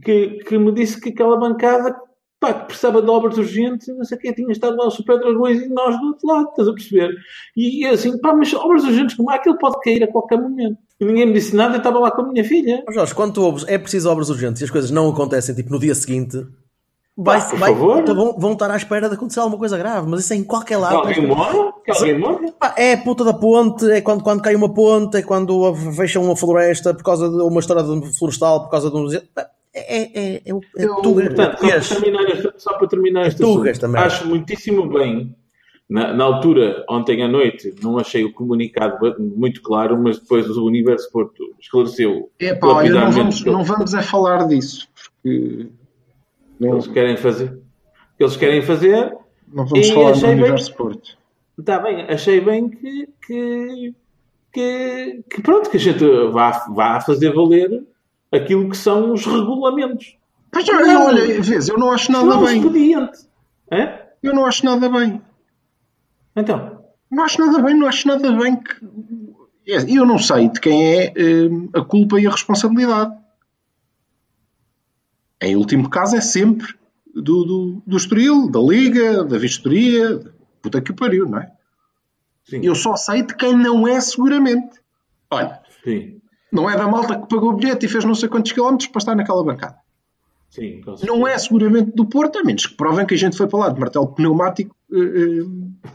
que, 0.03 0.39
que 0.43 0.57
me 0.57 0.71
disse 0.71 0.99
que 0.99 1.09
aquela 1.09 1.37
bancada 1.37 1.95
pá, 2.39 2.53
que 2.53 2.65
precisava 2.67 3.01
de 3.01 3.09
obras 3.09 3.37
urgentes, 3.37 3.87
não 3.95 4.03
sei 4.03 4.17
o 4.17 4.21
que, 4.21 4.33
tinha 4.33 4.51
estado 4.51 4.75
lá 4.77 4.87
o 4.87 4.91
Super 4.91 5.17
Dragões 5.19 5.61
e 5.61 5.69
nós 5.69 5.99
do 5.99 6.07
outro 6.07 6.27
lado, 6.27 6.49
estás 6.49 6.67
a 6.67 6.73
perceber? 6.73 7.09
E, 7.55 7.83
e 7.83 7.87
assim, 7.87 8.17
pá, 8.19 8.33
mas 8.33 8.53
obras 8.53 8.83
urgentes 8.83 9.15
como 9.15 9.29
aquilo 9.31 9.57
pode 9.57 9.79
cair 9.81 10.03
a 10.03 10.11
qualquer 10.11 10.39
momento. 10.39 10.77
E 10.99 11.05
ninguém 11.05 11.25
me 11.25 11.33
disse 11.33 11.55
nada, 11.55 11.75
eu 11.75 11.77
estava 11.79 11.99
lá 11.99 12.11
com 12.11 12.21
a 12.21 12.27
minha 12.27 12.43
filha. 12.43 12.83
Mas, 12.85 12.95
Jorge, 12.95 13.13
quando 13.15 13.55
é 13.67 13.77
preciso 13.77 14.09
obras 14.09 14.29
urgentes 14.29 14.61
e 14.61 14.65
as 14.65 14.71
coisas 14.71 14.91
não 14.91 15.09
acontecem, 15.09 15.53
tipo, 15.55 15.71
no 15.71 15.79
dia 15.79 15.93
seguinte, 15.95 16.37
vai, 17.17 17.39
Pá, 17.41 17.49
por 17.49 17.59
vai- 17.59 17.73
favor. 17.73 17.99
então 17.99 18.15
vão, 18.15 18.37
vão 18.37 18.53
estar 18.53 18.69
à 18.71 18.77
espera 18.77 19.09
de 19.09 19.15
acontecer 19.15 19.39
alguma 19.39 19.57
coisa 19.57 19.77
grave, 19.77 20.07
mas 20.07 20.21
isso 20.21 20.33
é 20.33 20.35
em 20.37 20.43
qualquer 20.43 20.77
lado. 20.77 21.01
Que 21.01 21.07
alguém 21.07 21.27
morre? 21.27 21.71
Que 21.83 21.91
alguém 21.91 22.19
morre? 22.19 22.51
Pá, 22.59 22.73
É 22.77 22.93
a 22.93 22.97
puta 22.97 23.23
da 23.23 23.33
ponte, 23.33 23.89
é 23.91 24.01
quando, 24.01 24.23
quando 24.23 24.41
cai 24.41 24.55
uma 24.55 24.73
ponte, 24.73 25.17
é 25.17 25.21
quando 25.21 25.73
fecham 25.95 26.23
uma 26.23 26.35
floresta 26.35 26.93
por 26.93 27.03
causa 27.03 27.29
de 27.29 27.35
uma 27.41 27.59
história 27.59 27.83
de 27.83 28.17
florestal, 28.17 28.63
por 28.63 28.69
causa 28.71 28.89
de 28.89 28.95
um. 28.97 29.07
É, 29.77 29.97
é, 29.97 30.01
é, 30.03 30.35
é, 30.35 30.35
é 30.37 30.41
Eu- 30.85 30.95
tugas, 31.01 31.25
Portanto, 31.27 31.57
só 31.59 31.67
tugas. 31.67 31.87
para 31.89 31.99
terminar 31.99 32.23
este, 32.29 32.53
só 32.57 32.77
para 32.77 32.87
terminar 32.87 33.27
este 33.27 33.41
Tugas 33.41 33.71
assunto, 33.71 33.81
também. 33.81 34.01
acho 34.01 34.27
muitíssimo 34.27 34.87
bem. 34.89 35.35
Na, 35.87 36.13
na 36.13 36.23
altura, 36.23 36.83
ontem 36.89 37.21
à 37.21 37.27
noite, 37.27 37.75
não 37.83 37.99
achei 37.99 38.23
o 38.23 38.33
comunicado 38.33 38.97
muito 39.19 39.61
claro, 39.61 39.95
mas 40.01 40.17
depois 40.17 40.47
o 40.49 40.65
Universo 40.65 41.11
Porto 41.11 41.53
esclareceu 41.59 42.31
É 42.39 42.55
pá, 42.55 42.67
olha, 42.69 42.89
não 42.91 43.11
vamos, 43.11 43.45
não 43.45 43.63
vamos 43.63 43.93
é 43.93 44.01
falar 44.01 44.47
disso, 44.47 44.87
porque 44.95 45.67
não, 46.59 46.71
eles 46.73 46.87
querem 46.87 47.17
fazer. 47.17 47.49
O 47.51 48.17
que 48.17 48.23
eles 48.23 48.35
querem 48.37 48.61
fazer, 48.63 49.13
não 49.53 49.65
vamos 49.67 49.87
E 49.87 49.93
falar 49.93 50.05
do 50.05 50.11
achei 50.17 50.29
bem- 50.29 50.39
Universo 50.39 50.73
Porto. 50.75 51.17
está 51.59 51.77
bem, 51.79 52.01
achei 52.09 52.41
bem 52.41 52.67
que, 52.69 53.09
que, 53.27 53.93
que, 54.51 55.23
que 55.29 55.41
pronto, 55.43 55.69
que 55.69 55.77
a 55.77 55.79
gente 55.79 56.03
vá, 56.31 56.65
vá 56.73 56.99
fazer 57.01 57.31
valer 57.31 57.83
aquilo 58.35 58.69
que 58.69 58.77
são 58.77 59.13
os 59.13 59.25
regulamentos. 59.25 60.17
Mas 60.53 60.67
olha, 60.69 60.99
olha, 60.99 61.41
vês, 61.41 61.67
eu 61.67 61.77
não 61.77 61.91
acho 61.91 62.11
nada 62.11 62.25
Não 62.25 62.43
bem. 62.45 62.57
expediente. 62.57 63.19
Hã? 63.71 63.99
Eu 64.23 64.33
não 64.33 64.45
acho 64.45 64.65
nada 64.65 64.89
bem. 64.89 65.21
Então, 66.35 66.81
Não 67.11 67.23
acho 67.23 67.39
nada 67.45 67.61
bem, 67.61 67.75
não 67.75 67.87
acho 67.87 68.07
nada 68.07 68.31
bem 68.31 68.55
que. 68.57 68.73
É, 69.67 69.77
Eu 69.97 70.05
não 70.05 70.17
sei 70.19 70.49
de 70.49 70.59
quem 70.59 70.99
é 70.99 71.13
hum, 71.49 71.69
a 71.73 71.83
culpa 71.83 72.19
e 72.19 72.27
a 72.27 72.31
responsabilidade. 72.31 73.13
Em 75.41 75.55
último 75.55 75.89
caso, 75.89 76.15
é 76.15 76.21
sempre 76.21 76.73
do, 77.13 77.43
do, 77.43 77.83
do 77.85 77.97
Estoril, 77.97 78.49
da 78.49 78.59
Liga, 78.59 79.23
da 79.23 79.37
Vistoria, 79.37 80.19
puta 80.61 80.81
que 80.81 80.91
o 80.91 80.95
pariu, 80.95 81.27
não 81.27 81.39
é? 81.39 81.51
sim. 82.43 82.61
Eu 82.63 82.75
só 82.75 82.95
sei 82.95 83.23
de 83.23 83.35
quem 83.35 83.55
não 83.55 83.87
é, 83.87 83.99
seguramente. 83.99 84.79
Olha, 85.31 85.59
Sim, 85.83 86.19
não 86.51 86.69
é 86.69 86.77
da 86.77 86.87
malta 86.87 87.19
que 87.19 87.27
pagou 87.27 87.51
o 87.51 87.53
bilhete 87.53 87.85
e 87.85 87.89
fez 87.89 88.05
não 88.05 88.15
sei 88.15 88.29
quantos 88.29 88.51
quilómetros 88.51 88.87
para 88.87 88.99
estar 88.99 89.15
naquela 89.15 89.43
bancada. 89.43 89.77
sim. 90.49 90.81
Não 91.03 91.27
é 91.27 91.37
seguramente 91.37 91.91
do 91.91 92.05
Porto, 92.05 92.39
a 92.39 92.43
menos 92.43 92.65
que 92.65 92.75
provem 92.75 93.05
que 93.05 93.13
a 93.13 93.17
gente 93.17 93.35
foi 93.37 93.47
para 93.47 93.59
lá 93.59 93.69
de 93.69 93.79
martelo 93.79 94.07
pneumático 94.13 94.75
eh, 94.91 94.97
eh, 94.97 95.43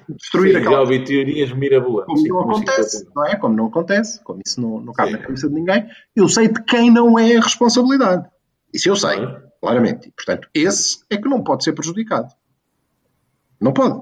destruir 0.09 0.53
Sim, 0.53 0.59
aquela 0.59 0.77
já 0.77 0.81
ouvi 0.81 1.05
teorias 1.05 1.53
mirabolantes. 1.53 2.07
como 2.07 2.19
sim, 2.19 2.29
não 2.29 2.41
acontece, 2.41 3.09
não 3.15 3.27
é? 3.27 3.37
Como 3.37 3.57
não 3.57 3.67
acontece, 3.67 4.23
como 4.23 4.41
isso 4.45 4.61
não, 4.61 4.81
não 4.81 4.93
cabe 4.93 5.11
Sim. 5.13 5.17
na 5.17 5.23
cabeça 5.23 5.49
de 5.49 5.55
ninguém, 5.55 5.89
eu 6.15 6.29
sei 6.29 6.49
de 6.49 6.63
quem 6.65 6.91
não 6.91 7.19
é 7.19 7.37
a 7.37 7.41
responsabilidade. 7.41 8.29
Isso 8.73 8.89
eu 8.89 8.97
sei, 8.97 9.19
claramente. 9.61 10.09
E, 10.09 10.13
portanto, 10.13 10.49
esse 10.53 11.05
é 11.09 11.17
que 11.17 11.29
não 11.29 11.43
pode 11.43 11.65
ser 11.65 11.73
prejudicado. 11.73 12.35
Não 13.61 13.73
pode. 13.73 14.01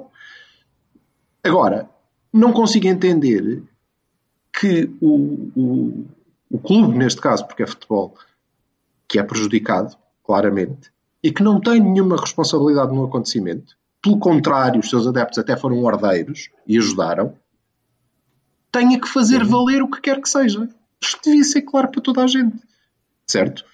Agora, 1.42 1.88
não 2.32 2.52
consigo 2.52 2.86
entender 2.86 3.62
que 4.52 4.90
o, 5.00 5.50
o, 5.56 6.06
o 6.50 6.58
clube, 6.58 6.96
neste 6.96 7.20
caso, 7.20 7.46
porque 7.46 7.62
é 7.62 7.66
futebol, 7.66 8.14
que 9.06 9.18
é 9.18 9.22
prejudicado, 9.22 9.96
claramente, 10.24 10.90
e 11.22 11.30
que 11.32 11.42
não 11.42 11.60
tem 11.60 11.80
nenhuma 11.80 12.16
responsabilidade 12.16 12.94
no 12.94 13.04
acontecimento, 13.04 13.76
pelo 14.02 14.18
contrário, 14.18 14.80
os 14.80 14.88
seus 14.88 15.06
adeptos 15.06 15.38
até 15.38 15.56
foram 15.56 15.82
ordeiros 15.82 16.48
e 16.66 16.78
ajudaram, 16.78 17.34
tenha 18.70 19.00
que 19.00 19.08
fazer 19.08 19.44
valer 19.44 19.82
o 19.82 19.90
que 19.90 20.00
quer 20.00 20.20
que 20.20 20.28
seja. 20.28 20.68
Isto 21.00 21.20
devia 21.24 21.44
ser 21.44 21.62
claro 21.62 21.88
para 21.88 22.00
toda 22.00 22.22
a 22.22 22.26
gente. 22.26 22.56
Certo? 23.26 23.64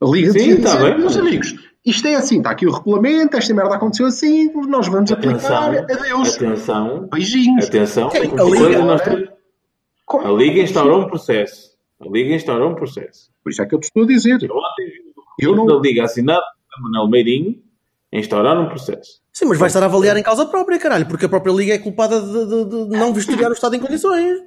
A 0.00 0.06
Liga 0.06 0.32
Sim, 0.32 0.50
está 0.52 0.76
bem, 0.76 0.98
meus 0.98 1.16
amigos, 1.16 1.54
isto 1.84 2.06
é 2.08 2.14
assim, 2.14 2.38
está 2.38 2.50
aqui 2.50 2.66
o 2.66 2.72
regulamento, 2.72 3.36
esta 3.36 3.52
merda 3.54 3.74
aconteceu 3.76 4.06
assim, 4.06 4.50
nós 4.66 4.88
vamos 4.88 5.12
Atenção, 5.12 5.56
aplicar, 5.76 5.94
adeus, 5.98 6.36
atenção, 6.36 7.08
beijinhos. 7.12 7.66
atenção. 7.66 8.10
Sim, 8.10 8.18
a 8.18 8.44
Liga- 8.44 8.78
nós 8.84 9.02
A 10.24 10.30
Liga 10.30 10.60
instaurou 10.62 11.02
um 11.02 11.06
processo. 11.08 11.70
A 12.00 12.08
Liga 12.08 12.34
instaurou 12.34 12.70
um 12.70 12.74
processo. 12.74 13.30
Por 13.42 13.50
isso 13.50 13.62
é 13.62 13.66
que 13.66 13.74
eu 13.74 13.80
te 13.80 13.84
estou 13.84 14.04
a 14.04 14.06
dizer. 14.06 14.42
Eu 14.42 14.56
ontem 14.56 14.90
Eu 15.38 15.54
não- 15.56 15.66
da 15.66 15.76
Liga 15.76 16.04
assinado 16.04 16.40
por 16.70 16.82
Manuel 16.84 17.08
Meirinho 17.08 17.62
a 18.12 18.18
instaurar 18.18 18.58
um 18.60 18.68
processo. 18.68 19.20
Sim, 19.32 19.46
mas 19.46 19.58
vai 19.58 19.68
estar 19.68 19.82
a 19.82 19.86
avaliar 19.86 20.16
em 20.16 20.22
causa 20.22 20.44
própria, 20.46 20.78
caralho, 20.78 21.06
porque 21.06 21.26
a 21.26 21.28
própria 21.28 21.52
Liga 21.52 21.74
é 21.74 21.78
culpada 21.78 22.20
de, 22.20 22.46
de- 22.46 22.88
de 22.88 22.96
não 22.98 23.12
vistoriar 23.14 23.50
o 23.50 23.54
Estado 23.54 23.76
em 23.76 23.80
condições. 23.80 24.40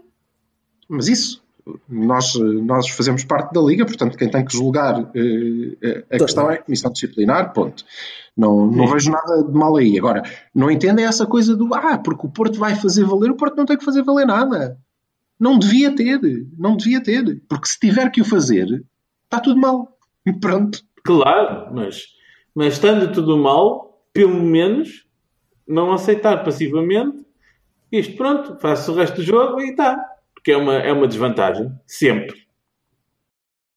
Mas 0.89 1.07
isso, 1.07 1.41
nós, 1.87 2.35
nós 2.35 2.89
fazemos 2.89 3.23
parte 3.23 3.53
da 3.53 3.61
Liga, 3.61 3.85
portanto, 3.85 4.17
quem 4.17 4.29
tem 4.29 4.43
que 4.43 4.51
julgar 4.55 5.09
eh, 5.15 6.03
a 6.11 6.17
Tá. 6.17 6.25
questão 6.25 6.51
é 6.51 6.55
a 6.55 6.61
Comissão 6.63 6.91
Disciplinar, 6.91 7.53
ponto. 7.53 7.83
Não, 8.35 8.65
não 8.65 8.87
vejo 8.87 9.11
nada 9.11 9.43
de 9.43 9.53
mal 9.53 9.75
aí. 9.77 9.97
Agora, 9.97 10.23
não 10.53 10.69
entendo 10.69 10.99
é 10.99 11.03
essa 11.03 11.25
coisa 11.25 11.55
do 11.55 11.73
ah, 11.73 11.97
porque 11.99 12.25
o 12.27 12.29
Porto 12.31 12.59
vai 12.59 12.75
fazer 12.75 13.05
valer, 13.05 13.29
o 13.31 13.35
Porto 13.37 13.55
não 13.55 13.65
tem 13.65 13.77
que 13.77 13.85
fazer 13.85 14.03
valer 14.03 14.25
nada. 14.25 14.77
Não 15.43 15.59
devia 15.59 15.93
ter, 15.93 16.21
não 16.57 16.77
devia 16.77 17.03
ter. 17.03 17.41
Porque 17.49 17.67
se 17.67 17.77
tiver 17.77 18.09
que 18.09 18.21
o 18.21 18.25
fazer, 18.25 18.65
está 19.25 19.41
tudo 19.41 19.59
mal. 19.59 19.97
Pronto. 20.39 20.79
Claro, 21.03 21.73
mas, 21.75 22.03
mas 22.55 22.75
estando 22.75 23.11
tudo 23.11 23.37
mal, 23.37 24.01
pelo 24.13 24.41
menos 24.41 25.05
não 25.67 25.91
aceitar 25.91 26.45
passivamente 26.45 27.25
isto, 27.91 28.15
pronto, 28.15 28.57
faço 28.61 28.93
o 28.93 28.95
resto 28.95 29.17
do 29.17 29.21
jogo 29.23 29.59
e 29.59 29.71
está. 29.71 30.01
Porque 30.33 30.53
é 30.53 30.57
uma, 30.57 30.75
é 30.75 30.93
uma 30.93 31.07
desvantagem, 31.09 31.69
sempre. 31.85 32.41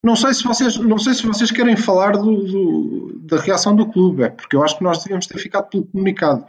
Não 0.05 0.15
sei 0.15 0.33
se 0.35 0.45
vocês, 0.45 0.77
não 0.77 0.99
sei 0.99 1.15
se 1.15 1.27
vocês 1.27 1.51
querem 1.51 1.77
falar 1.77 2.13
do- 2.13 2.45
do- 2.45 3.19
da 3.25 3.39
reação 3.39 3.75
do 3.75 3.87
clube, 3.91 4.23
é 4.23 4.29
porque 4.29 4.55
eu 4.55 4.63
acho 4.63 4.79
que 4.79 4.85
nós 4.85 4.99
devíamos 5.03 5.27
ter 5.27 5.37
ficado 5.39 5.69
pelo 5.69 5.85
comunicado. 5.87 6.47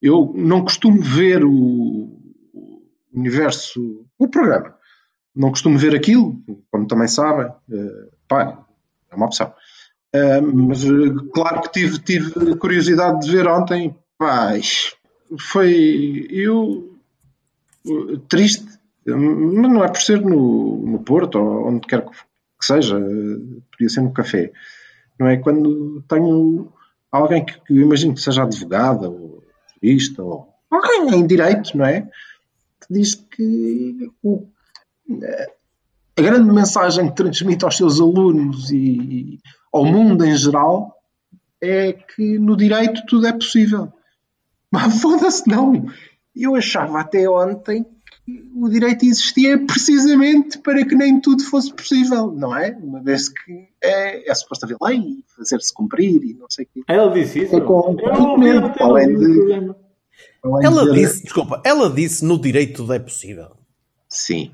Eu 0.00 0.32
não 0.36 0.62
costumo 0.62 1.02
ver 1.02 1.44
o, 1.44 1.50
o 1.52 2.19
universo, 3.12 4.06
o 4.18 4.28
programa. 4.28 4.74
Não 5.34 5.50
costumo 5.50 5.78
ver 5.78 5.94
aquilo, 5.94 6.42
como 6.70 6.86
também 6.86 7.08
sabem. 7.08 7.52
eh, 7.72 8.08
pá, 8.28 8.64
é 9.10 9.14
uma 9.14 9.26
opção. 9.26 9.52
Mas 10.52 10.84
eh, 10.84 11.14
claro 11.32 11.62
que 11.62 11.72
tive, 11.72 11.98
tive 12.00 12.56
curiosidade 12.56 13.20
de 13.20 13.30
ver 13.30 13.46
ontem. 13.46 13.96
Pá, 14.18 14.52
foi 15.38 16.26
eu 16.30 16.98
eh, 17.86 18.20
triste, 18.28 18.66
mas 19.06 19.72
não 19.72 19.84
é 19.84 19.88
por 19.88 20.00
ser 20.00 20.20
no, 20.20 20.86
no 20.86 20.98
Porto 21.00 21.38
ou 21.38 21.68
onde 21.68 21.86
quer 21.86 22.04
que 22.04 22.66
seja, 22.66 22.98
podia 23.72 23.88
ser 23.88 24.02
no 24.02 24.12
café, 24.12 24.52
não 25.18 25.26
é? 25.26 25.38
Quando 25.38 26.02
tenho 26.06 26.70
alguém 27.10 27.44
que, 27.44 27.58
que 27.60 27.72
eu 27.72 27.82
imagino 27.82 28.14
que 28.14 28.20
seja 28.20 28.42
advogada 28.42 29.08
ou 29.08 29.42
jurista 29.82 30.22
ou 30.22 30.48
alguém 30.70 31.20
em 31.20 31.26
direito, 31.26 31.76
não 31.76 31.86
é? 31.86 32.06
Que 32.86 32.94
diz 32.94 33.14
que 33.14 34.10
o- 34.22 34.46
a 36.18 36.22
grande 36.22 36.50
mensagem 36.52 37.08
que 37.08 37.16
transmite 37.16 37.64
aos 37.64 37.76
seus 37.76 38.00
alunos 38.00 38.70
e 38.70 39.38
ao 39.72 39.84
mundo 39.84 40.24
em 40.24 40.36
geral 40.36 40.94
é 41.60 41.92
que 41.92 42.38
no 42.38 42.56
direito 42.56 43.02
tudo 43.06 43.26
é 43.26 43.32
possível. 43.32 43.92
Mas 44.72 45.00
foda-se, 45.00 45.48
não! 45.48 45.86
Eu 46.34 46.54
achava 46.54 47.00
até 47.00 47.28
ontem 47.28 47.84
que 48.24 48.44
o 48.54 48.68
direito 48.68 49.04
existia 49.04 49.58
precisamente 49.66 50.58
para 50.58 50.84
que 50.86 50.94
nem 50.94 51.20
tudo 51.20 51.42
fosse 51.44 51.72
possível, 51.72 52.30
não 52.32 52.56
é? 52.56 52.70
Uma 52.80 53.02
vez 53.02 53.28
que 53.28 53.68
é, 53.82 54.30
é 54.30 54.34
suposto 54.34 54.64
haver 54.64 54.76
lei 54.80 54.98
e 54.98 55.24
fazer-se 55.36 55.72
cumprir 55.74 56.22
e 56.22 56.34
não 56.34 56.46
sei 56.48 56.64
o 56.66 56.68
quê. 56.72 56.82
Ela 56.86 57.10
disse 57.12 57.40
isso. 57.44 57.56
É 57.56 57.60
com- 57.60 57.96
com- 57.96 58.64
até 58.64 58.82
além 58.84 59.16
de- 59.18 59.74
Ela 60.62 60.84
de 60.84 60.92
dizer- 60.92 61.06
disse, 61.06 61.22
desculpa, 61.24 61.60
ela 61.64 61.90
disse 61.90 62.24
no 62.24 62.40
direito 62.40 62.76
tudo 62.76 62.92
é 62.92 62.98
possível. 62.98 63.50
Sim, 64.08 64.52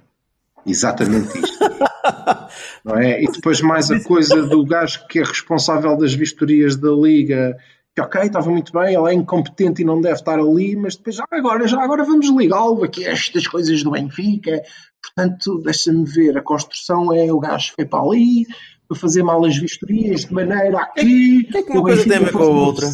exatamente 0.67 1.39
isto. 1.39 1.59
não 2.85 2.97
é? 2.97 3.23
E 3.23 3.27
depois 3.27 3.61
mais 3.61 3.91
a 3.91 4.01
coisa 4.01 4.43
do 4.43 4.65
gajo 4.65 5.07
que 5.09 5.19
é 5.19 5.25
responsável 5.25 5.97
das 5.97 6.15
vistorias 6.15 6.77
da 6.77 6.91
Liga 6.91 7.57
que 7.97 8.03
ok, 8.03 8.21
estava 8.21 8.51
muito 8.51 8.71
bem, 8.75 8.95
ele 8.95 9.11
é 9.11 9.15
incompetente 9.15 9.81
e 9.81 9.85
não 9.85 10.03
deve 10.03 10.17
estar 10.17 10.39
ali, 10.39 10.77
mas 10.77 10.97
depois, 10.97 11.17
já 11.17 11.25
agora, 11.31 11.67
já 11.67 11.83
agora 11.83 12.05
vamos 12.05 12.29
ligá-lo 12.29 12.85
aqui 12.85 13.07
estas 13.07 13.49
coisas 13.49 13.83
do 13.83 13.93
Benfica. 13.93 14.61
Portanto, 15.01 15.63
deixa-me 15.65 16.05
ver, 16.05 16.37
a 16.37 16.43
construção 16.43 17.11
é 17.11 17.33
o 17.33 17.41
gajo 17.41 17.73
foi 17.75 17.87
para 17.87 18.05
ali, 18.05 18.45
para 18.89 18.97
fazer 18.99 19.23
mal 19.23 19.45
as 19.45 19.57
vistorias, 19.57 20.25
de 20.25 20.33
maneira 20.35 20.79
aqui, 20.83 21.45
que 21.45 21.59
é 21.59 21.63
que 21.63 21.73
uma 21.73 21.83
coisa 21.83 22.05
tem 22.05 22.17
a 22.17 22.21
ver 22.21 22.33
com 22.33 22.39
a 22.43 22.47
outra? 22.47 22.87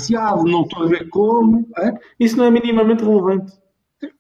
não 0.45 0.63
estou 0.63 0.83
a 0.85 0.87
ver 0.87 1.09
como. 1.09 1.69
é? 1.79 1.95
Isso 2.19 2.37
não 2.37 2.45
é 2.47 2.51
minimamente 2.51 3.05
relevante. 3.05 3.53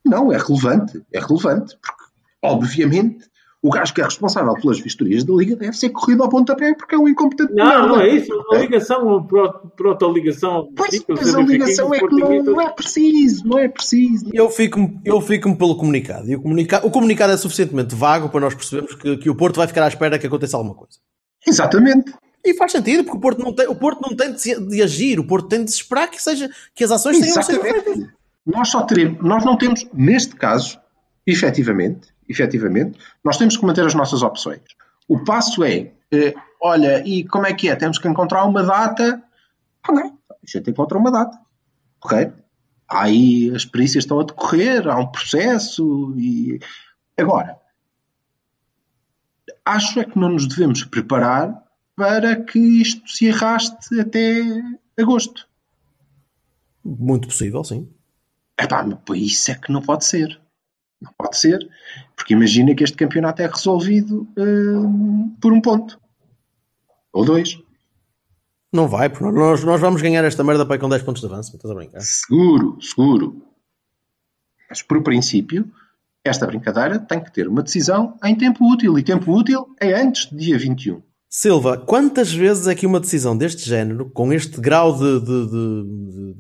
Não, 0.04 0.32
é 0.32 0.36
relevante, 0.38 1.02
é 1.12 1.18
relevante, 1.18 1.76
porque, 1.82 2.02
obviamente, 2.42 3.24
o 3.64 3.70
gajo 3.70 3.94
que 3.94 4.00
é 4.00 4.04
responsável 4.04 4.52
pelas 4.54 4.80
vistorias 4.80 5.22
da 5.22 5.32
Liga 5.34 5.54
deve 5.54 5.76
ser 5.76 5.90
corrido 5.90 6.22
ao 6.24 6.28
pontapé 6.28 6.74
porque 6.74 6.94
é 6.96 6.98
um 6.98 7.08
incompetente. 7.08 7.52
Não, 7.54 7.88
não 7.90 8.00
é 8.00 8.08
isso. 8.08 8.32
A 8.52 8.56
É. 8.56 8.60
ligação, 8.62 9.06
uma 9.06 9.24
pro- 9.24 9.70
proto-ligação. 9.76 10.68
Pois, 10.76 11.04
mas 11.08 11.34
a 11.34 11.40
ligação 11.40 11.94
é 11.94 12.00
que 12.00 12.06
não, 12.14 12.42
não 12.42 12.60
é 12.60 12.68
preciso, 12.70 13.46
não 13.46 13.58
é 13.58 13.68
preciso. 13.68 14.30
Eu 14.32 14.50
fico-me 14.50 15.00
eu 15.04 15.20
fico 15.20 15.54
pelo 15.56 15.76
comunicado. 15.76 16.28
E 16.28 16.34
o, 16.34 16.42
comunica 16.42 16.84
o 16.84 16.90
comunicado 16.90 17.32
é 17.32 17.36
suficientemente 17.36 17.94
vago 17.94 18.28
para 18.28 18.40
nós 18.40 18.54
percebermos 18.54 18.94
que, 18.96 19.16
que 19.18 19.30
o 19.30 19.34
Porto 19.36 19.56
vai 19.58 19.68
ficar 19.68 19.84
à 19.84 19.88
espera 19.88 20.18
que 20.18 20.26
aconteça 20.26 20.56
alguma 20.56 20.74
coisa. 20.74 20.98
Exatamente. 21.46 22.12
E 22.44 22.54
faz 22.54 22.72
sentido, 22.72 23.04
porque 23.04 23.18
o 23.18 23.20
Porto 23.20 23.42
não 23.42 23.52
tem, 23.52 23.68
o 23.68 23.74
Porto 23.74 24.00
não 24.00 24.16
tem 24.16 24.32
de, 24.32 24.68
de 24.68 24.82
agir, 24.82 25.20
o 25.20 25.26
Porto 25.26 25.48
tem 25.48 25.64
de 25.64 25.70
esperar 25.70 26.10
que, 26.10 26.20
seja, 26.20 26.50
que 26.74 26.82
as 26.82 26.90
ações 26.90 27.20
tenham 27.20 27.42
sido 27.42 27.60
feitas. 27.60 27.86
Exatamente. 27.86 28.12
Nós 28.44 28.68
só 28.68 28.82
teremos, 28.82 29.22
nós 29.22 29.44
não 29.44 29.56
temos, 29.56 29.86
neste 29.92 30.34
caso, 30.34 30.80
efetivamente, 31.24 32.08
efetivamente, 32.28 32.98
nós 33.22 33.36
temos 33.36 33.56
que 33.56 33.64
manter 33.64 33.86
as 33.86 33.94
nossas 33.94 34.22
opções. 34.22 34.62
O 35.06 35.22
passo 35.22 35.62
é, 35.62 35.92
eh, 36.12 36.34
olha, 36.60 37.06
e 37.06 37.24
como 37.24 37.46
é 37.46 37.54
que 37.54 37.68
é? 37.68 37.76
Temos 37.76 37.98
que 37.98 38.08
encontrar 38.08 38.44
uma 38.44 38.64
data. 38.64 39.22
Ok, 39.88 40.02
a 40.02 40.34
gente 40.44 40.70
encontra 40.70 40.98
uma 40.98 41.12
data. 41.12 41.38
Ok? 42.04 42.32
Aí 42.88 43.52
as 43.54 43.64
perícias 43.64 44.04
estão 44.04 44.18
a 44.18 44.24
decorrer, 44.24 44.88
há 44.88 44.98
um 44.98 45.10
processo 45.10 46.12
e. 46.16 46.58
Agora, 47.16 47.56
acho 49.64 50.00
é 50.00 50.04
que 50.04 50.18
não 50.18 50.30
nos 50.30 50.46
devemos 50.46 50.84
preparar 50.84 51.62
para 51.96 52.36
que 52.36 52.58
isto 52.58 53.08
se 53.08 53.30
arraste 53.30 54.00
até 54.00 54.42
agosto. 54.98 55.46
Muito 56.84 57.28
possível, 57.28 57.62
sim. 57.62 57.88
Epá, 58.58 58.84
mas 58.84 59.18
isso 59.20 59.50
é 59.50 59.54
que 59.54 59.72
não 59.72 59.82
pode 59.82 60.04
ser. 60.04 60.40
Não 61.00 61.12
pode 61.16 61.36
ser. 61.36 61.68
Porque 62.16 62.34
imagina 62.34 62.74
que 62.74 62.84
este 62.84 62.96
campeonato 62.96 63.42
é 63.42 63.46
resolvido 63.46 64.28
hum, 64.36 65.36
por 65.40 65.52
um 65.52 65.60
ponto. 65.60 66.00
Ou 67.12 67.24
dois. 67.24 67.58
Não 68.72 68.88
vai, 68.88 69.10
porque 69.10 69.24
nós, 69.24 69.62
nós 69.64 69.80
vamos 69.80 70.00
ganhar 70.00 70.24
esta 70.24 70.42
merda 70.42 70.64
para 70.64 70.76
aí 70.76 70.80
com 70.80 70.88
10 70.88 71.02
pontos 71.02 71.20
de 71.20 71.26
avanço. 71.26 71.54
Estás 71.54 71.70
a 71.70 71.74
brincar? 71.74 72.00
Seguro, 72.00 72.80
seguro. 72.80 73.42
Mas 74.68 74.80
por 74.80 75.02
princípio, 75.02 75.70
esta 76.24 76.46
brincadeira 76.46 76.98
tem 76.98 77.20
que 77.20 77.32
ter 77.32 77.48
uma 77.48 77.62
decisão 77.62 78.16
em 78.24 78.34
tempo 78.34 78.64
útil. 78.70 78.98
E 78.98 79.02
tempo 79.02 79.32
útil 79.32 79.66
é 79.80 79.92
antes 79.94 80.26
do 80.26 80.36
dia 80.36 80.58
21. 80.58 81.02
Silva, 81.28 81.78
quantas 81.78 82.32
vezes 82.32 82.66
é 82.66 82.74
que 82.74 82.86
uma 82.86 83.00
decisão 83.00 83.36
deste 83.36 83.66
género, 83.68 84.10
com 84.10 84.32
este 84.32 84.60
grau 84.60 84.94
de, 84.96 85.20
de, 85.20 85.46
de, 85.50 86.34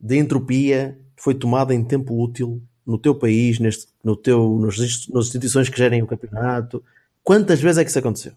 de- 0.00 0.16
entropia, 0.18 0.98
foi 1.16 1.32
tomada 1.34 1.72
em 1.72 1.84
tempo 1.84 2.20
útil 2.20 2.60
no 2.84 2.98
teu 2.98 3.14
país, 3.14 3.58
neste, 3.60 3.86
no 4.02 4.16
teu, 4.16 4.48
nos, 4.60 4.76
nas 5.08 5.26
instituições 5.26 5.68
que 5.68 5.78
gerem 5.78 6.02
o 6.02 6.06
campeonato? 6.06 6.82
Quantas 7.22 7.60
vezes 7.60 7.78
é 7.78 7.84
que 7.84 7.90
isso 7.90 7.98
aconteceu? 7.98 8.32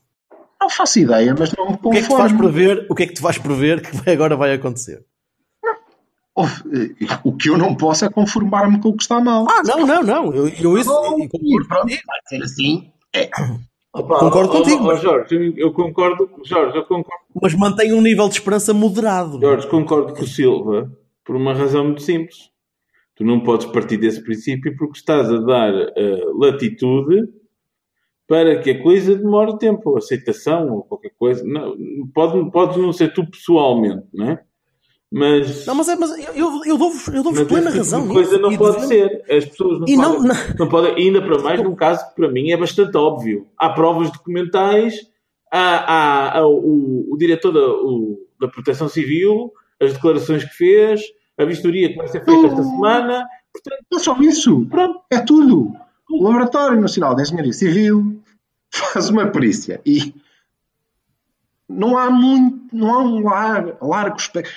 Não 0.62 0.70
faço 0.70 1.00
ideia, 1.00 1.36
mas 1.38 1.52
não 1.58 1.70
me 1.72 1.78
O 1.82 1.90
que 1.92 1.98
é 1.98 2.02
que 2.02 2.08
te 2.08 2.16
faz 2.16 2.32
conformo. 2.32 2.54
prever, 2.54 2.86
o 2.90 2.96
que 2.96 3.04
é 3.04 3.08
que 3.08 3.14
te 3.14 3.22
faz 3.22 3.38
prever 3.38 3.82
que 3.82 4.10
agora 4.10 4.36
vai 4.36 4.54
acontecer? 4.54 5.04
O 7.24 7.34
que 7.36 7.50
eu 7.50 7.58
não 7.58 7.76
posso 7.76 8.06
é 8.06 8.10
conformar-me 8.10 8.80
com 8.82 8.90
o 8.90 8.96
que 8.98 9.04
está 9.04 9.20
mal. 9.20 9.46
Ah, 9.50 9.62
não, 9.66 9.86
não, 9.86 10.04
não. 10.04 10.34
Eu, 10.34 10.48
eu 10.48 10.78
isso 10.78 10.90
Bom, 10.90 11.22
eu 11.24 11.30
concordo 11.30 11.68
pronto, 11.68 11.82
contigo. 11.82 12.02
vai 12.08 12.20
ser 12.28 12.44
assim. 12.44 12.92
É. 13.14 13.30
Opa, 13.94 14.20
Concordo 14.20 14.50
ó, 14.50 14.58
contigo, 14.58 14.84
ó, 14.84 14.88
mas- 14.88 15.02
Jorge, 15.02 15.54
eu, 15.58 15.74
concordo. 15.74 16.30
Jorge, 16.46 16.78
eu 16.78 16.84
concordo. 16.84 17.24
mas 17.42 17.54
mantém 17.56 17.92
um 17.94 18.02
nível 18.02 18.28
de 18.30 18.36
esperança 18.36 18.74
moderado. 18.74 19.40
Jorge, 19.42 19.68
concordo 19.68 20.14
com 20.14 20.22
o 20.22 20.28
Silva 20.28 20.92
por 21.26 21.36
uma 21.36 21.54
razão 21.54 21.86
muito 21.86 22.02
simples. 22.04 22.50
Tu 23.16 23.24
não 23.26 23.42
podes 23.42 23.66
partir 23.66 23.98
desse 23.98 24.24
princípio 24.24 24.76
porque 24.78 24.98
estás 25.00 25.30
a 25.32 25.40
dar 25.40 25.74
eh, 25.74 26.24
latitude 26.38 27.28
para 28.28 28.62
que 28.62 28.70
a 28.70 28.82
coisa 28.84 29.16
demore 29.16 29.58
tempo, 29.58 29.98
aceitação 29.98 30.70
ou 30.72 30.84
qualquer 30.84 31.12
coisa. 31.18 31.44
Não, 31.44 31.76
pode, 32.14 32.52
podes 32.52 32.78
não 32.78 32.94
ser 32.94 33.12
tu 33.12 33.26
pessoalmente, 33.30 34.06
não 34.14 34.30
é? 34.30 34.44
Mas, 35.12 35.66
Não, 35.66 35.74
mas, 35.74 35.90
é, 35.90 35.96
mas 35.96 36.12
eu, 36.36 36.62
eu, 36.66 36.78
dou-vos 36.78 37.08
eu 37.08 37.24
dou 37.24 37.34
plena 37.34 37.68
tipo 37.68 37.78
razão. 37.78 38.08
de 38.08 38.14
coisa 38.14 38.30
nisso. 38.32 38.42
não 38.44 38.52
E 38.52 38.58
pode 38.60 38.88
devemos- 38.88 38.88
ser. 39.28 39.36
As 39.38 39.46
pessoas 39.46 39.80
não 39.80 39.88
E 39.88 39.96
não- 39.98 40.16
podem, 40.18 40.28
não- 40.28 40.56
não 40.60 40.70
podem, 40.70 40.96
ainda 40.96 41.22
para 41.22 41.40
mais 41.42 41.64
num 41.64 41.76
caso 41.76 42.08
que 42.10 42.16
para 42.16 42.30
mim 42.32 42.52
é 42.52 42.58
bastante 42.58 42.96
óbvio. 42.96 43.48
Há 43.58 43.70
provas 43.72 44.12
documentais, 44.12 44.94
há, 45.52 45.60
há- 45.60 46.38
há 46.40 46.48
o, 46.48 47.08
o 47.12 47.18
diretor 47.18 47.52
da, 47.52 47.68
o- 47.68 48.20
da 48.40 48.48
Proteção 48.48 48.88
Civil, 48.88 49.52
as 49.82 49.94
declarações 49.94 50.44
que 50.44 50.54
fez, 50.54 51.02
a 51.40 51.44
vistoria 51.46 51.90
que 51.90 51.96
vai 51.96 52.08
ser 52.08 52.24
feita 52.24 52.46
esta 52.48 52.62
semana. 52.64 53.28
Portanto, 53.52 53.84
Não 53.92 54.00
é 54.00 54.04
só 54.04 54.16
isso. 54.22 54.66
pronto. 54.70 55.00
É 55.12 55.20
tudo. 55.20 55.74
O 56.08 56.24
Laboratório 56.24 56.80
Nacional 56.80 57.16
de 57.16 57.24
Engenharia 57.24 57.54
Civil 57.54 58.22
faz 58.72 59.10
uma 59.10 59.26
perícia 59.26 59.82
e 59.84 60.14
não 61.70 61.98
há 61.98 62.10
muito, 62.10 62.76
não 62.76 62.94
há 62.94 63.04
um 63.04 63.20
lar- 63.24 63.78
largo 63.82 64.18
espectro. 64.18 64.52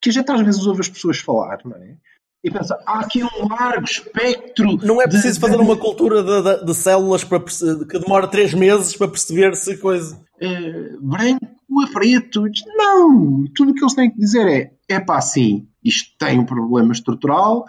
Que 0.00 0.10
a 0.10 0.12
gente 0.12 0.30
às 0.32 0.40
vezes 0.40 0.66
ouve 0.66 0.80
as 0.80 0.88
pessoas 0.88 1.18
falar, 1.18 1.58
não 1.64 1.76
é? 1.76 1.94
E 2.44 2.50
pensa, 2.50 2.76
há 2.84 2.98
aqui 3.00 3.22
um 3.22 3.48
largo 3.48 3.84
espectro. 3.84 4.76
Não 4.84 5.00
é 5.00 5.04
de- 5.04 5.12
preciso 5.12 5.38
fazer 5.38 5.56
de- 5.56 5.62
uma 5.62 5.76
cultura 5.76 6.22
de, 6.24 6.42
de- 6.42 6.64
de 6.66 6.74
células 6.74 7.22
para 7.22 7.38
que 7.40 7.98
demora 8.00 8.26
3 8.26 8.52
meses 8.52 8.96
para 8.96 9.06
perceber 9.08 9.54
se 9.54 9.76
coisa. 9.78 10.20
eh, 10.40 10.96
branco 11.00 11.46
a 11.84 11.92
preto. 11.92 12.42
Não, 12.76 13.44
tudo 13.54 13.70
o 13.70 13.74
que 13.74 13.80
eles 13.84 13.94
têm 13.94 14.10
que 14.10 14.18
dizer 14.18 14.48
é: 14.48 14.72
é 14.88 14.98
pá, 14.98 15.20
sim, 15.20 15.68
isto 15.84 16.10
tem 16.18 16.40
um 16.40 16.44
problema 16.44 16.92
estrutural, 16.92 17.64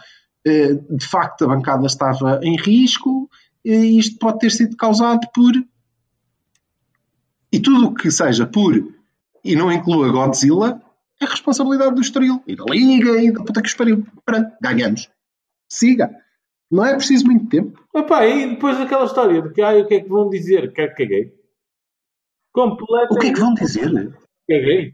eh, 0.46 0.74
de 0.90 1.06
facto 1.06 1.46
a 1.46 1.50
bancada 1.50 1.86
estava 1.86 2.40
em 2.42 2.58
risco, 2.58 3.30
e 3.64 4.00
isto 4.00 4.18
pode 4.18 4.40
ter 4.40 4.50
sido 4.50 4.76
causado 4.76 5.20
por. 5.36 5.52
E 7.54 7.60
tudo 7.62 7.88
o 7.88 7.94
que 7.94 8.10
seja 8.12 8.46
por 8.48 8.74
e 9.46 9.56
não 9.56 9.72
inclua 9.72 10.12
Godzilla 10.12 10.82
é 11.22 11.26
responsabilidade 11.26 11.94
do 11.96 12.02
Estoril 12.02 12.42
e 12.48 12.56
da 12.56 12.64
Liga 12.68 13.22
e 13.22 13.32
da 13.32 13.44
puta 13.44 13.62
que 13.62 13.68
os 13.68 13.74
pariu. 13.76 14.06
Pronto, 14.26 14.52
ganhamos. 14.62 15.10
Siga. 15.70 16.10
Não 16.72 16.84
é 16.84 16.96
preciso 16.96 17.26
muito 17.28 17.48
tempo. 17.50 17.80
Epá, 17.96 18.26
e 18.26 18.50
depois 18.50 18.80
aquela 18.82 19.06
história 19.06 19.42
de 19.42 19.54
que 19.54 19.62
ai, 19.62 19.82
o 19.82 19.88
que 19.88 19.94
é 19.94 20.00
que 20.02 20.10
vão 20.10 20.28
dizer? 20.30 20.74
Que 20.74 20.88
caguei. 20.88 21.32
Completamente 22.52 23.14
O 23.16 23.20
que 23.20 23.28
é 23.28 23.34
que 23.34 23.40
vão 23.40 23.54
dizer? 23.54 23.90
caguei. 24.50 24.94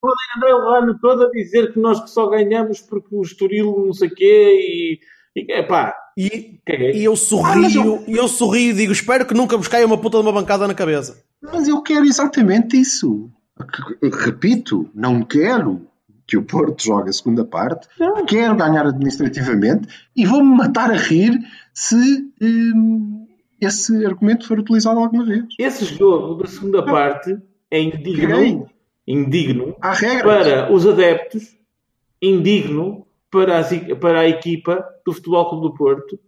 Podem 0.00 0.26
andar 0.36 0.54
o 0.56 0.68
ano 0.74 0.98
todo 1.00 1.24
a 1.26 1.30
dizer 1.30 1.72
que 1.72 1.78
nós 1.78 2.00
que 2.00 2.10
só 2.10 2.28
ganhamos 2.28 2.80
porque 2.80 3.14
o 3.14 3.22
Estoril 3.22 3.84
não 3.86 3.92
sei 3.94 4.08
o 4.08 4.14
quê 4.14 4.98
e, 5.34 5.40
e 5.40 5.52
epá, 5.52 5.94
E, 6.16 6.58
caguei. 6.66 6.92
e 6.92 7.04
eu 7.04 7.12
Ah, 7.14 7.16
sorrio, 7.16 8.04
e 8.06 8.16
eu 8.16 8.28
sorrio 8.28 8.70
e 8.70 8.74
digo: 8.74 8.92
espero 8.92 9.26
que 9.26 9.32
nunca 9.34 9.56
vos 9.56 9.68
caia 9.68 9.86
uma 9.86 9.98
puta 9.98 10.18
de 10.18 10.22
uma 10.24 10.32
bancada 10.32 10.66
na 10.68 10.74
cabeça. 10.74 11.23
Mas 11.52 11.68
eu 11.68 11.82
quero 11.82 12.04
exatamente 12.04 12.78
isso. 12.78 13.30
Repito, 14.02 14.88
não 14.94 15.22
quero 15.22 15.86
que 16.26 16.36
o 16.36 16.42
Porto 16.42 16.82
jogue 16.82 17.10
a 17.10 17.12
segunda 17.12 17.44
parte, 17.44 17.86
Não. 18.00 18.24
quero 18.24 18.56
ganhar 18.56 18.86
administrativamente 18.86 19.86
e 20.16 20.24
vou-me 20.24 20.56
matar 20.56 20.90
a 20.90 20.96
rir 20.96 21.38
se 21.72 22.32
hum, 22.40 23.26
esse 23.60 24.04
argumento 24.06 24.46
for 24.48 24.58
utilizado 24.58 24.98
alguma 24.98 25.24
vez. 25.24 25.44
Esse 25.58 25.84
jogo 25.84 26.42
da 26.42 26.48
segunda 26.48 26.82
parte 26.82 27.36
é 27.70 27.80
indigno, 27.80 28.28
Caguei. 28.28 28.62
indigno 29.06 29.76
para 30.22 30.72
os 30.72 30.86
adeptos, 30.86 31.54
indigno 32.20 33.06
para, 33.30 33.58
as 33.58 33.68
para 34.00 34.20
a 34.20 34.28
equipa 34.28 34.82
do 35.04 35.12
Futebol 35.12 35.48
Clube 35.50 35.68
do 35.68 35.74
Porto, 35.74 36.18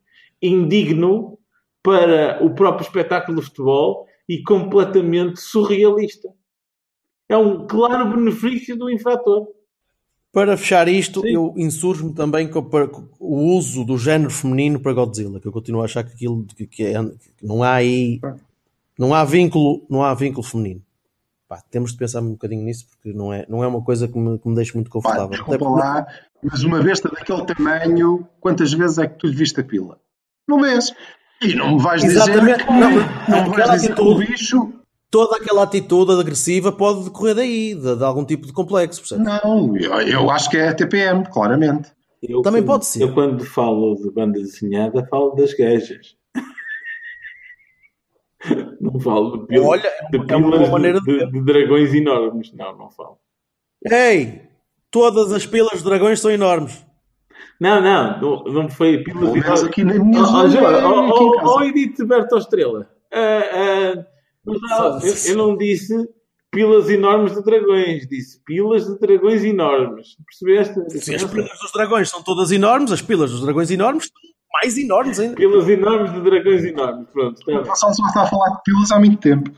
indigno 0.42 1.38
para 1.82 2.44
o 2.44 2.50
próprio 2.50 2.84
espetáculo 2.84 3.40
de 3.40 3.46
futebol 3.46 4.06
e 4.28 4.42
completamente 4.42 5.40
surrealista. 5.40 6.28
É 7.28 7.36
um 7.36 7.66
claro 7.66 8.10
benefício 8.16 8.76
do 8.76 8.90
infrator. 8.90 9.48
Para 10.32 10.56
fechar 10.56 10.86
isto, 10.86 11.22
Sim. 11.22 11.28
eu 11.28 11.54
insurjo-me 11.56 12.12
também 12.12 12.48
com, 12.48 12.60
o 13.18 13.54
uso 13.56 13.84
do 13.84 13.96
género 13.96 14.30
feminino 14.30 14.78
para 14.78 14.92
Godzilla, 14.92 15.40
que 15.40 15.48
eu 15.48 15.52
continuo 15.52 15.80
a 15.80 15.86
achar 15.86 16.04
que 16.04 16.12
aquilo 16.12 16.44
que, 16.44 16.66
que 16.66 16.82
é- 16.84 17.02
que 17.38 17.46
não 17.46 17.62
há 17.62 17.72
aí 17.74 18.20
não 18.98 19.14
há 19.14 19.24
vínculo, 19.24 19.84
não 19.88 20.02
há 20.02 20.12
vínculo 20.14 20.42
feminino. 20.46 20.82
Pá, 21.48 21.62
temos 21.70 21.92
de 21.92 21.98
pensar 21.98 22.20
um 22.20 22.32
bocadinho 22.32 22.62
nisso 22.64 22.86
porque 22.88 23.12
não 23.16 23.32
é, 23.32 23.46
não 23.48 23.62
é 23.62 23.66
uma 23.66 23.80
coisa 23.82 24.06
que 24.08 24.18
me, 24.18 24.38
que 24.38 24.48
me 24.48 24.54
deixa 24.54 24.72
muito 24.74 24.88
Pá, 24.90 24.92
confortável. 24.94 25.28
desculpa 25.30 25.54
Até 25.54 25.64
porque- 25.64 25.80
lá, 25.80 26.06
mas 26.42 26.64
uma 26.64 26.82
besta 26.82 27.08
daquele 27.08 27.44
tamanho, 27.46 28.28
quantas 28.40 28.72
vezes 28.72 28.98
é 28.98 29.06
que 29.06 29.18
tu 29.18 29.26
lhe 29.26 29.34
viste 29.34 29.58
a 29.60 29.64
pila? 29.64 29.98
Não 30.46 30.60
vês. 30.60 30.92
E 31.42 31.54
não 31.54 31.76
me 31.76 31.82
vais 31.82 32.02
dizer 32.02 32.16
Exatamente. 32.16 32.64
que, 32.64 32.72
Não, 32.72 32.90
não, 33.28 33.50
vais 33.52 33.70
dizer 33.72 33.94
que 33.94 34.00
o 34.00 34.10
atitude- 34.12 34.26
bicho 34.32 34.72
toda 35.10 35.36
aquela 35.36 35.62
atitude 35.62 36.12
agressiva 36.12 36.72
pode 36.72 37.04
decorrer 37.04 37.34
daí, 37.34 37.74
de, 37.74 37.96
de 37.96 38.04
algum 38.04 38.24
tipo 38.24 38.46
de 38.46 38.52
complexo, 38.52 39.00
percebe? 39.00 39.22
Não, 39.22 39.76
eu, 39.76 39.92
eu 40.02 40.30
acho 40.30 40.50
que 40.50 40.56
é 40.56 40.68
a 40.68 40.74
TPM, 40.74 41.24
claramente. 41.30 41.90
Eu, 42.22 42.42
Também 42.42 42.62
quando- 42.62 42.66
pode 42.66 42.86
ser. 42.86 43.02
Eu 43.02 43.14
quando 43.14 43.44
falo 43.44 43.94
de 43.96 44.10
banda 44.10 44.38
desenhada, 44.40 45.06
falo 45.10 45.34
das 45.34 45.52
gajas. 45.54 46.16
Não 48.80 48.98
falo 49.00 49.38
de, 49.38 49.46
pil- 49.46 49.64
Olha, 49.64 49.82
de 50.10 50.18
é 50.18 50.22
pilas 50.22 51.02
de 51.02 51.04
de- 51.04 51.30
de 51.32 51.40
dragões 51.44 51.94
enormes. 51.94 52.52
Não, 52.52 52.76
não 52.76 52.90
falo. 52.90 53.18
Ei, 53.84 54.42
todas 54.90 55.32
as 55.32 55.46
pilas 55.46 55.78
de 55.78 55.84
dragões 55.84 56.20
são 56.20 56.30
enormes. 56.30 56.84
Não, 57.60 57.80
não, 57.80 58.20
não, 58.20 58.44
não 58.44 58.68
foi 58.68 58.98
pilas 58.98 59.20
Pelo 59.20 59.32
menos 59.32 59.46
enormes. 59.46 59.62
aqui 59.68 59.84
na 59.84 59.94
minha 59.94 60.20
Oh, 60.20 60.24
oh, 60.24 60.48
zona, 60.48 60.88
oh, 60.88 61.10
oh, 61.10 61.56
oh, 61.58 61.62
Edith 61.62 62.04
Berto 62.04 62.36
Estrela. 62.36 62.88
Ah, 63.12 64.04
mas 64.44 64.60
não, 64.60 65.00
eu, 65.00 65.14
eu 65.26 65.36
não 65.36 65.56
disse 65.56 65.94
pilas 66.50 66.88
enormes 66.88 67.34
de 67.34 67.42
dragões, 67.42 68.06
disse 68.08 68.42
pilas 68.44 68.86
de 68.86 68.98
dragões 68.98 69.44
enormes. 69.44 70.16
Percebeste? 70.26 71.00
Se 71.00 71.14
as 71.14 71.24
pilas 71.24 71.58
dos 71.60 71.72
dragões 71.72 72.08
são 72.10 72.22
todas 72.22 72.50
enormes, 72.52 72.92
as 72.92 73.02
pilas 73.02 73.30
dos 73.30 73.42
dragões 73.42 73.70
enormes 73.70 74.04
são 74.04 74.14
mais 74.62 74.78
enormes 74.78 75.18
ainda. 75.18 75.36
Pilas 75.36 75.68
enormes 75.68 76.12
de 76.12 76.20
dragões 76.20 76.64
enormes. 76.64 77.08
Pronto, 77.10 77.38
está 77.38 77.88
O 77.88 77.94
já 77.94 78.06
está 78.06 78.22
a 78.22 78.26
falar 78.26 78.50
de 78.56 78.62
pilas 78.64 78.90
há 78.92 78.98
muito 78.98 79.18
tempo. 79.18 79.50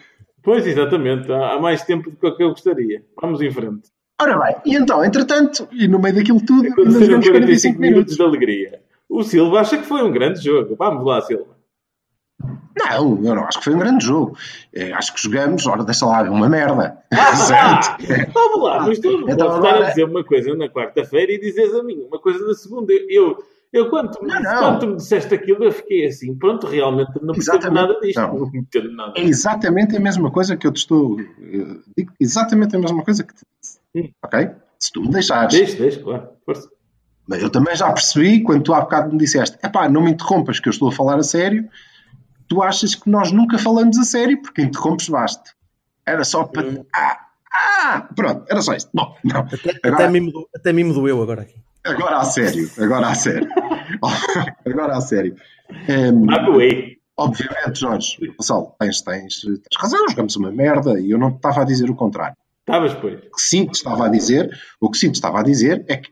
Pois, 0.42 0.66
exatamente. 0.66 1.30
Há, 1.30 1.52
há 1.54 1.60
mais 1.60 1.82
tempo 1.82 2.10
do 2.10 2.36
que 2.36 2.42
eu 2.42 2.50
gostaria. 2.50 3.04
Vamos 3.20 3.40
em 3.40 3.50
frente. 3.50 3.90
Ora 4.20 4.36
bem, 4.38 4.56
e 4.66 4.76
então, 4.76 5.04
entretanto, 5.04 5.68
e 5.70 5.86
no 5.86 5.98
meio 5.98 6.16
daquilo 6.16 6.40
tudo, 6.44 6.66
Aconteceram 6.72 7.22
jogamos 7.22 7.28
45 7.28 7.78
45 7.78 7.80
minutos 7.80 8.16
de 8.16 8.22
alegria. 8.22 8.80
O 9.08 9.22
Silva 9.22 9.60
acha 9.60 9.78
que 9.78 9.84
foi 9.86 10.02
um 10.02 10.10
grande 10.12 10.40
jogo. 10.42 10.74
Vamos 10.76 11.04
lá, 11.06 11.20
Silva. 11.22 11.56
Não, 12.78 13.24
eu 13.24 13.34
não 13.34 13.44
acho 13.44 13.58
que 13.58 13.64
foi 13.64 13.74
um 13.74 13.78
grande 13.78 14.04
jogo. 14.04 14.36
Eh, 14.72 14.92
acho 14.92 15.12
que 15.14 15.20
jogamos, 15.22 15.66
ora, 15.66 15.82
deixa 15.84 16.06
lá, 16.06 16.22
uma 16.22 16.48
merda. 16.48 16.98
Ah, 17.12 17.34
certo? 17.36 18.32
vamos 18.32 18.62
lá, 18.62 18.80
mas 18.86 18.98
tu 19.00 19.18
não 19.18 19.28
Então 19.28 19.56
estar 19.56 19.82
a 19.82 19.88
dizer 19.88 20.04
uma 20.04 20.22
coisa 20.24 20.54
na 20.54 20.68
quarta-feira 20.68 21.32
e 21.32 21.40
dizes 21.40 21.74
a 21.74 21.82
mim 21.82 22.04
uma 22.08 22.18
coisa 22.20 22.46
na 22.46 22.54
segunda. 22.54 22.92
Eu, 23.08 23.36
eu 23.72 23.90
quando, 23.90 24.12
tu 24.12 24.22
me- 24.24 24.32
Não, 24.32 24.40
não. 24.42 24.60
quando 24.78 24.86
me 24.90 24.96
disseste 24.96 25.34
aquilo, 25.34 25.64
eu 25.64 25.72
fiquei 25.72 26.06
assim, 26.06 26.34
pronto, 26.36 26.66
realmente 26.68 27.10
não 27.20 27.34
percebo 27.34 27.70
nada 27.72 27.98
disto. 28.00 28.20
Não. 28.20 28.34
Não 28.38 28.50
entendo 28.54 28.92
nada. 28.92 29.12
É 29.16 29.22
exatamente 29.24 29.96
a 29.96 30.00
mesma 30.00 30.30
coisa 30.30 30.56
que 30.56 30.66
eu 30.66 30.72
te 30.72 30.76
estou. 30.78 31.18
eh, 31.20 31.76
Digo 31.96 32.12
exatamente 32.20 32.76
a 32.76 32.78
mesma 32.78 33.02
coisa 33.02 33.24
que 33.24 33.34
te 33.34 33.42
disse. 33.60 33.77
Hum. 33.94 34.10
Ok? 34.24 34.50
Se 34.78 34.92
tu 34.92 35.02
me 35.02 35.10
deixares. 35.10 35.54
Deixa, 35.54 35.76
deixa, 35.76 36.00
claro. 36.00 36.28
Força. 36.44 36.68
Eu 37.30 37.50
também 37.50 37.76
já 37.76 37.92
percebi, 37.92 38.42
quando 38.42 38.62
tu 38.62 38.72
há 38.72 38.80
bocado 38.80 39.12
me 39.12 39.18
disseste, 39.18 39.58
epá, 39.62 39.88
não 39.88 40.02
me 40.02 40.10
interrompas 40.10 40.58
que 40.60 40.68
eu 40.68 40.70
estou 40.70 40.88
a 40.88 40.92
falar 40.92 41.18
a 41.18 41.22
sério, 41.22 41.68
tu 42.48 42.62
achas 42.62 42.94
que 42.94 43.10
nós 43.10 43.30
nunca 43.30 43.58
falamos 43.58 43.98
a 43.98 44.04
sério 44.04 44.40
porque 44.40 44.62
interrompes 44.62 45.08
basta. 45.08 45.50
Era 46.06 46.24
só 46.24 46.44
para. 46.44 46.66
Hum. 46.66 46.84
Ah, 46.94 47.18
ah, 47.52 48.08
pronto, 48.16 48.46
era 48.48 48.62
só 48.62 48.72
isto. 48.74 48.90
Bom, 48.94 49.14
não. 49.24 49.40
Até, 49.40 49.78
Agora, 49.82 50.10
mim, 50.10 50.20
me 50.20 50.32
até 50.56 50.72
me 50.72 50.92
doeu 50.92 51.20
agora 51.22 51.42
aqui. 51.42 51.56
agora 51.84 52.18
a 52.18 52.24
sério, 52.24 52.70
agora 52.78 53.08
a 53.08 53.14
sério. 53.14 53.48
agora 54.66 54.96
a 54.96 55.00
sério. 55.00 55.36
Magoei. 56.24 56.96
obviamente, 57.16 57.78
Jorge, 57.80 58.16
Gonçalo, 58.38 58.74
tens, 58.78 59.02
tens, 59.02 59.40
tens 59.42 59.60
razão, 59.78 60.08
jogamos 60.08 60.34
uma 60.36 60.50
merda 60.50 60.98
e 60.98 61.10
eu 61.10 61.18
não 61.18 61.28
estava 61.28 61.60
a 61.60 61.64
dizer 61.64 61.90
o 61.90 61.94
contrário. 61.94 62.36
Estavas, 62.68 62.94
pois. 62.94 63.14
O 63.14 63.30
que 63.30 63.40
sim 63.40 63.66
te 63.66 63.74
estava 63.76 64.06
a 64.06 64.08
dizer, 64.08 64.50
o 64.80 64.90
que 64.90 64.98
sim 64.98 65.10
te 65.10 65.14
estava 65.14 65.40
a 65.40 65.42
dizer 65.42 65.84
é 65.88 65.96
que, 65.96 66.10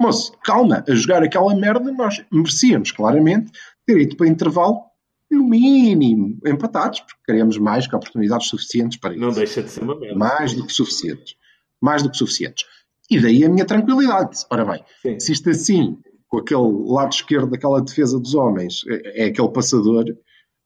moço, 0.00 0.32
calma, 0.44 0.84
a 0.88 0.94
jogar 0.94 1.22
aquela 1.22 1.54
merda 1.54 1.90
nós 1.92 2.24
merecíamos 2.30 2.92
claramente 2.92 3.50
ter 3.84 3.98
ido 3.98 4.16
para 4.16 4.28
intervalo, 4.28 4.82
no 5.30 5.48
mínimo, 5.48 6.38
empatados, 6.46 7.00
porque 7.00 7.20
queremos 7.26 7.58
mais 7.58 7.86
que 7.88 7.96
oportunidades 7.96 8.46
suficientes 8.48 8.98
para 8.98 9.16
Não 9.16 9.30
isso. 9.30 9.38
deixa 9.38 9.62
de 9.62 9.70
ser 9.70 9.82
uma 9.82 9.98
merda. 9.98 10.16
Mais 10.16 10.54
do 10.54 10.64
que 10.64 10.72
suficientes. 10.72 11.34
Mais 11.82 12.02
do 12.02 12.10
que 12.10 12.16
suficientes. 12.16 12.64
E 13.10 13.20
daí 13.20 13.44
a 13.44 13.48
minha 13.48 13.64
tranquilidade. 13.64 14.44
Ora 14.50 14.64
bem, 14.64 14.84
Sim. 15.02 15.18
se 15.18 15.32
isto 15.32 15.50
assim, 15.50 15.98
com 16.28 16.38
aquele 16.38 16.62
lado 16.86 17.12
esquerdo 17.12 17.50
daquela 17.50 17.80
defesa 17.82 18.18
dos 18.18 18.34
homens, 18.34 18.84
é, 18.86 19.24
é 19.24 19.26
aquele 19.26 19.48
passador, 19.48 20.04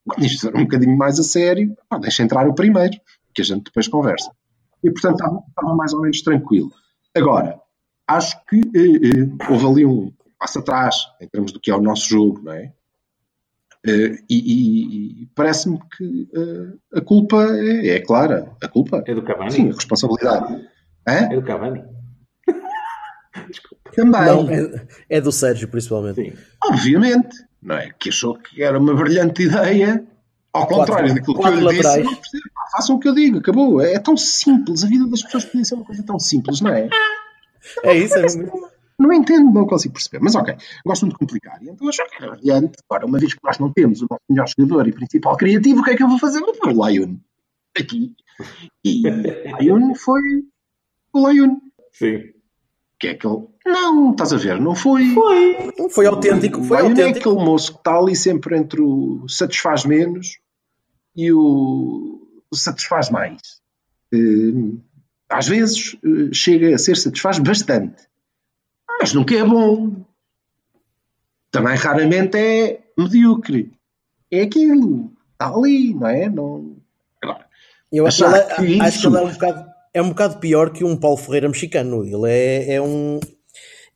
quando 0.06 0.24
isto 0.24 0.42
for 0.42 0.54
um 0.56 0.62
bocadinho 0.64 0.96
mais 0.96 1.18
a 1.18 1.22
sério, 1.22 1.74
pá, 1.88 1.98
deixa 1.98 2.22
entrar 2.22 2.46
o 2.46 2.54
primeiro, 2.54 2.94
que 3.34 3.40
a 3.40 3.44
gente 3.44 3.64
depois 3.64 3.88
conversa. 3.88 4.30
E 4.82 4.90
portanto 4.90 5.14
estava, 5.16 5.42
estava 5.48 5.74
mais 5.74 5.92
ou 5.92 6.00
menos 6.02 6.22
tranquilo. 6.22 6.70
Agora, 7.16 7.60
acho 8.06 8.36
que 8.46 8.56
eh, 8.56 9.08
eh, 9.08 9.52
houve 9.52 9.66
ali 9.66 9.86
um 9.86 10.12
passo 10.38 10.60
atrás 10.60 10.96
em 11.20 11.26
termos 11.28 11.52
do 11.52 11.60
que 11.60 11.70
é 11.70 11.74
o 11.76 11.80
nosso 11.82 12.08
jogo, 12.08 12.40
não 12.42 12.52
é? 12.52 12.72
Eh, 13.86 14.18
e 14.28 14.38
e- 14.38 15.22
e 15.22 15.26
parece-me 15.34 15.78
que 15.96 16.28
eh, 16.34 16.98
a 16.98 17.00
culpa 17.00 17.44
é, 17.56 17.88
é 17.96 18.00
clara. 18.00 18.52
A 18.62 18.68
culpa? 18.68 19.02
É 19.06 19.14
do 19.14 19.22
Cavani? 19.22 19.50
Sim, 19.52 19.70
a 19.70 19.74
responsabilidade. 19.74 20.68
Hã? 21.06 21.12
É 21.32 21.34
do 21.36 21.42
Cavani? 21.42 21.82
Desculpa. 23.48 23.90
Também. 23.92 24.20
Não, 24.26 24.48
é, 24.50 24.86
é 25.08 25.20
do 25.20 25.32
Sérgio, 25.32 25.68
principalmente. 25.68 26.16
Sim. 26.22 26.32
Obviamente, 26.62 27.36
não 27.62 27.76
é? 27.76 27.90
Que 27.98 28.08
achou 28.10 28.34
que 28.38 28.62
era 28.62 28.78
uma 28.78 28.94
brilhante 28.94 29.42
ideia. 29.42 30.04
Ao 30.58 30.66
contrário 30.66 31.14
daquilo 31.14 31.38
que 31.38 31.46
eu 31.46 31.68
disse, 31.68 32.02
não 32.02 32.14
percebo, 32.14 32.42
façam 32.72 32.96
o 32.96 33.00
que 33.00 33.08
eu 33.08 33.14
digo, 33.14 33.38
acabou. 33.38 33.80
É 33.80 33.98
tão 33.98 34.16
simples, 34.16 34.84
a 34.84 34.88
vida 34.88 35.06
das 35.06 35.22
pessoas 35.22 35.44
podia 35.44 35.64
ser 35.64 35.74
uma 35.74 35.84
coisa 35.84 36.02
tão 36.02 36.18
simples, 36.18 36.60
não 36.60 36.70
é? 36.70 36.88
É 37.84 37.96
isso, 37.96 38.16
é 38.16 38.22
mesmo. 38.22 38.68
Não 38.98 39.12
entendo, 39.12 39.52
não 39.52 39.64
consigo 39.64 39.94
perceber. 39.94 40.18
Mas 40.20 40.34
ok, 40.34 40.56
gosto 40.84 41.02
muito 41.02 41.14
de 41.14 41.18
complicar. 41.20 41.62
E 41.62 41.70
então 41.70 41.88
achou 41.88 42.04
que 42.06 42.22
era 42.22 42.32
brilhante. 42.32 42.78
Agora, 42.88 43.06
uma 43.06 43.18
vez 43.18 43.32
que 43.32 43.40
nós 43.44 43.58
não 43.58 43.72
temos 43.72 44.02
o 44.02 44.06
nosso 44.10 44.22
melhor 44.28 44.48
jogador 44.48 44.88
e 44.88 44.92
principal 44.92 45.36
criativo, 45.36 45.80
o 45.80 45.84
que 45.84 45.90
é 45.90 45.96
que 45.96 46.02
eu 46.02 46.08
vou 46.08 46.18
fazer? 46.18 46.40
Vou 46.40 46.52
pôr 46.54 46.72
o 46.72 46.88
Lion 46.88 47.16
aqui. 47.78 48.16
E 48.84 49.02
o 49.06 49.58
Lion 49.60 49.94
foi 49.94 50.20
o 51.12 51.28
Lion. 51.28 51.56
Sim. 51.92 52.32
Que 52.98 53.08
é 53.08 53.10
aquele. 53.12 53.46
Não, 53.64 54.10
estás 54.10 54.32
a 54.32 54.36
ver, 54.36 54.60
não 54.60 54.74
foi. 54.74 55.14
Foi. 55.14 55.88
Foi 55.90 56.06
autêntico, 56.06 56.64
foi 56.64 56.78
o 56.78 56.80
Lion 56.80 56.86
é 56.86 56.90
autêntico. 56.90 57.30
aquele 57.30 57.44
moço 57.44 57.72
que 57.72 57.78
está 57.78 57.96
ali 57.96 58.16
sempre 58.16 58.56
entre 58.56 58.80
o 58.80 59.28
satisfaz 59.28 59.84
menos 59.84 60.38
e 61.18 61.32
o 61.32 62.20
satisfaz 62.54 63.10
mais. 63.10 63.60
Eh, 64.14 64.78
Às 65.28 65.48
vezes 65.48 65.96
eh, 66.04 66.32
chega 66.32 66.72
a 66.72 66.78
ser 66.78 66.96
satisfaz 66.96 67.40
bastante, 67.40 68.04
mas 69.00 69.12
nunca 69.12 69.34
é 69.34 69.44
bom. 69.44 70.04
Também 71.50 71.74
raramente 71.74 72.38
é 72.38 72.80
medíocre. 72.96 73.72
É 74.30 74.42
aquilo. 74.42 75.10
Está 75.32 75.48
ali, 75.48 75.92
não 75.92 76.06
é? 76.06 76.28
Não... 76.28 76.76
Eu 77.90 78.06
acho 78.06 78.18
que, 78.18 78.62
ele, 78.62 78.76
que 78.76 78.80
acho 78.80 79.00
que 79.00 79.06
ele 79.06 79.16
é 79.16 79.20
um 79.22 79.32
bocado, 79.32 79.70
é 79.94 80.02
um 80.02 80.08
bocado 80.10 80.38
pior 80.38 80.70
que 80.70 80.84
um 80.84 80.96
Paulo 80.96 81.16
Ferreira 81.16 81.48
mexicano. 81.48 82.04
Ele 82.04 82.30
é, 82.30 82.74
é 82.74 82.82
um 82.82 83.18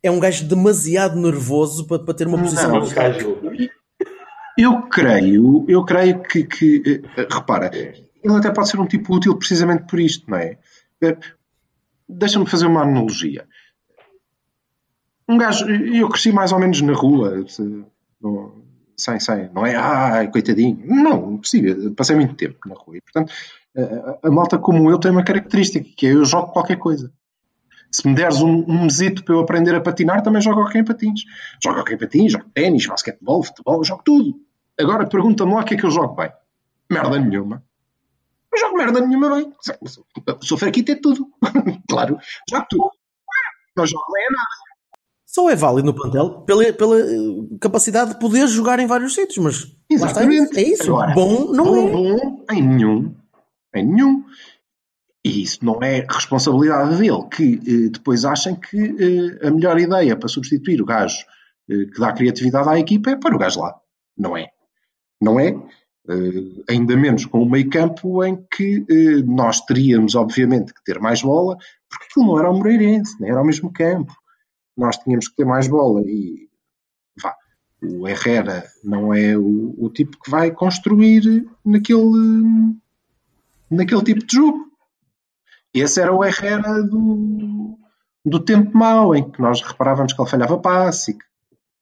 é 0.03 0.11
um 0.11 0.19
gajo 0.19 0.45
demasiado 0.45 1.21
nervoso 1.21 1.87
para, 1.87 2.03
para 2.03 2.15
ter 2.15 2.27
uma 2.27 2.39
posição. 2.39 2.75
É 2.75 2.81
um 2.81 2.89
gajo. 2.89 3.39
Eu 4.57 4.83
creio, 4.83 5.65
eu 5.69 5.85
creio 5.85 6.23
que, 6.23 6.45
que, 6.45 7.03
eh, 7.17 7.27
repara, 7.31 7.71
ele 7.75 8.37
até 8.37 8.51
pode 8.51 8.69
ser 8.69 8.79
um 8.79 8.87
tipo 8.87 9.15
útil 9.15 9.37
precisamente 9.37 9.85
por 9.87 9.99
isto, 9.99 10.31
não 10.31 10.39
é? 10.39 10.59
Eh, 11.03 11.17
Deixa-me 12.09 12.47
fazer 12.47 12.67
uma 12.67 12.83
analogia. 12.83 13.47
Um 15.29 15.39
gajo, 15.39 15.67
eu 15.71 16.09
cresci 16.11 16.31
mais 16.33 16.53
ou 16.53 16.59
menos 16.59 16.81
na 16.83 16.93
rua, 16.93 17.45
não, 18.21 18.63
sem, 18.97 19.19
sem, 19.19 19.51
não 19.53 19.65
é? 19.65 19.75
Ai, 19.75 20.31
coitadinho. 20.31 20.79
Não, 20.85 21.39
precisa. 21.39 21.91
Passei 21.93 22.15
muito 22.17 22.35
tempo 22.35 22.59
na 22.69 22.75
rua. 22.75 22.97
E, 22.99 23.01
portanto, 23.01 23.33
eh, 23.75 24.19
a, 24.23 24.29
a 24.29 24.31
malta 24.31 24.59
como 24.59 24.91
eu 24.91 24.99
tem 24.99 25.11
uma 25.11 25.25
característica, 25.25 25.89
que 25.97 26.07
é 26.07 26.13
eu 26.13 26.25
jogo 26.25 26.53
qualquer 26.53 26.77
coisa. 26.77 27.11
Se 27.93 28.09
me 28.09 28.15
deres 28.15 28.41
um, 28.41 28.65
um 28.67 28.85
mesito 28.85 29.23
para 29.23 29.35
eu 29.35 29.41
aprender 29.41 29.75
a 29.75 29.81
patinar, 29.81 30.23
também 30.23 30.41
jogo 30.41 30.63
hockey 30.63 30.79
em 30.79 30.85
patins. 30.85 31.25
Jogo 31.63 31.81
hockey 31.81 31.95
em 31.95 31.99
patins, 31.99 32.33
jogo 32.33 32.47
ténis, 32.55 32.87
basquetebol, 32.87 33.43
futebol, 33.43 33.77
eu 33.77 33.85
jogo 33.85 34.03
tudo. 34.03 34.35
Agora 34.81 35.07
pergunta-me 35.07 35.53
lá 35.53 35.61
o 35.61 35.65
que 35.65 35.75
é 35.75 35.77
que 35.77 35.85
eu 35.85 35.91
jogo 35.91 36.15
bem. 36.15 36.33
Merda 36.91 37.19
nenhuma. 37.19 37.63
Não 38.51 38.59
jogo 38.59 38.77
merda 38.77 39.01
nenhuma 39.01 39.37
bem. 39.37 39.53
Sou- 40.41 40.59
fraquito 40.59 40.93
em 40.93 41.01
tudo. 41.01 41.27
claro, 41.89 42.19
jogo 42.51 42.67
tudo. 42.71 42.91
Não 43.77 43.87
jogo 43.87 44.05
bem 44.13 44.27
a 44.27 44.31
nada. 44.31 44.73
Só 45.27 45.49
é 45.49 45.57
válido 45.57 45.87
no 45.87 45.95
plantel 45.95 46.43
pela, 46.43 46.73
pela 46.75 47.01
eh, 47.01 47.57
capacidade 47.59 48.13
de 48.13 48.21
poder 48.21 48.47
jogar 48.47 48.79
em 48.79 48.87
vários 48.87 49.15
sítios, 49.15 49.39
mas 49.39 49.65
lá 49.65 49.71
está, 50.09 50.25
Exatamente. 50.25 50.59
é 50.59 50.63
isso. 50.63 50.83
Agora, 50.93 51.15
bom 51.15 51.53
não 51.53 51.65
bom, 51.65 51.89
é. 51.89 51.91
bom, 51.91 52.45
em 52.53 52.63
nenhum. 52.63 53.15
Em 53.75 53.87
nenhum. 53.87 54.25
E 55.25 55.43
isso 55.43 55.65
não 55.65 55.81
é 55.83 56.05
responsabilidade 56.09 56.99
dele, 56.99 57.29
que 57.31 57.61
eh, 57.67 57.91
depois 57.91 58.25
achem 58.25 58.57
que 58.57 58.77
eh, 58.77 59.47
a 59.47 59.51
melhor 59.51 59.79
ideia 59.79 60.17
para 60.17 60.29
substituir 60.29 60.83
o 60.83 60.85
gajo 60.85 61.25
eh, 61.71 61.87
que 61.87 62.01
dá 62.01 62.13
criatividade 62.13 62.69
à 62.69 62.79
equipa 62.79 63.11
é 63.11 63.17
pôr 63.17 63.35
o 63.35 63.39
gajo 63.39 63.61
lá. 63.61 63.75
Não 64.17 64.37
é. 64.37 64.49
Não 65.21 65.39
é. 65.39 65.55
Eh, 66.09 66.65
ainda 66.69 66.97
menos 66.97 67.25
com 67.27 67.43
o 67.43 67.49
meio 67.49 67.71
campo 67.71 68.25
em 68.25 68.37
que 68.51 68.85
eh, 68.91 69.23
nós 69.25 69.61
teríamos, 69.61 70.15
obviamente, 70.15 70.75
que 70.75 70.83
ter 70.85 70.99
mais 70.99 71.23
bola, 71.23 71.57
porque 71.89 72.07
aquilo 72.11 72.27
não 72.27 72.39
era 72.39 72.51
o 72.51 72.57
Moreirense, 72.57 73.17
nem 73.21 73.31
era 73.31 73.41
o 73.41 73.45
mesmo 73.45 73.73
campo. 73.73 74.13
Nós 74.77 74.97
tínhamos 74.99 75.29
que 75.29 75.37
ter 75.37 75.45
mais 75.45 75.69
bola 75.69 76.03
e 76.03 76.49
vá. 77.23 77.37
O 77.83 78.09
Herrera 78.09 78.65
não 78.83 79.13
é 79.15 79.37
o, 79.37 79.75
o 79.79 79.91
tipo 79.91 80.19
que 80.23 80.31
vai 80.31 80.51
construir 80.51 81.47
naquele, 81.65 82.75
naquele 83.71 84.03
tipo 84.03 84.25
de 84.27 84.37
jogo. 84.37 84.72
Esse 85.75 86.01
era 86.01 86.13
o 86.13 86.23
Herrera 86.25 86.83
do, 86.83 87.79
do 88.25 88.41
tempo 88.41 88.77
mau, 88.77 89.15
em 89.15 89.31
que 89.31 89.41
nós 89.41 89.63
reparávamos 89.63 90.13
que 90.13 90.21
ele 90.21 90.31
falhava 90.31 90.59
passe 90.59 91.13
e 91.13 91.15
que 91.15 91.25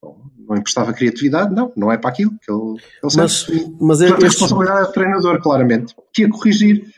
bom, 0.00 0.16
não 0.48 0.57
emprestava 0.57 0.92
criatividade. 0.92 1.55
Não, 1.55 1.72
não 1.76 1.90
é 1.90 1.98
para 1.98 2.11
aquilo 2.11 2.33
que 2.40 2.50
ele, 2.50 2.81
ele 3.03 3.16
Mas, 3.16 3.46
mas 3.81 4.00
é 4.00 4.07
Portanto, 4.07 4.22
a 4.22 4.29
responsabilidade 4.29 4.81
é 4.81 4.87
do 4.87 4.92
treinador, 4.92 5.42
claramente, 5.42 5.94
que 6.12 6.22
ia 6.22 6.31
corrigir. 6.31 6.94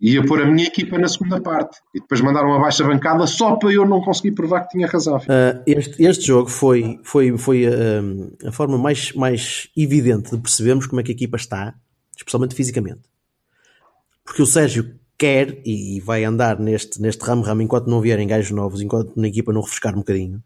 Ia 0.00 0.24
pôr 0.24 0.40
a 0.40 0.46
minha 0.46 0.68
equipa 0.68 0.96
na 0.96 1.08
segunda 1.08 1.40
parte. 1.40 1.78
E 1.92 1.98
depois 1.98 2.20
mandaram 2.20 2.50
uma 2.50 2.60
baixa 2.60 2.84
bancada 2.84 3.26
só 3.26 3.56
para 3.56 3.72
eu 3.72 3.84
não 3.84 4.00
conseguir 4.00 4.30
provar 4.30 4.60
que 4.60 4.68
tinha 4.68 4.86
razão. 4.86 5.16
Uh, 5.16 5.60
este, 5.66 6.04
este 6.04 6.24
jogo 6.24 6.48
foi, 6.48 7.00
foi, 7.02 7.36
foi 7.36 7.66
uh, 7.66 8.36
a 8.46 8.52
forma 8.52 8.78
mais, 8.78 9.12
mais 9.14 9.68
evidente 9.76 10.30
de 10.30 10.40
percebermos 10.40 10.86
como 10.86 11.00
é 11.00 11.02
que 11.02 11.10
a 11.10 11.14
equipa 11.14 11.36
está, 11.36 11.74
especialmente 12.16 12.54
fisicamente. 12.54 13.02
Porque 14.24 14.40
o 14.40 14.46
Sérgio 14.46 14.94
quer 15.18 15.60
e 15.66 16.00
vai 16.00 16.24
andar 16.24 16.58
neste, 16.58 17.02
neste 17.02 17.24
ramo-ramo 17.24 17.62
enquanto 17.62 17.90
não 17.90 18.00
vierem 18.00 18.28
gajos 18.28 18.52
novos, 18.52 18.80
enquanto 18.80 19.20
a 19.20 19.26
equipa 19.26 19.52
não 19.52 19.60
refrescar 19.60 19.94
um 19.94 19.98
bocadinho, 19.98 20.42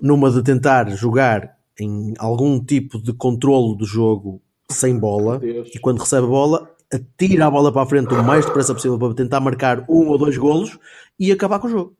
numa 0.00 0.30
de 0.30 0.42
tentar 0.42 0.90
jogar 0.90 1.56
em 1.80 2.12
algum 2.18 2.62
tipo 2.62 3.02
de 3.02 3.12
controlo 3.12 3.74
do 3.74 3.86
jogo 3.86 4.40
sem 4.70 4.98
bola 4.98 5.40
e 5.42 5.78
quando 5.78 6.00
recebe 6.00 6.26
a 6.26 6.30
bola 6.30 6.74
atira 6.92 7.46
a 7.46 7.50
bola 7.50 7.72
para 7.72 7.82
a 7.82 7.86
frente 7.86 8.12
o 8.14 8.22
mais 8.22 8.44
depressa 8.44 8.74
possível 8.74 8.98
para 8.98 9.14
tentar 9.14 9.40
marcar 9.40 9.84
um 9.88 10.08
ou 10.08 10.18
dois 10.18 10.36
golos 10.36 10.78
e 11.18 11.32
acabar 11.32 11.58
com 11.58 11.66
o 11.66 11.70
jogo. 11.70 11.96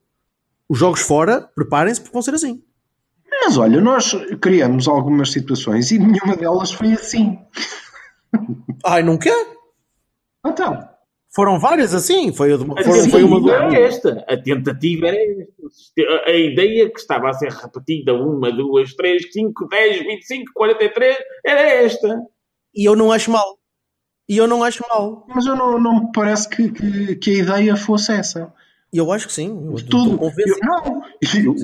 Os 0.68 0.78
jogos 0.78 1.00
fora, 1.00 1.48
preparem-se 1.54 2.00
porque 2.00 2.12
vão 2.12 2.22
ser 2.22 2.34
assim. 2.34 2.62
Mas 3.28 3.58
olha, 3.58 3.80
nós 3.80 4.12
criamos 4.40 4.86
algumas 4.86 5.32
situações 5.32 5.90
e 5.90 5.98
nenhuma 5.98 6.36
delas 6.36 6.72
foi 6.72 6.92
assim. 6.92 7.38
Ai, 8.84 9.02
não 9.02 9.18
quer? 9.18 9.46
Então, 10.46 10.88
Foram 11.34 11.58
várias 11.58 11.92
assim. 11.94 12.32
Foi, 12.32 12.52
a 12.52 12.56
de- 12.56 12.62
A 12.64 12.84
foram, 12.84 13.10
foi 13.10 13.24
uma 13.24 13.40
do... 13.40 13.50
era 13.50 13.74
esta. 13.74 14.24
A 14.28 14.36
tentativa 14.36 15.08
era 15.08 15.16
esta. 15.16 16.24
A, 16.26 16.30
a 16.30 16.34
ideia 16.36 16.88
que 16.90 16.98
estava 17.00 17.28
a 17.28 17.32
ser 17.32 17.50
repetida 17.50 18.14
uma, 18.14 18.52
duas, 18.52 18.94
três, 18.94 19.32
cinco, 19.32 19.66
dez, 19.68 19.98
vinte 19.98 20.22
e 20.22 20.26
cinco, 20.26 20.52
quarenta 20.54 20.84
e 20.84 20.88
três 20.90 21.16
era 21.44 21.60
esta. 21.60 22.20
E 22.74 22.88
eu 22.88 22.94
não 22.94 23.10
acho 23.10 23.30
mal. 23.30 23.58
E 24.28 24.36
eu 24.36 24.46
não 24.46 24.62
acho 24.64 24.82
mal. 24.88 25.26
mas 25.34 25.44
eu 25.44 25.54
não, 25.56 25.78
não 25.78 26.04
me 26.04 26.12
parece 26.14 26.48
que, 26.48 26.70
que, 26.70 27.16
que 27.16 27.30
a 27.30 27.38
ideia 27.42 27.76
fosse 27.76 28.12
essa. 28.12 28.52
Eu 28.92 29.10
acho 29.10 29.26
que 29.26 29.32
sim. 29.32 29.48
Eu 29.66 29.72
De 29.74 29.84
tudo. 29.84 30.12
Eu, 30.12 30.18
convencido. 30.18 30.58
não, 30.62 31.02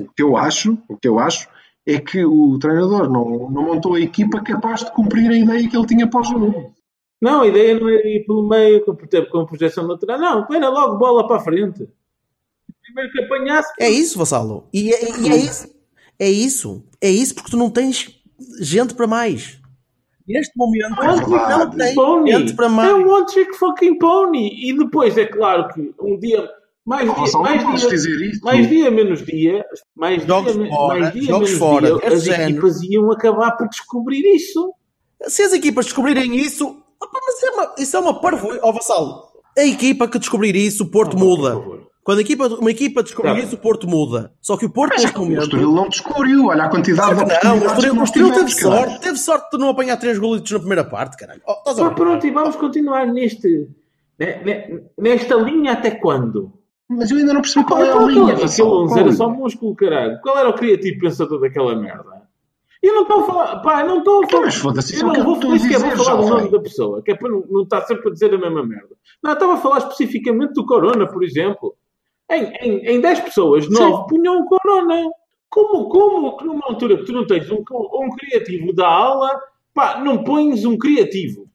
o 0.05 0.09
que 0.13 0.21
eu 0.21 0.35
acho, 0.37 0.77
o 0.89 0.97
que 0.97 1.07
eu 1.07 1.17
acho 1.17 1.47
é 1.87 1.97
que 1.99 2.23
o 2.25 2.59
treinador 2.59 3.09
não, 3.09 3.49
não 3.49 3.63
montou 3.63 3.95
a 3.95 4.01
equipa 4.01 4.41
capaz 4.43 4.83
de 4.83 4.91
cumprir 4.91 5.31
a 5.31 5.35
ideia 5.35 5.67
que 5.69 5.75
ele 5.75 5.87
tinha 5.87 6.07
para 6.07 6.19
o 6.19 6.23
jogo. 6.23 6.73
Não, 7.21 7.41
a 7.41 7.47
ideia 7.47 7.79
não 7.79 7.87
era 7.87 8.07
ir 8.07 8.25
pelo 8.25 8.47
meio 8.47 8.83
com, 8.83 8.95
com 9.29 9.45
projeção 9.45 9.85
lateral. 9.85 10.17
Não, 10.19 10.47
era 10.55 10.69
logo 10.69 10.97
bola 10.97 11.27
para 11.27 11.37
a 11.37 11.39
frente. 11.39 11.87
Primeiro 12.83 13.11
que 13.11 13.21
apanhasse. 13.23 13.71
É 13.79 13.89
isso, 13.89 14.17
Vassalo. 14.17 14.67
E 14.73 14.91
é, 14.91 15.19
e 15.19 15.29
é 15.29 15.35
isso. 15.37 15.69
É 16.19 16.29
isso. 16.29 16.85
É 16.99 17.09
isso 17.09 17.35
porque 17.35 17.51
tu 17.51 17.57
não 17.57 17.69
tens 17.69 18.09
gente 18.59 18.93
para 18.95 19.07
mais. 19.07 19.59
Neste 20.27 20.53
momento, 20.57 21.01
É 21.01 21.07
não 21.07 21.29
verdade. 21.29 21.77
tens 21.77 21.95
Pony. 21.95 22.31
gente 22.31 22.53
para 22.55 22.65
É 22.65 22.69
mais. 22.69 22.93
um 22.93 23.07
one 23.09 23.25
trick 23.25 23.55
fucking 23.57 23.97
pony. 23.99 24.69
E 24.69 24.77
depois, 24.77 25.17
é 25.17 25.25
claro 25.25 25.67
que 25.73 25.93
um 26.01 26.17
dia. 26.19 26.49
Mais 26.83 27.07
Oh, 27.07 27.13
dia, 27.13 27.31
não 27.33 27.41
mais 27.43 27.59
dia, 27.61 28.31
mais 28.41 28.67
dia 28.69 28.89
menos 28.91 29.23
dia, 29.23 29.63
mais 29.95 30.23
Jogos 30.25 30.53
dia, 30.53 30.67
fora, 30.67 30.99
mais 30.99 31.13
dia 31.13 31.21
jogos 31.23 31.49
menos 31.49 31.59
fora, 31.59 31.87
dia, 31.99 32.07
as 32.13 32.23
género. 32.23 32.49
equipas 32.51 32.81
iam 32.81 33.11
acabar 33.11 33.51
por 33.51 33.69
descobrir 33.69 34.23
isso. 34.35 34.73
Se 35.27 35.43
as 35.43 35.53
equipas 35.53 35.85
descobrirem 35.85 36.35
isso, 36.37 36.81
opa, 37.01 37.19
mas 37.25 37.43
é 37.43 37.51
uma, 37.51 37.75
isso 37.77 37.97
é 37.97 37.99
uma 37.99 38.19
parvo. 38.21 38.49
Ó, 38.61 38.71
Vassalo, 38.71 39.23
a 39.57 39.63
equipa 39.65 40.07
que 40.07 40.19
descobrir 40.19 40.55
isso, 40.55 40.83
o 40.83 40.87
Porto 40.91 41.17
muda. 41.17 41.53
Por 41.55 41.63
favor. 41.63 41.81
Quando 42.03 42.17
a 42.17 42.21
equipa, 42.21 42.47
uma 42.47 42.71
equipa 42.71 43.03
descobrir 43.03 43.33
Tá. 43.35 43.39
isso, 43.41 43.55
o 43.55 43.57
Porto 43.59 43.87
muda. 43.87 44.33
Só 44.41 44.57
que 44.57 44.65
o 44.65 44.69
Porto, 44.71 44.93
neste 44.99 45.15
O 45.15 45.19
momento. 45.19 45.43
Estoril 45.43 45.71
não 45.71 45.87
descobriu. 45.87 46.45
Olha 46.47 46.63
a 46.63 46.69
quantidade 46.69 47.13
de 47.23 47.43
Não, 47.43 47.59
o 47.59 47.65
Estoril, 47.67 47.93
que 47.93 47.99
o 47.99 48.03
Estoril 48.03 48.33
teve 48.33 48.55
caralho. 48.55 48.59
sorte. 48.89 49.01
Teve 49.01 49.17
sorte 49.19 49.51
de 49.51 49.57
não 49.59 49.69
apanhar 49.69 49.97
três 49.97 50.17
golitos 50.17 50.51
na 50.51 50.57
primeira 50.59 50.83
parte, 50.83 51.15
caralho. 51.15 51.41
Oh, 51.45 51.91
pronto, 51.91 52.25
e 52.25 52.31
vamos 52.31 52.55
continuar 52.55 53.05
neste, 53.05 53.67
ne- 54.19 54.43
ne- 54.43 54.83
nesta 54.97 55.35
linha 55.35 55.73
até 55.73 55.91
quando? 55.91 56.51
Mas 56.89 57.11
eu 57.11 57.17
ainda 57.17 57.33
não 57.35 57.41
percebi 57.41 57.65
qual 57.67 57.83
é 57.83 57.89
a 57.89 57.93
Qual- 57.93 58.07
linha. 58.09 58.23
Aquele 58.33 58.41
Vassal, 58.41 58.67
11 58.67 58.87
qual 58.93 58.99
era 58.99 59.09
é? 59.09 59.13
só 59.13 59.29
músculo, 59.29 59.75
caralho. 59.75 60.19
Qual 60.21 60.37
era 60.37 60.49
o 60.49 60.53
criativo 60.53 60.99
pensador 61.01 61.39
daquela 61.39 61.75
merda? 61.75 62.20
Eu 62.81 62.95
não 62.95 63.01
estou 63.03 63.19
a 63.19 63.27
falar, 63.27 63.59
pá, 63.61 63.83
não 63.83 63.99
estou 63.99 64.23
a 64.23 64.27
falar. 64.27 64.45
Mas 64.45 64.55
foda-se, 64.55 64.99
Eu 64.99 65.07
é 65.07 65.11
o 65.11 65.13
não 65.13 65.23
vou, 65.23 65.35
eu 65.35 65.79
vou 65.79 65.91
falar 65.91 65.93
do 65.93 66.03
jovem. 66.03 66.29
nome 66.29 66.51
da 66.51 66.59
pessoa, 66.59 67.01
que 67.03 67.11
é 67.11 67.15
para 67.15 67.29
não, 67.29 67.45
não 67.49 67.61
estar 67.63 67.81
sempre 67.81 68.09
a 68.09 68.11
dizer 68.11 68.33
a 68.33 68.37
mesma 68.37 68.65
merda. 68.65 68.95
Não, 69.21 69.33
estava 69.33 69.53
a 69.53 69.57
falar 69.57 69.77
especificamente 69.79 70.53
do 70.53 70.65
Corona, 70.65 71.07
por 71.07 71.23
exemplo. 71.23 71.75
Em, 72.29 72.45
em, 72.61 72.95
em 72.95 73.01
10 73.01 73.19
pessoas, 73.21 73.69
9 73.69 74.07
punham 74.09 74.39
o 74.39 74.45
Corona. 74.45 75.11
Como, 75.49 75.89
como 75.89 76.37
que 76.37 76.45
numa 76.45 76.65
altura 76.65 76.97
que 76.97 77.03
tu 77.05 77.11
não 77.11 77.27
tens 77.27 77.51
um, 77.51 77.57
um 77.71 78.09
criativo 78.17 78.73
da 78.73 78.87
ala, 78.87 79.39
pá, 79.73 79.99
não 79.99 80.23
pões 80.23 80.65
um 80.65 80.77
criativo? 80.77 81.47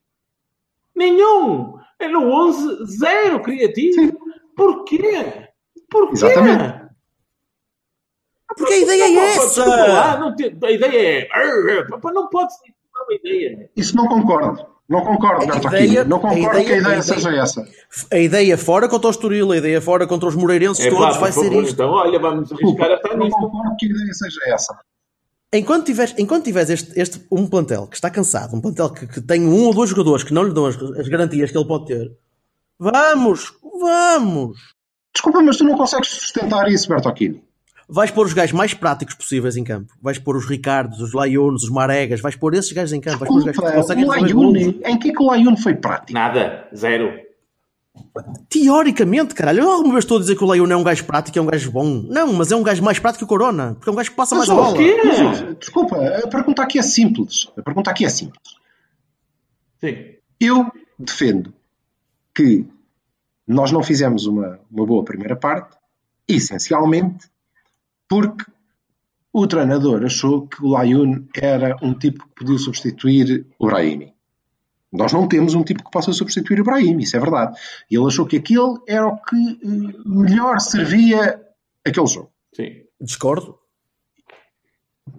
Nenhum! 0.94 1.74
É 1.98 2.06
no 2.08 2.30
11, 2.30 2.84
zero 2.98 3.40
criativo. 3.42 4.18
Porquê? 4.54 5.48
Porquê? 5.90 6.12
Exatamente. 6.14 6.85
Porque 8.56 8.72
a 8.74 8.78
ideia 8.78 9.04
é 9.04 9.08
Não, 9.08 9.16
lá, 9.16 9.26
essa. 9.26 10.18
não 10.18 10.34
te- 10.34 10.56
a 10.64 10.70
ideia 10.70 11.18
é. 11.20 11.84
Pá, 12.00 12.12
Não 12.12 12.28
pode 12.28 12.52
ser 12.54 12.72
uma 12.94 13.14
ideia. 13.14 13.70
Isso 13.76 13.94
não 13.96 14.06
concordo. 14.08 14.64
Não 14.88 15.04
concordo, 15.04 15.50
A 15.52 15.56
Aquino. 15.56 16.04
Não 16.04 16.16
a 16.18 16.20
concordo 16.20 16.38
ideia- 16.38 16.64
que 16.64 16.72
a 16.72 16.76
ideia 16.78 16.96
a 16.96 16.98
ideia- 16.98 17.02
seja 17.02 17.30
essa. 17.36 17.68
A 18.12 18.18
ideia 18.18 18.56
fora 18.56 18.88
contra 18.88 19.08
o 19.08 19.10
Estoril, 19.10 19.50
a 19.52 19.56
ideia 19.56 19.80
fora 19.80 20.06
contra 20.06 20.28
os 20.28 20.34
Moreirenses 20.36 20.84
É 20.86 20.90
todos 20.90 21.14
pá, 21.16 21.20
vai 21.22 21.32
ser 21.32 21.44
favor, 21.44 21.62
isto. 21.64 21.74
Então, 21.74 21.90
olha, 21.90 22.18
vamos 22.20 22.52
arriscar 22.52 22.90
a 22.90 22.94
estar 22.94 23.16
Não 23.16 23.24
nisto. 23.26 23.36
concordo 23.40 23.76
que 23.78 23.86
a 23.86 23.88
ideia 23.90 24.12
seja 24.14 24.40
essa. 24.46 24.78
Enquanto 25.52 25.86
tiveres, 25.86 26.14
enquanto 26.18 26.44
tiveres 26.44 26.70
este, 26.70 27.00
este- 27.00 27.26
um 27.32 27.46
plantel 27.48 27.86
que 27.88 27.96
está 27.96 28.10
cansado, 28.10 28.54
um 28.56 28.60
plantel 28.60 28.90
que, 28.90 29.06
que 29.08 29.20
tem 29.20 29.44
um 29.46 29.64
ou 29.64 29.74
dois 29.74 29.90
jogadores 29.90 30.22
que 30.22 30.32
não 30.32 30.44
lhe 30.44 30.52
dão 30.54 30.66
as, 30.66 30.76
as 30.76 31.08
garantias 31.08 31.50
que 31.50 31.58
ele 31.58 31.66
pode 31.66 31.86
ter, 31.86 32.12
vamos, 32.78 33.52
vamos. 33.80 34.56
Desculpa, 35.14 35.40
mas 35.42 35.56
tu 35.56 35.64
não 35.64 35.76
consegues 35.76 36.08
sustentar 36.10 36.70
isso, 36.70 36.88
Berto 36.88 37.08
Aquino. 37.08 37.40
Vais 37.88 38.10
pôr 38.10 38.26
os 38.26 38.32
gajos 38.32 38.52
mais 38.52 38.74
práticos 38.74 39.14
possíveis 39.14 39.56
em 39.56 39.62
campo. 39.62 39.94
Vais 40.02 40.18
pôr 40.18 40.36
os 40.36 40.44
Ricardos, 40.44 41.00
os 41.00 41.12
Laiunos, 41.12 41.62
os 41.62 41.70
Maregas, 41.70 42.20
vais 42.20 42.34
pôr 42.34 42.54
esses 42.54 42.72
gajos 42.72 42.92
em 42.92 43.00
campo. 43.00 43.18
Vais 43.18 43.28
pôr 43.30 43.38
os 43.38 43.44
gajos 43.44 43.64
que 43.64 43.72
conseguem 43.76 44.04
o 44.04 44.34
golos. 44.34 44.62
em 44.84 44.98
que 44.98 45.10
é 45.10 45.12
que 45.12 45.22
o 45.22 45.26
Layune 45.26 45.60
foi 45.60 45.74
prático? 45.76 46.12
Nada, 46.12 46.68
zero. 46.74 47.12
Teoricamente, 48.48 49.34
caralho, 49.34 49.60
eu 49.62 49.70
alguma 49.70 49.94
vez 49.94 50.04
estou 50.04 50.16
a 50.18 50.20
dizer 50.20 50.36
que 50.36 50.42
o 50.42 50.46
Laiun 50.46 50.66
é 50.70 50.76
um 50.76 50.82
gajo 50.82 51.04
prático, 51.04 51.38
é 51.38 51.42
um 51.42 51.46
gajo 51.46 51.70
bom. 51.70 52.04
Não, 52.08 52.32
mas 52.32 52.50
é 52.50 52.56
um 52.56 52.62
gajo 52.62 52.82
mais 52.82 52.98
prático 52.98 53.20
que 53.20 53.24
o 53.24 53.28
Corona, 53.28 53.74
porque 53.74 53.88
é 53.88 53.92
um 53.92 53.96
gajo 53.96 54.10
que 54.10 54.16
passa 54.16 54.34
mais 54.34 54.50
a 54.50 54.54
Mas, 54.54 54.64
ó, 54.64 54.66
bola. 54.72 54.78
quê? 54.78 54.96
mas, 55.04 55.58
desculpa, 55.58 55.96
a 55.96 56.26
pergunta 56.28 56.62
aqui 56.62 56.78
é 56.78 56.82
simples. 56.82 57.48
A 57.56 57.62
pergunta 57.62 57.90
aqui 57.90 58.04
é 58.04 58.08
simples. 58.08 58.56
Sim. 59.80 59.96
Eu 60.40 60.70
defendo 60.98 61.54
que 62.34 62.66
nós 63.46 63.70
não 63.70 63.82
fizemos 63.82 64.26
uma, 64.26 64.58
uma 64.70 64.84
boa 64.84 65.04
primeira 65.04 65.36
parte, 65.36 65.76
essencialmente 66.28 67.28
porque 68.08 68.44
o 69.32 69.46
treinador 69.46 70.04
achou 70.04 70.46
que 70.46 70.64
o 70.64 70.68
Layun 70.68 71.26
era 71.36 71.76
um 71.82 71.92
tipo 71.92 72.24
que 72.24 72.34
podia 72.34 72.58
substituir 72.58 73.46
o 73.58 73.66
Brahimi. 73.66 74.14
Nós 74.92 75.12
não 75.12 75.28
temos 75.28 75.54
um 75.54 75.62
tipo 75.62 75.84
que 75.84 75.90
possa 75.90 76.12
substituir 76.12 76.60
o 76.60 76.64
Brahimi, 76.64 77.02
isso 77.02 77.16
é 77.16 77.20
verdade. 77.20 77.58
E 77.90 77.96
ele 77.96 78.06
achou 78.06 78.24
que 78.24 78.36
aquele 78.36 78.78
era 78.88 79.06
o 79.06 79.16
que 79.18 79.36
eh, 79.36 79.98
melhor 80.06 80.58
servia 80.60 81.40
aquele 81.86 82.06
jogo. 82.06 82.30
Sim. 82.54 82.82
Discordo. 83.00 83.58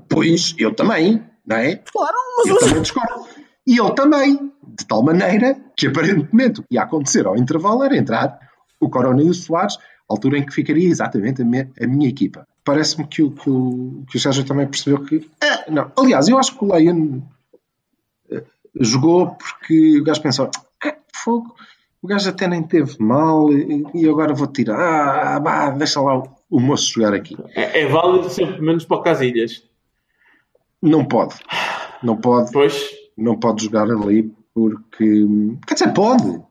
Pois 0.09 0.55
eu 0.57 0.73
também, 0.73 1.23
não 1.45 1.57
é? 1.57 1.75
Claro, 1.75 2.17
mas 2.37 2.47
Eu 2.47 2.59
também 2.59 2.81
discordo. 2.81 3.27
E 3.67 3.79
ele 3.79 3.93
também, 3.93 4.51
de 4.63 4.87
tal 4.87 5.03
maneira 5.03 5.61
que 5.75 5.87
aparentemente 5.87 6.61
o 6.61 6.63
que 6.63 6.75
ia 6.75 6.83
acontecer 6.83 7.27
ao 7.27 7.37
intervalo 7.37 7.83
era 7.83 7.97
entrar 7.97 8.39
o 8.79 8.89
Corona 8.89 9.21
e 9.21 9.29
o 9.29 9.33
Soares, 9.33 9.77
altura 10.09 10.37
em 10.37 10.45
que 10.45 10.53
ficaria 10.53 10.87
exatamente 10.87 11.41
a 11.41 11.45
minha, 11.45 11.69
a 11.79 11.85
minha 11.85 12.09
equipa. 12.09 12.47
Parece-me 12.67 13.07
que 13.07 13.23
o, 13.23 13.31
que, 13.31 13.49
o, 13.49 14.03
que 14.09 14.17
o 14.17 14.19
Sérgio 14.19 14.43
também 14.43 14.67
percebeu 14.67 15.01
que. 15.05 15.25
Ah, 15.41 15.63
não. 15.69 15.89
Aliás, 15.97 16.27
eu 16.27 16.37
acho 16.37 16.53
que 16.53 16.65
o 16.65 16.73
Leon 16.73 17.21
eh, 18.29 18.43
jogou 18.77 19.37
porque 19.37 20.01
o 20.01 20.03
gajo 20.03 20.21
pensou: 20.21 20.51
ah, 20.83 20.95
fogo, 21.15 21.55
o 22.01 22.07
gajo 22.07 22.29
até 22.29 22.45
nem 22.45 22.61
teve 22.61 22.97
mal 22.99 23.53
e, 23.53 23.85
e 23.93 24.09
agora 24.09 24.33
vou 24.33 24.47
tirar. 24.47 24.77
Ah, 24.77 25.39
bah, 25.39 25.69
deixa 25.69 26.01
lá 26.01 26.17
o, 26.17 26.27
o 26.49 26.59
moço 26.59 26.91
jogar 26.91 27.13
aqui. 27.13 27.37
É, 27.55 27.83
é 27.83 27.87
válido 27.87 28.29
sempre 28.29 28.61
menos 28.61 28.83
para 28.83 28.97
o 28.97 29.01
Casilhas. 29.01 29.63
Não 30.81 31.05
pode. 31.05 31.35
Não 32.03 32.17
pode. 32.17 32.51
Pois. 32.51 32.91
não 33.17 33.39
pode 33.39 33.63
jogar 33.63 33.89
ali 33.89 34.29
porque. 34.53 35.25
Quer 35.65 35.73
dizer, 35.73 35.93
pode. 35.93 36.41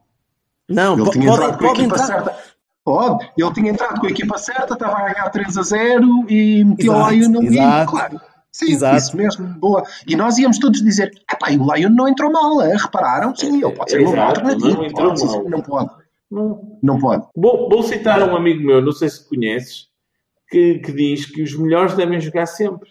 Não, 0.66 0.94
Ele 0.94 1.26
pode, 1.26 1.58
pode 1.58 1.82
entrar. 1.82 1.98
certa. 1.98 2.55
Pode. 2.86 3.28
Ele 3.36 3.52
tinha 3.52 3.70
entrado 3.72 4.00
com 4.00 4.06
a 4.06 4.10
equipa 4.10 4.38
certa, 4.38 4.74
estava 4.74 4.96
a 4.96 5.12
ganhar 5.12 5.28
3 5.28 5.58
a 5.58 5.62
0 5.62 6.24
e 6.30 6.64
meteu 6.64 6.92
Exato, 6.92 7.04
o 7.04 7.10
Lion 7.10 7.38
ali. 7.40 7.46
exato. 7.58 7.90
Claro. 7.90 8.20
Sim, 8.52 8.72
Exato. 8.72 8.96
isso 8.96 9.16
mesmo. 9.16 9.46
Boa. 9.58 9.82
E 10.06 10.14
nós 10.16 10.38
íamos 10.38 10.58
todos 10.60 10.80
dizer: 10.80 11.10
epá, 11.30 11.48
o 11.50 11.74
Lion 11.74 11.90
não 11.90 12.08
entrou 12.08 12.30
mal, 12.32 12.62
eh? 12.62 12.76
repararam? 12.76 13.34
Sim, 13.34 13.62
ele 13.62 13.74
pode 13.74 13.90
ser 13.90 14.00
uma 14.00 14.12
Exato, 14.12 14.28
alternativa. 14.40 14.68
não 14.76 14.84
entrou 14.86 15.08
Pode, 15.10 15.24
mal. 15.26 15.44
não 15.50 15.60
pode. 15.62 15.90
Não. 16.30 16.78
Não 16.82 16.98
pode. 16.98 17.26
Vou, 17.36 17.68
vou 17.68 17.82
citar 17.82 18.22
um 18.22 18.36
amigo 18.36 18.64
meu, 18.64 18.80
não 18.80 18.92
sei 18.92 19.08
se 19.10 19.28
conheces, 19.28 19.88
que, 20.48 20.78
que 20.78 20.92
diz 20.92 21.26
que 21.26 21.42
os 21.42 21.54
melhores 21.58 21.94
devem 21.94 22.20
jogar 22.20 22.46
sempre. 22.46 22.88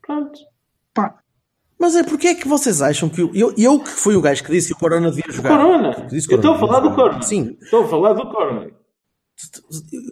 Pronto. 0.00 0.38
Mas 1.80 1.94
é 1.94 2.02
porque 2.02 2.28
é 2.28 2.34
que 2.34 2.48
vocês 2.48 2.82
acham 2.82 3.08
que. 3.08 3.22
o- 3.22 3.30
Eu, 3.34 3.54
eu 3.56 3.78
que 3.80 3.90
fui 3.90 4.16
o 4.16 4.20
gajo 4.20 4.42
que 4.42 4.50
disse 4.50 4.68
que 4.68 4.74
o 4.74 4.78
Corona 4.78 5.10
devia 5.10 5.24
jogar. 5.32 5.50
Corona. 5.56 6.06
Disse 6.10 6.30
Eu 6.30 6.36
estou 6.36 6.54
a 6.54 6.58
Corona 6.58 6.66
falar 6.74 6.80
do. 6.80 6.94
Corona. 6.96 7.22
Sim, 7.22 7.56
Estou 7.62 7.84
a 7.84 7.88
falar 7.88 8.12
do 8.14 8.26
Corona. 8.30 8.66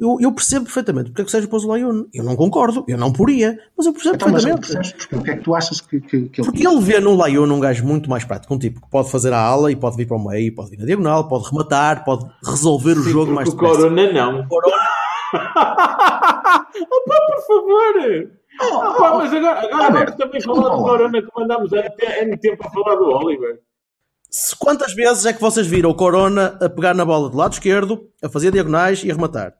eu, 0.00 0.16
eu 0.20 0.32
percebo 0.32 0.66
perfeitamente 0.66 1.10
porque 1.10 1.22
é 1.22 1.24
que 1.24 1.28
o 1.28 1.32
Sérgio 1.32 1.50
pôs 1.50 1.64
o 1.64 1.68
Laione. 1.68 2.06
Eu 2.14 2.22
não 2.22 2.36
concordo, 2.36 2.84
eu 2.86 2.96
não 2.96 3.12
poria, 3.12 3.58
mas 3.76 3.84
eu 3.86 3.92
percebo 3.92 4.14
então, 4.14 4.28
mas 4.30 4.44
perfeitamente. 4.44 4.80
percebes 4.92 4.92
porque, 5.08 5.16
o 5.16 5.22
que 5.24 5.30
é 5.32 5.36
que 5.36 5.42
tu 5.42 5.54
achas 5.56 5.80
que, 5.80 6.00
que, 6.00 6.28
que 6.28 6.40
ele 6.40 6.48
Porque 6.48 6.66
ele 6.68 6.80
vê 6.80 7.00
no 7.00 7.16
Laione 7.16 7.52
um 7.52 7.58
gajo 7.58 7.84
muito 7.84 8.08
mais 8.08 8.22
prático, 8.24 8.54
um 8.54 8.58
tipo 8.58 8.80
que 8.80 8.88
pode 8.88 9.10
fazer 9.10 9.32
a 9.32 9.40
ala 9.40 9.72
e 9.72 9.74
pode 9.74 9.96
vir 9.96 10.06
para 10.06 10.16
o 10.16 10.24
meio, 10.24 10.54
pode 10.54 10.70
vir 10.70 10.78
na 10.78 10.84
diagonal, 10.86 11.26
pode 11.26 11.50
rematar, 11.50 12.04
pode 12.04 12.24
resolver 12.44 12.92
o 12.92 13.02
Sim, 13.02 13.10
jogo 13.10 13.32
porque 13.32 13.34
mais 13.34 13.48
o. 13.48 13.56
Corona 13.56 14.12
não. 14.12 14.46
Corona- 14.46 14.76
Opa, 16.06 17.16
por 17.26 17.46
favor! 17.46 18.30
Opa, 18.60 19.14
mas 19.18 19.32
agora, 19.32 19.58
agora 19.58 19.68
vamos 19.70 19.84
Alberto, 19.86 20.16
também 20.18 20.36
desculpa 20.38 20.62
falar 20.62 20.76
do. 20.76 20.82
Corona 20.82 21.22
que 21.22 21.28
mandámos 21.36 21.72
há 21.72 22.22
N 22.22 22.36
tempo 22.38 22.66
a 22.66 22.70
falar 22.70 22.94
do 22.96 23.04
Oliver. 23.04 23.60
Se- 24.30 24.56
Quantas 24.56 24.94
vezes 24.94 25.24
é 25.26 25.32
que 25.32 25.40
vocês 25.40 25.66
viram 25.66 25.90
o 25.90 25.94
Corona 25.94 26.58
a 26.60 26.68
pegar 26.68 26.94
na 26.94 27.04
bola 27.04 27.28
do 27.30 27.36
lado 27.36 27.52
esquerdo, 27.52 28.08
a 28.22 28.28
fazer 28.28 28.50
diagonais 28.52 29.02
e 29.04 29.10
a 29.10 29.14
rematar? 29.14 29.54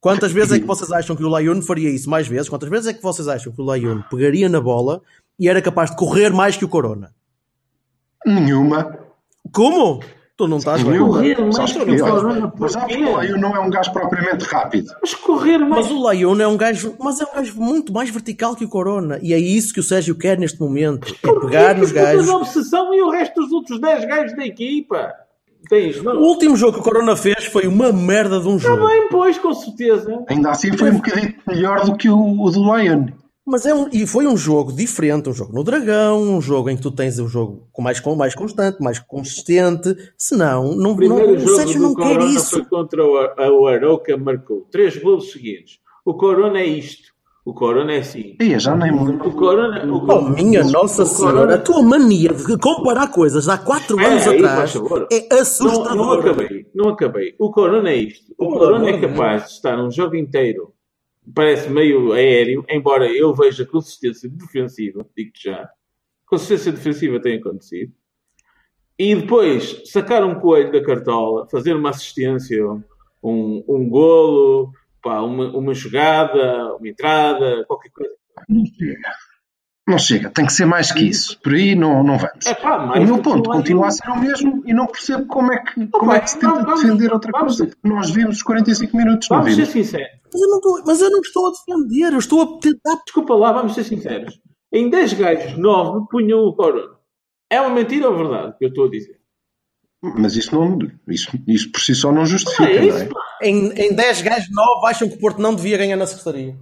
Quantas 0.00 0.32
vezes 0.32 0.52
é 0.52 0.60
que 0.60 0.66
vocês 0.66 0.92
acham 0.92 1.16
que 1.16 1.24
o 1.24 1.28
Laione 1.28 1.62
faria 1.62 1.88
isso 1.88 2.10
mais 2.10 2.28
vezes? 2.28 2.48
Quantas 2.48 2.68
vezes 2.68 2.86
é 2.88 2.92
que 2.92 3.02
vocês 3.02 3.26
acham 3.26 3.50
que 3.52 3.60
o 3.60 3.64
Laione 3.64 4.04
pegaria 4.10 4.48
na 4.50 4.60
bola 4.60 5.00
e 5.38 5.48
era 5.48 5.62
capaz 5.62 5.90
de 5.90 5.96
correr 5.96 6.30
mais 6.30 6.56
que 6.58 6.64
o 6.64 6.68
Corona? 6.68 7.14
Nenhuma. 8.26 8.98
Como? 9.52 10.00
Tu 10.36 10.48
não 10.48 10.56
estás 10.56 10.82
bem. 10.82 10.98
Correr 10.98 11.40
mais 11.40 11.72
que 11.72 11.78
o 11.78 11.98
Corona, 12.00 12.52
Mas 12.58 12.72
sabes 12.72 12.96
que 12.96 13.04
o 13.04 13.12
Laiu 13.16 13.38
não 13.38 13.54
é 13.54 13.60
um 13.60 13.70
gajo 13.70 13.92
propriamente 13.92 14.44
rápido. 14.46 14.92
Mas 15.00 15.14
correr 15.14 15.58
mais. 15.58 15.86
Mas 15.86 15.94
o 15.94 16.02
Laione 16.02 16.42
é 16.42 16.48
um 16.48 16.56
gajo, 16.56 16.96
mas 16.98 17.20
é 17.20 17.24
um 17.24 17.34
gajo 17.36 17.54
muito 17.60 17.92
mais 17.92 18.10
vertical 18.10 18.56
que 18.56 18.64
o 18.64 18.68
Corona. 18.68 19.20
E 19.22 19.32
é 19.32 19.38
isso 19.38 19.72
que 19.72 19.78
o 19.78 19.82
Sérgio 19.82 20.16
quer 20.16 20.36
neste 20.36 20.58
momento. 20.60 21.14
É 21.22 21.32
pegar 21.40 21.76
nos 21.76 21.92
gajos. 21.92 22.28
a 22.28 22.36
obsessão 22.36 22.92
e 22.92 23.00
o 23.00 23.10
resto 23.10 23.40
dos 23.40 23.52
outros 23.52 23.80
10 23.80 24.04
gajos 24.06 24.36
da 24.36 24.44
equipa. 24.44 25.12
Tens, 25.68 25.98
O 26.04 26.10
último 26.10 26.56
jogo 26.56 26.74
que 26.74 26.80
o 26.80 26.82
Corona 26.82 27.16
fez 27.16 27.44
foi 27.46 27.68
uma 27.68 27.92
merda 27.92 28.40
de 28.40 28.48
um 28.48 28.56
Está 28.56 28.70
jogo. 28.70 28.86
bem, 28.88 29.08
pois, 29.08 29.38
com 29.38 29.54
certeza. 29.54 30.24
Ainda 30.28 30.50
assim 30.50 30.76
foi 30.76 30.90
um 30.90 30.96
bocadinho 30.96 31.32
melhor 31.46 31.84
do 31.86 31.96
que 31.96 32.10
o, 32.10 32.42
o 32.42 32.50
do 32.50 32.76
Lion. 32.76 33.06
Mas 33.46 33.66
é 33.66 33.74
um, 33.74 33.88
e 33.92 34.06
foi 34.06 34.26
um 34.26 34.36
jogo 34.36 34.72
diferente, 34.72 35.28
um 35.28 35.32
jogo 35.34 35.52
no 35.52 35.62
Dragão, 35.62 36.20
um 36.22 36.40
jogo 36.40 36.70
em 36.70 36.76
que 36.76 36.82
tu 36.82 36.90
tens 36.90 37.18
o 37.18 37.28
jogo 37.28 37.68
com 37.72 37.82
mais, 37.82 38.00
com 38.00 38.14
mais 38.16 38.34
constante, 38.34 38.80
mais 38.82 38.98
consistente. 38.98 39.94
Senão, 40.16 40.64
não, 40.64 40.72
O 40.72 40.76
não, 40.76 40.96
primeiro 40.96 41.32
o 41.34 41.38
jogo 41.38 41.56
Sérgio 41.56 41.78
do 41.80 41.82
não 41.88 41.94
quer 41.94 42.02
Corona 42.14 42.32
isso. 42.34 42.50
foi 42.50 42.64
contra 42.64 43.04
o, 43.04 43.60
o 43.60 43.66
Arauca, 43.66 44.16
marcou 44.16 44.66
três 44.70 44.96
golos 44.96 45.30
seguidos. 45.30 45.78
O 46.04 46.14
Corona 46.14 46.58
é 46.60 46.66
isto. 46.66 47.12
O 47.44 47.52
Corona 47.52 47.92
é 47.92 47.98
assim. 47.98 48.34
Ei, 48.40 48.58
já 48.58 48.74
nem 48.74 48.90
me 48.90 49.04
lembro. 49.04 49.28
O 49.28 49.32
Corona... 49.34 49.84
O, 49.92 50.06
Oh, 50.10 50.22
minha 50.22 50.64
Nossa 50.64 51.02
o 51.02 51.06
Senhora, 51.06 51.34
Corona- 51.36 51.54
a 51.56 51.58
tua 51.58 51.82
mania 51.82 52.32
de 52.32 52.56
comparar 52.56 53.08
coisas 53.08 53.44
de 53.44 53.50
há 53.50 53.58
4 53.58 54.00
É, 54.00 54.06
anos 54.06 54.26
aí, 54.26 54.38
atrás 54.42 54.74
é 54.74 54.78
Não, 54.78 54.88
não 54.88 55.40
assustador. 55.42 56.18
acabei, 56.20 56.66
não 56.74 56.88
acabei. 56.88 57.34
O 57.38 57.50
Corona 57.50 57.90
é 57.90 57.96
isto. 57.96 58.32
O 58.38 58.46
Pelo 58.46 58.58
Corona 58.58 58.88
é 58.88 58.98
capaz 58.98 59.44
de 59.44 59.50
estar 59.50 59.78
um 59.78 59.90
jogo 59.90 60.16
inteiro, 60.16 60.72
parece 61.32 61.70
meio 61.70 62.12
aéreo, 62.12 62.64
embora 62.68 63.06
eu 63.10 63.34
veja 63.34 63.64
consistência 63.64 64.28
defensiva, 64.28 65.06
digo-te 65.16 65.44
já. 65.44 65.70
Consistência 66.26 66.72
defensiva 66.72 67.20
tem 67.20 67.38
acontecido. 67.38 67.92
E 68.98 69.14
depois 69.14 69.82
sacar 69.86 70.24
um 70.24 70.38
coelho 70.38 70.72
da 70.72 70.84
cartola, 70.84 71.48
fazer 71.50 71.74
uma 71.74 71.90
assistência, 71.90 72.64
um, 73.22 73.64
um 73.68 73.88
golo, 73.88 74.72
pá, 75.02 75.20
uma, 75.20 75.48
uma 75.56 75.74
jogada, 75.74 76.76
uma 76.76 76.88
entrada, 76.88 77.64
qualquer 77.66 77.90
coisa. 77.90 78.14
Não 78.48 78.64
chega. 78.66 79.00
Não 79.86 79.98
chega, 79.98 80.30
tem 80.30 80.46
que 80.46 80.52
ser 80.52 80.64
mais 80.64 80.90
que 80.90 81.04
isso. 81.04 81.38
Por 81.42 81.52
aí 81.52 81.74
não, 81.74 82.02
não 82.02 82.16
vamos. 82.16 82.46
É 82.46 82.54
pá, 82.54 82.94
O 82.98 83.04
meu 83.04 83.18
ponto 83.18 83.50
continua 83.50 83.88
a 83.88 83.90
ser 83.90 84.08
o 84.08 84.18
mesmo 84.18 84.62
e 84.66 84.72
não 84.72 84.86
percebo 84.86 85.26
como 85.26 85.52
é 85.52 85.58
que, 85.62 85.86
como 85.88 86.10
é 86.10 86.20
que 86.20 86.30
se 86.30 86.38
tenta 86.38 86.62
vamos- 86.62 86.82
defender 86.82 87.12
outra 87.12 87.30
vamos- 87.30 87.58
coisa. 87.58 87.76
Nós 87.84 88.08
vimos 88.10 88.36
os 88.36 88.42
45 88.42 88.96
minutos, 88.96 89.28
não 89.28 89.38
Vamos 89.42 89.54
ser 89.54 89.66
sinceros. 89.66 90.08
Mas 90.32 90.40
eu, 90.42 90.48
não 90.48 90.56
estou, 90.56 90.82
mas 90.86 91.00
eu 91.02 91.10
não 91.10 91.20
estou 91.20 91.46
a 91.48 91.50
defender, 91.50 92.12
eu 92.14 92.18
estou 92.18 92.42
a 92.42 92.60
tentar. 92.60 93.02
Desculpa 93.04 93.34
lá, 93.34 93.52
vamos 93.52 93.74
ser 93.74 93.84
sinceros. 93.84 94.40
Em 94.72 94.88
10 94.88 95.12
gajos, 95.12 95.58
9 95.58 96.06
punham 96.10 96.40
o 96.40 96.54
Corona. 96.56 96.94
É 97.50 97.60
uma 97.60 97.70
mentira 97.70 98.08
ou 98.08 98.16
verdade 98.16 98.56
que 98.58 98.64
eu 98.64 98.68
estou 98.70 98.86
a 98.86 98.90
dizer? 98.90 99.18
Mas 100.02 100.34
isso, 100.34 100.54
não, 100.54 100.78
isso, 101.08 101.30
isso 101.46 101.70
por 101.70 101.80
si 101.80 101.94
só 101.94 102.10
não 102.10 102.24
justifica, 102.26 102.64
é 102.70 102.80
não 102.80 102.88
isso, 102.88 102.98
é? 103.02 103.04
pá. 103.06 103.20
Em, 103.42 103.68
em 103.72 103.94
10 103.94 104.22
gajos 104.22 104.48
9 104.50 104.86
acham 104.86 105.08
que 105.08 105.14
o 105.16 105.18
Porto 105.18 105.40
não 105.40 105.54
devia 105.54 105.76
ganhar 105.76 105.96
na 105.96 106.06
secretaria. 106.06 106.56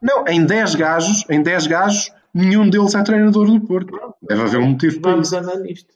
Não, 0.00 0.26
em 0.28 0.44
10 0.44 0.74
gajos, 0.74 1.24
em 1.28 1.42
10 1.42 1.66
gajos, 1.66 2.12
nenhum 2.36 2.68
deles 2.68 2.94
é 2.94 3.02
treinador 3.02 3.46
do 3.46 3.60
Porto. 3.66 3.98
Deve 4.22 4.42
haver 4.42 4.60
um 4.60 4.70
motivo 4.70 5.00
para 5.00 5.12
Vamos 5.12 5.28
isso. 5.28 5.36
andar 5.36 5.56
nisto. 5.58 5.94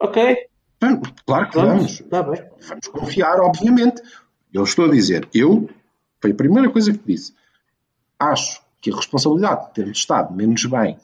Ok, 0.00 0.36
Bem, 0.80 1.00
Claro 1.26 1.48
que 1.48 1.56
vamos. 1.56 2.02
vamos. 2.10 2.38
Bem. 2.38 2.50
Vamos 2.68 2.88
confiar, 2.88 3.40
obviamente. 3.40 4.02
Eu 4.52 4.62
estou 4.64 4.84
a 4.84 4.90
dizer, 4.90 5.26
eu, 5.34 5.68
foi 6.20 6.32
a 6.32 6.34
primeira 6.34 6.70
coisa 6.70 6.92
que 6.92 7.00
disse. 7.06 7.34
Acho 8.18 8.60
que 8.80 8.92
a 8.92 8.96
responsabilidade 8.96 9.66
de 9.68 9.72
termos 9.72 9.98
estado 9.98 10.34
menos 10.34 10.64
bem 10.66 10.98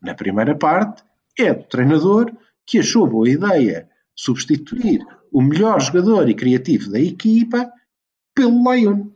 na 0.00 0.14
primeira 0.14 0.54
parte 0.54 1.02
é 1.38 1.52
do 1.52 1.64
treinador 1.64 2.32
que 2.64 2.78
achou 2.78 3.06
boa 3.06 3.28
ideia 3.28 3.88
substituir 4.14 5.04
o 5.32 5.42
melhor 5.42 5.80
jogador 5.80 6.28
e 6.28 6.34
criativo 6.34 6.90
da 6.90 7.00
equipa 7.00 7.70
pelo 8.34 8.72
Lion, 8.72 9.08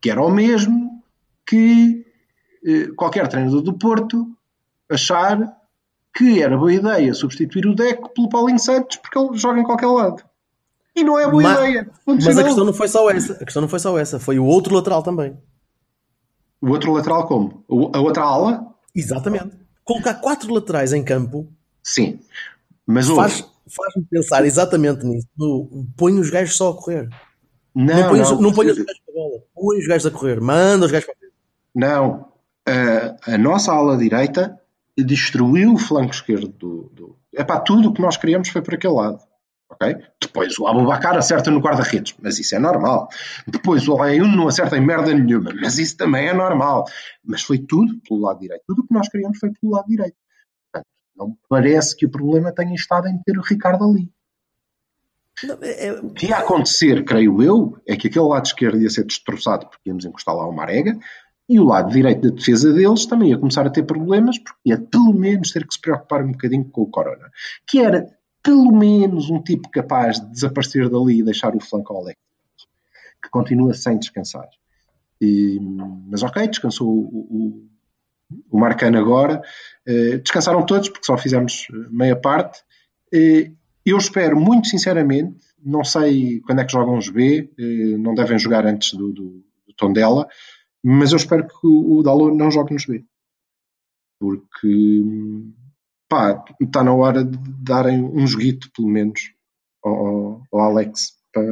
que 0.00 0.10
era 0.10 0.20
o 0.22 0.30
mesmo 0.30 1.02
que 1.46 2.03
qualquer 2.96 3.28
treinador 3.28 3.62
do 3.62 3.72
Porto 3.74 4.26
achar 4.90 5.56
que 6.16 6.40
era 6.42 6.56
boa 6.56 6.72
ideia 6.72 7.12
substituir 7.14 7.66
o 7.66 7.74
Deco 7.74 8.08
pelo 8.14 8.28
Paulinho 8.28 8.58
Santos 8.58 8.96
porque 8.98 9.18
ele 9.18 9.36
joga 9.36 9.60
em 9.60 9.64
qualquer 9.64 9.86
lado. 9.88 10.22
E 10.96 11.02
não 11.02 11.18
é 11.18 11.28
boa 11.28 11.42
Ma- 11.42 11.54
ideia. 11.54 11.90
Mas 12.06 12.38
a 12.38 12.44
questão 12.44 12.64
não 12.64 12.72
foi 12.72 12.86
só 12.88 13.10
essa. 13.10 13.32
A 13.32 13.44
questão 13.44 13.60
não 13.60 13.68
foi 13.68 13.80
só 13.80 13.98
essa. 13.98 14.20
Foi 14.20 14.38
o 14.38 14.44
outro 14.44 14.74
lateral 14.74 15.02
também. 15.02 15.36
O 16.62 16.68
outro 16.70 16.92
lateral 16.92 17.26
como? 17.26 17.64
A 17.92 17.98
outra 18.00 18.22
ala? 18.22 18.74
Exatamente. 18.94 19.50
Colocar 19.84 20.14
quatro 20.14 20.54
laterais 20.54 20.92
em 20.92 21.02
campo 21.04 21.48
Sim. 21.82 22.20
Mas 22.86 23.08
faz- 23.08 23.44
faz-me 23.68 24.04
pensar 24.08 24.44
exatamente 24.46 25.04
nisso. 25.04 25.26
Põe 25.96 26.18
os 26.18 26.30
gajos 26.30 26.56
só 26.56 26.70
a 26.70 26.74
correr. 26.76 27.08
não, 27.74 27.84
Não, 27.84 28.08
põe, 28.08 28.20
os- 28.20 28.30
não, 28.30 28.40
não 28.40 28.52
põe 28.52 28.66
os 28.68 28.76
gajos 28.78 29.00
para 29.04 29.12
a 29.12 29.14
bola. 29.14 29.40
Põe 29.54 29.78
os 29.80 29.86
gajos 29.88 30.06
a 30.06 30.10
correr. 30.12 30.40
Manda 30.40 30.86
os 30.86 30.92
gajos 30.92 31.06
para 31.06 31.14
a 31.14 31.18
frente. 31.18 31.34
Não. 31.74 32.28
A, 32.66 33.34
a 33.34 33.38
nossa 33.38 33.72
ala 33.72 33.96
direita 33.96 34.58
destruiu 34.96 35.74
o 35.74 35.78
flanco 35.78 36.12
esquerdo 36.14 36.48
do. 36.48 36.90
do... 36.94 37.18
Epá, 37.32 37.60
tudo 37.60 37.88
o 37.90 37.92
que 37.92 38.00
nós 38.02 38.16
queríamos 38.16 38.48
foi 38.48 38.62
para 38.62 38.76
aquele 38.76 38.94
lado. 38.94 39.18
ok? 39.68 39.96
Depois 40.20 40.58
o 40.58 40.66
Abubacar 40.66 41.16
acerta 41.16 41.50
no 41.50 41.60
guarda-redes, 41.60 42.14
mas 42.22 42.38
isso 42.38 42.54
é 42.54 42.58
normal. 42.58 43.08
Depois 43.46 43.86
o 43.88 44.00
Ayun 44.00 44.28
não 44.34 44.48
acerta 44.48 44.76
em 44.76 44.80
merda 44.86 45.12
nenhuma, 45.12 45.52
mas 45.60 45.78
isso 45.78 45.96
também 45.96 46.28
é 46.28 46.32
normal. 46.32 46.84
Mas 47.24 47.42
foi 47.42 47.58
tudo 47.58 47.98
pelo 48.08 48.20
lado 48.20 48.38
direito. 48.40 48.62
Tudo 48.66 48.82
o 48.82 48.86
que 48.86 48.94
nós 48.94 49.08
queríamos 49.08 49.38
foi 49.38 49.50
pelo 49.60 49.72
lado 49.74 49.86
direito. 49.86 50.16
Portanto, 50.72 50.88
não 51.16 51.28
me 51.28 51.36
parece 51.48 51.96
que 51.96 52.06
o 52.06 52.10
problema 52.10 52.52
tenha 52.52 52.74
estado 52.74 53.08
em 53.08 53.18
ter 53.24 53.36
o 53.38 53.42
Ricardo 53.42 53.84
ali. 53.84 54.08
Não, 55.42 55.58
é- 55.60 55.86
é- 55.88 55.92
O 56.00 56.10
que 56.10 56.26
ia 56.28 56.36
acontecer, 56.38 57.04
creio 57.04 57.42
eu, 57.42 57.76
é 57.86 57.96
que 57.96 58.06
aquele 58.06 58.24
lado 58.26 58.46
esquerdo 58.46 58.80
ia 58.80 58.88
ser 58.88 59.04
destroçado 59.04 59.66
porque 59.68 59.88
íamos 59.90 60.04
encostar 60.04 60.34
lá 60.34 60.48
o 60.48 60.52
Marega 60.52 60.96
e 61.48 61.60
o 61.60 61.64
lado 61.64 61.92
direito 61.92 62.22
da 62.22 62.34
defesa 62.34 62.72
deles 62.72 63.06
também 63.06 63.30
ia 63.30 63.38
começar 63.38 63.66
a 63.66 63.70
ter 63.70 63.82
problemas 63.82 64.38
porque 64.38 64.60
ia 64.64 64.78
pelo 64.78 65.12
menos 65.12 65.50
ter 65.52 65.66
que 65.66 65.74
se 65.74 65.80
preocupar 65.80 66.24
um 66.24 66.32
bocadinho 66.32 66.64
com 66.64 66.82
o 66.82 66.90
Corona, 66.90 67.30
que 67.66 67.80
era 67.80 68.06
pelo 68.42 68.72
menos 68.72 69.30
um 69.30 69.42
tipo 69.42 69.70
capaz 69.70 70.20
de 70.20 70.30
desaparecer 70.30 70.88
dali 70.88 71.18
e 71.18 71.24
deixar 71.24 71.54
o 71.56 71.60
flanco 71.60 71.92
ao 71.92 72.02
Alex, 72.02 72.18
que 73.22 73.30
continua 73.30 73.72
sem 73.74 73.98
descansar. 73.98 74.48
E, 75.20 75.58
mas 76.08 76.22
ok, 76.22 76.46
descansou 76.46 76.88
o, 76.88 77.18
o, 77.30 77.68
o 78.50 78.58
Marcano 78.58 78.98
agora. 78.98 79.42
Eh, 79.86 80.18
descansaram 80.18 80.64
todos 80.66 80.88
porque 80.88 81.06
só 81.06 81.16
fizemos 81.16 81.66
eh, 81.70 81.88
meia 81.90 82.16
parte. 82.16 82.60
Eh, 83.12 83.50
eu 83.84 83.96
espero, 83.96 84.38
muito 84.38 84.68
sinceramente, 84.68 85.38
não 85.64 85.84
sei 85.84 86.40
quando 86.40 86.60
é 86.60 86.64
que 86.64 86.72
jogam 86.72 86.96
os 86.96 87.08
B, 87.10 87.50
não 87.98 88.14
devem 88.14 88.38
jogar 88.38 88.64
antes 88.64 88.94
do, 88.94 89.12
do, 89.12 89.44
do 89.66 89.74
Tondela, 89.76 90.26
mas 90.84 91.12
eu 91.12 91.16
espero 91.16 91.48
que 91.48 91.66
o, 91.66 91.96
o 91.98 92.02
Dalot 92.02 92.36
não 92.36 92.50
jogue 92.50 92.74
nos 92.74 92.84
B. 92.84 93.04
Porque, 94.20 95.02
pá, 96.08 96.44
está 96.60 96.84
na 96.84 96.92
hora 96.94 97.24
de 97.24 97.36
darem 97.62 98.02
um 98.04 98.26
joguito, 98.26 98.70
pelo 98.72 98.88
menos, 98.88 99.32
ao, 99.82 100.42
ao- 100.52 100.60
Alex, 100.60 101.16
para, 101.32 101.44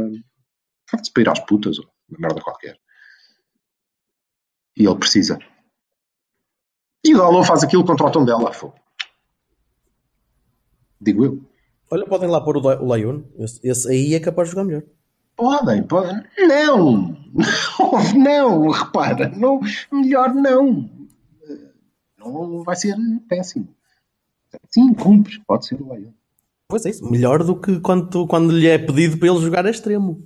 para 1.12 1.22
ir 1.22 1.28
às 1.28 1.41
putas, 1.41 1.78
ou 1.78 1.87
uma 2.11 2.18
merda 2.28 2.43
qualquer. 2.43 2.78
E 4.76 4.85
ele 4.87 4.99
precisa. 4.99 5.39
E 7.05 7.14
o 7.14 7.18
Dalot 7.18 7.47
faz 7.47 7.64
aquilo 7.64 7.85
contra 7.85 8.07
o 8.07 8.12
Tondela, 8.12 8.53
fogo. 8.53 8.74
Digo 11.01 11.24
eu. 11.24 11.45
Olha, 11.91 12.07
podem 12.07 12.28
lá 12.28 12.41
pôr 12.41 12.57
o, 12.59 12.61
o. 12.61 13.24
Esse, 13.39 13.66
esse 13.66 13.89
aí 13.91 14.14
é 14.14 14.20
capaz 14.20 14.49
de 14.49 14.53
jogar 14.55 14.64
melhor. 14.64 14.83
Podem, 15.37 15.83
podem. 15.83 16.22
Não! 16.39 17.16
Não, 18.14 18.68
repara, 18.68 19.33
não, 19.35 19.61
melhor 19.91 20.35
não. 20.35 20.89
Não 22.18 22.62
vai 22.62 22.76
ser 22.76 22.95
péssimo. 23.28 23.68
Sim, 24.70 24.93
cumpre, 24.93 25.41
pode 25.47 25.66
ser 25.66 25.80
o 25.80 25.93
Leão. 25.93 26.12
Pois 26.68 26.85
é 26.87 26.91
isso. 26.91 27.11
Melhor 27.11 27.43
do 27.43 27.57
que 27.57 27.80
quando, 27.80 28.26
quando 28.26 28.53
lhe 28.53 28.66
é 28.66 28.78
pedido 28.78 29.18
para 29.18 29.28
ele 29.28 29.41
jogar 29.41 29.66
a 29.66 29.70
extremo. 29.70 30.22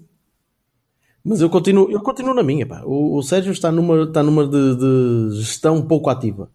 Mas 1.24 1.40
eu 1.40 1.50
continuo, 1.50 1.90
eu 1.90 2.00
continuo 2.00 2.34
na 2.34 2.42
minha. 2.42 2.66
Pá. 2.66 2.82
O, 2.84 3.16
o 3.16 3.22
Sérgio 3.22 3.52
está 3.52 3.72
numa, 3.72 4.04
está 4.04 4.22
numa 4.22 4.46
de, 4.46 4.76
de 4.76 5.36
gestão 5.38 5.86
pouco 5.86 6.08
ativa. 6.08 6.50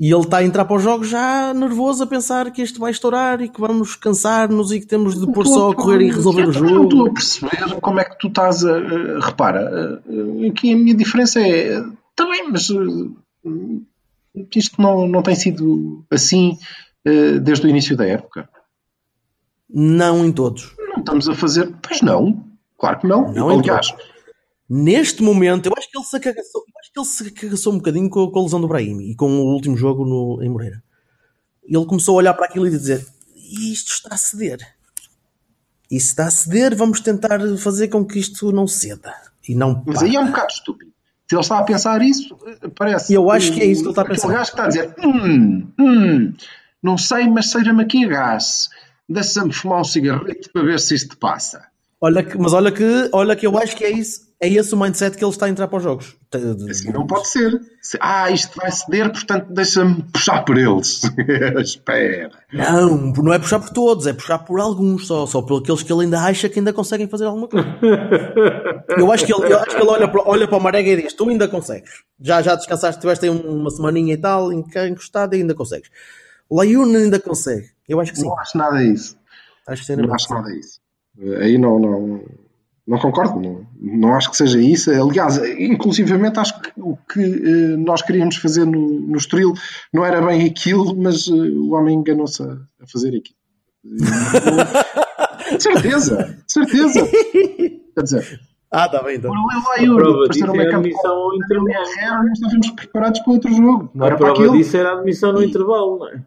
E 0.00 0.12
ele 0.12 0.20
está 0.22 0.36
a 0.38 0.44
entrar 0.44 0.64
para 0.64 0.76
os 0.76 0.82
jogos 0.82 1.08
já 1.08 1.52
nervoso 1.52 2.04
a 2.04 2.06
pensar 2.06 2.50
que 2.52 2.62
isto 2.62 2.78
vai 2.78 2.92
estourar 2.92 3.40
e 3.40 3.48
que 3.48 3.60
vamos 3.60 3.96
cansar-nos 3.96 4.70
e 4.70 4.78
que 4.78 4.86
temos 4.86 5.18
de 5.18 5.26
pôr 5.32 5.44
só 5.44 5.70
a 5.72 5.74
correr 5.74 6.02
e 6.02 6.10
resolver 6.10 6.44
o 6.46 6.48
Eu 6.48 6.52
também 6.52 6.72
Não 6.74 6.84
estou 6.84 6.98
jogo. 6.98 7.10
a 7.10 7.14
perceber 7.14 7.80
como 7.80 7.98
é 8.00 8.04
que 8.04 8.16
tu 8.18 8.28
estás 8.28 8.64
a. 8.64 8.78
repara, 9.20 10.00
aqui 10.48 10.72
a 10.72 10.76
minha 10.76 10.94
diferença 10.94 11.40
é. 11.40 11.78
Está 12.10 12.26
bem, 12.30 12.48
mas. 12.50 12.68
eh, 12.70 14.46
Isto 14.54 14.80
não, 14.80 15.08
não 15.08 15.20
tem 15.20 15.34
sido 15.34 16.04
assim 16.10 16.56
eh, 17.04 17.40
desde 17.40 17.66
o 17.66 17.68
início 17.70 17.96
da 17.96 18.06
época. 18.06 18.48
Não 19.68 20.24
em 20.24 20.30
todos. 20.32 20.74
Não 20.78 20.98
estamos 21.00 21.28
a 21.28 21.34
fazer. 21.34 21.74
Pois 21.82 22.02
não, 22.02 22.44
claro 22.78 23.00
que 23.00 23.06
não. 23.08 23.32
Não 23.32 23.50
em 23.50 23.58
Aliás, 23.58 23.92
Neste 24.68 25.22
momento, 25.22 25.66
eu 25.66 25.72
acho 25.76 25.90
que 25.90 25.96
ele 25.96 26.04
se 26.04 26.20
cagaçou, 26.20 26.62
eu 26.66 26.74
acho 26.80 26.92
que 26.92 27.00
ele 27.00 27.06
se 27.06 27.30
cagaçou 27.30 27.72
um 27.72 27.76
bocadinho 27.76 28.10
com, 28.10 28.30
com 28.30 28.38
a 28.38 28.42
lesão 28.42 28.60
do 28.60 28.68
Brahim 28.68 29.00
e 29.00 29.14
com 29.14 29.26
o 29.26 29.54
último 29.54 29.76
jogo 29.76 30.04
no, 30.04 30.42
em 30.42 30.48
Moreira. 30.48 30.82
Ele 31.64 31.86
começou 31.86 32.14
a 32.14 32.18
olhar 32.18 32.34
para 32.34 32.46
aquilo 32.46 32.66
e 32.66 32.70
dizer: 32.70 33.06
Isto 33.34 33.92
está 33.92 34.14
a 34.14 34.18
ceder. 34.18 34.58
E 35.90 35.98
se 35.98 36.08
está 36.08 36.26
a 36.26 36.30
ceder, 36.30 36.76
vamos 36.76 37.00
tentar 37.00 37.40
fazer 37.58 37.88
com 37.88 38.04
que 38.04 38.18
isto 38.18 38.52
não 38.52 38.66
ceda. 38.66 39.14
E 39.48 39.54
não 39.54 39.82
Mas 39.86 40.02
aí 40.02 40.16
é 40.16 40.20
um 40.20 40.26
bocado 40.26 40.52
estúpido. 40.52 40.92
Se 41.26 41.34
ele 41.34 41.42
está 41.42 41.58
a 41.58 41.62
pensar 41.62 42.02
isso, 42.02 42.38
eh, 42.46 42.68
parece. 42.68 43.12
Eu 43.12 43.30
acho 43.30 43.52
que 43.52 43.60
é 43.60 43.64
isso 43.64 43.82
que 43.82 43.88
ele 43.88 43.92
está 43.92 44.02
a 44.02 44.04
pensar. 44.06 44.28
gajo 44.28 44.44
que 44.44 44.50
está 44.50 44.64
a 44.64 44.68
dizer: 44.68 44.94
hum, 45.02 45.72
hum, 45.78 46.34
não 46.82 46.98
sei, 46.98 47.26
mas 47.28 47.46
cheira-me 47.46 47.82
aqui 47.82 48.04
a 48.04 48.08
gás. 48.08 48.68
Deixa-me 49.08 49.52
fumar 49.52 49.80
um 49.80 49.84
cigarrito 49.84 50.50
para 50.52 50.62
ver 50.62 50.78
se 50.78 50.94
isto 50.94 51.16
passa. 51.16 51.67
Olha 52.00 52.22
que, 52.22 52.38
mas 52.38 52.52
olha 52.52 52.70
que, 52.70 53.08
olha 53.12 53.34
que 53.34 53.46
eu 53.46 53.58
acho 53.58 53.74
que 53.76 53.84
é 53.84 53.90
isso. 53.90 54.28
É 54.40 54.48
esse 54.48 54.72
o 54.72 54.78
mindset 54.78 55.16
que 55.16 55.24
ele 55.24 55.32
está 55.32 55.46
a 55.46 55.48
entrar 55.48 55.66
para 55.66 55.78
os 55.78 55.82
jogos. 55.82 56.16
Assim 56.70 56.92
não 56.92 57.04
pode 57.08 57.26
ser. 57.26 57.60
Se- 57.82 57.98
Ah, 58.00 58.30
isto 58.30 58.56
vai 58.56 58.70
ceder, 58.70 59.10
portanto 59.10 59.46
deixa-me 59.52 60.00
puxar 60.12 60.44
por 60.44 60.56
eles. 60.56 61.02
Espera. 61.58 62.30
Não, 62.52 62.96
não 63.14 63.32
é 63.32 63.38
puxar 63.40 63.58
por 63.58 63.70
todos, 63.70 64.06
é 64.06 64.12
puxar 64.12 64.38
por 64.38 64.60
alguns 64.60 65.08
só, 65.08 65.26
só 65.26 65.42
por 65.42 65.60
aqueles 65.60 65.82
que 65.82 65.92
ele 65.92 66.02
ainda 66.04 66.20
acha 66.22 66.48
que 66.48 66.60
ainda 66.60 66.72
conseguem 66.72 67.08
fazer 67.08 67.24
alguma 67.24 67.48
coisa. 67.48 67.66
Eu 68.96 69.10
acho 69.10 69.26
que 69.26 69.34
ele, 69.34 69.52
eu 69.52 69.58
acho 69.58 69.70
que 69.76 69.82
ele 69.82 69.90
olha, 69.90 70.08
para, 70.08 70.22
olha 70.24 70.46
para 70.48 70.56
o 70.56 70.60
Marega 70.60 70.88
e 70.90 71.02
diz: 71.02 71.12
Tu 71.12 71.28
ainda 71.28 71.46
consegues. 71.48 71.90
Já, 72.20 72.40
já 72.40 72.54
descansaste, 72.54 73.00
tiveste 73.00 73.24
aí 73.26 73.30
uma 73.30 73.70
semaninha 73.70 74.14
e 74.14 74.16
tal, 74.16 74.52
encostado 74.52 75.34
e 75.34 75.40
ainda 75.40 75.54
consegues. 75.54 75.90
O 76.48 76.56
Layun 76.58 76.84
ainda 76.96 77.18
consegue. 77.20 77.66
Eu 77.88 78.00
acho 78.00 78.12
que 78.12 78.18
sim. 78.20 78.26
Não 78.26 78.38
acho 78.38 78.56
nada 78.56 78.78
disso. 78.78 79.16
Acho 79.66 79.84
que 79.84 79.96
Não 79.96 80.14
acho 80.14 80.32
nada 80.32 80.48
disso. 80.50 80.80
Aí 81.40 81.58
não, 81.58 81.78
não, 81.78 82.20
não 82.86 82.98
concordo. 82.98 83.40
Não, 83.40 83.66
não 83.80 84.14
acho 84.14 84.30
que 84.30 84.36
seja 84.36 84.60
isso. 84.60 84.90
Aliás, 84.90 85.38
inclusivamente 85.58 86.38
acho 86.38 86.60
que 86.60 86.70
o 86.76 86.96
que 86.96 87.20
eh, 87.20 87.76
nós 87.76 88.02
queríamos 88.02 88.36
fazer 88.36 88.64
no, 88.64 88.80
no 89.00 89.16
Estoril 89.16 89.52
não 89.92 90.04
era 90.04 90.20
bem 90.22 90.46
aquilo, 90.46 90.96
mas 90.96 91.28
eh, 91.28 91.32
o 91.32 91.72
homem 91.72 91.96
enganou-se 91.98 92.42
a, 92.42 92.52
a 92.82 92.86
fazer 92.86 93.08
aquilo. 93.08 93.38
De 95.56 95.62
certeza, 95.62 96.36
de 96.46 96.52
certeza. 96.52 97.08
Quer 97.94 98.02
dizer, 98.02 98.40
Ah, 98.70 98.84
está 98.86 99.02
bem 99.02 99.16
então. 99.16 99.32
lá 99.32 99.82
eu, 99.82 99.96
prova 99.96 100.28
disso 100.28 100.50
um 100.52 100.60
é 100.60 100.66
a 100.72 100.76
admissão 100.76 101.12
ao 101.12 101.34
intervalo. 101.34 101.68
Nós 101.68 102.32
estávamos 102.32 102.70
preparados 102.72 103.20
para 103.20 103.32
outro 103.32 103.54
jogo. 103.54 103.90
Não 103.94 104.04
A 104.04 104.08
era 104.08 104.16
para 104.18 104.34
prova 104.34 104.56
disso 104.56 104.76
era 104.76 104.90
a 104.90 104.98
admissão 104.98 105.32
no 105.32 105.42
intervalo, 105.42 105.98
não 106.00 106.08
é? 106.08 106.22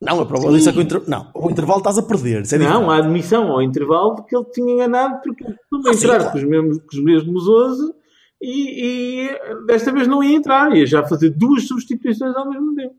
Não, 0.00 0.20
a 0.20 0.26
prova 0.26 0.52
disso 0.52 0.68
é 0.68 0.72
que 0.72 0.78
o, 0.78 0.82
inter... 0.82 1.02
não, 1.08 1.30
o 1.34 1.50
intervalo 1.50 1.78
estás 1.78 1.96
a 1.96 2.02
perder. 2.02 2.42
É 2.52 2.58
Não, 2.58 2.90
a 2.90 2.98
admissão 2.98 3.50
ao 3.50 3.62
intervalo 3.62 4.16
de 4.16 4.24
que 4.26 4.36
ele 4.36 4.44
tinha 4.52 4.74
enganado 4.74 5.20
porque 5.24 5.42
ele 5.44 5.54
costuma 5.54 5.90
Ah, 5.90 5.94
sim, 5.94 6.04
entrar 6.04 6.18
claro. 6.18 6.32
com, 6.32 6.38
os 6.38 6.44
mesmos, 6.44 6.78
com 6.78 6.88
os 6.96 7.02
mesmos 7.04 7.48
11 7.48 7.94
e, 8.42 9.28
e 9.30 9.64
desta 9.66 9.90
vez 9.92 10.06
não 10.06 10.22
ia 10.22 10.36
entrar, 10.36 10.76
ia 10.76 10.84
já 10.86 11.02
fazer 11.06 11.30
duas 11.30 11.66
substituições 11.66 12.36
ao 12.36 12.48
mesmo 12.50 12.74
tempo. 12.74 12.94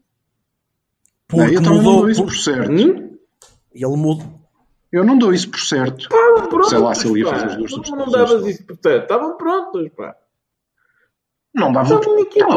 Não, 1.32 1.38
Porque 1.40 1.58
eu 1.58 1.62
não 1.62 1.76
mudou. 1.76 1.96
dou 1.98 2.10
isso 2.10 2.22
por- 2.24 2.30
por 2.32 2.36
certo. 2.38 2.72
Hum? 2.72 3.18
Ele 3.74 3.96
mudou. 3.96 4.26
Eu 4.92 5.04
não 5.06 5.18
dou 5.20 5.34
isso 5.34 5.50
por 5.52 5.60
certo. 5.60 6.00
Estavam 6.04 6.48
prontos, 6.50 6.70
Sei 6.70 6.78
lá 6.80 6.96
se 6.96 7.08
ele 7.08 7.20
ia 7.20 7.28
fazer 7.28 7.46
as 7.46 7.58
duas 7.58 7.72
Não- 7.72 7.78
Não 7.78 7.86
substituições. 7.86 8.12
davas 8.30 8.48
isso 8.48 8.66
por 8.66 8.78
certo. 8.82 9.04
Estavam 9.04 9.38
prontos, 9.38 9.90
pá. 9.96 10.16
Não 11.54 11.72
dava. 11.72 11.94
Estavam 11.96 12.20
equipados, 12.20 12.56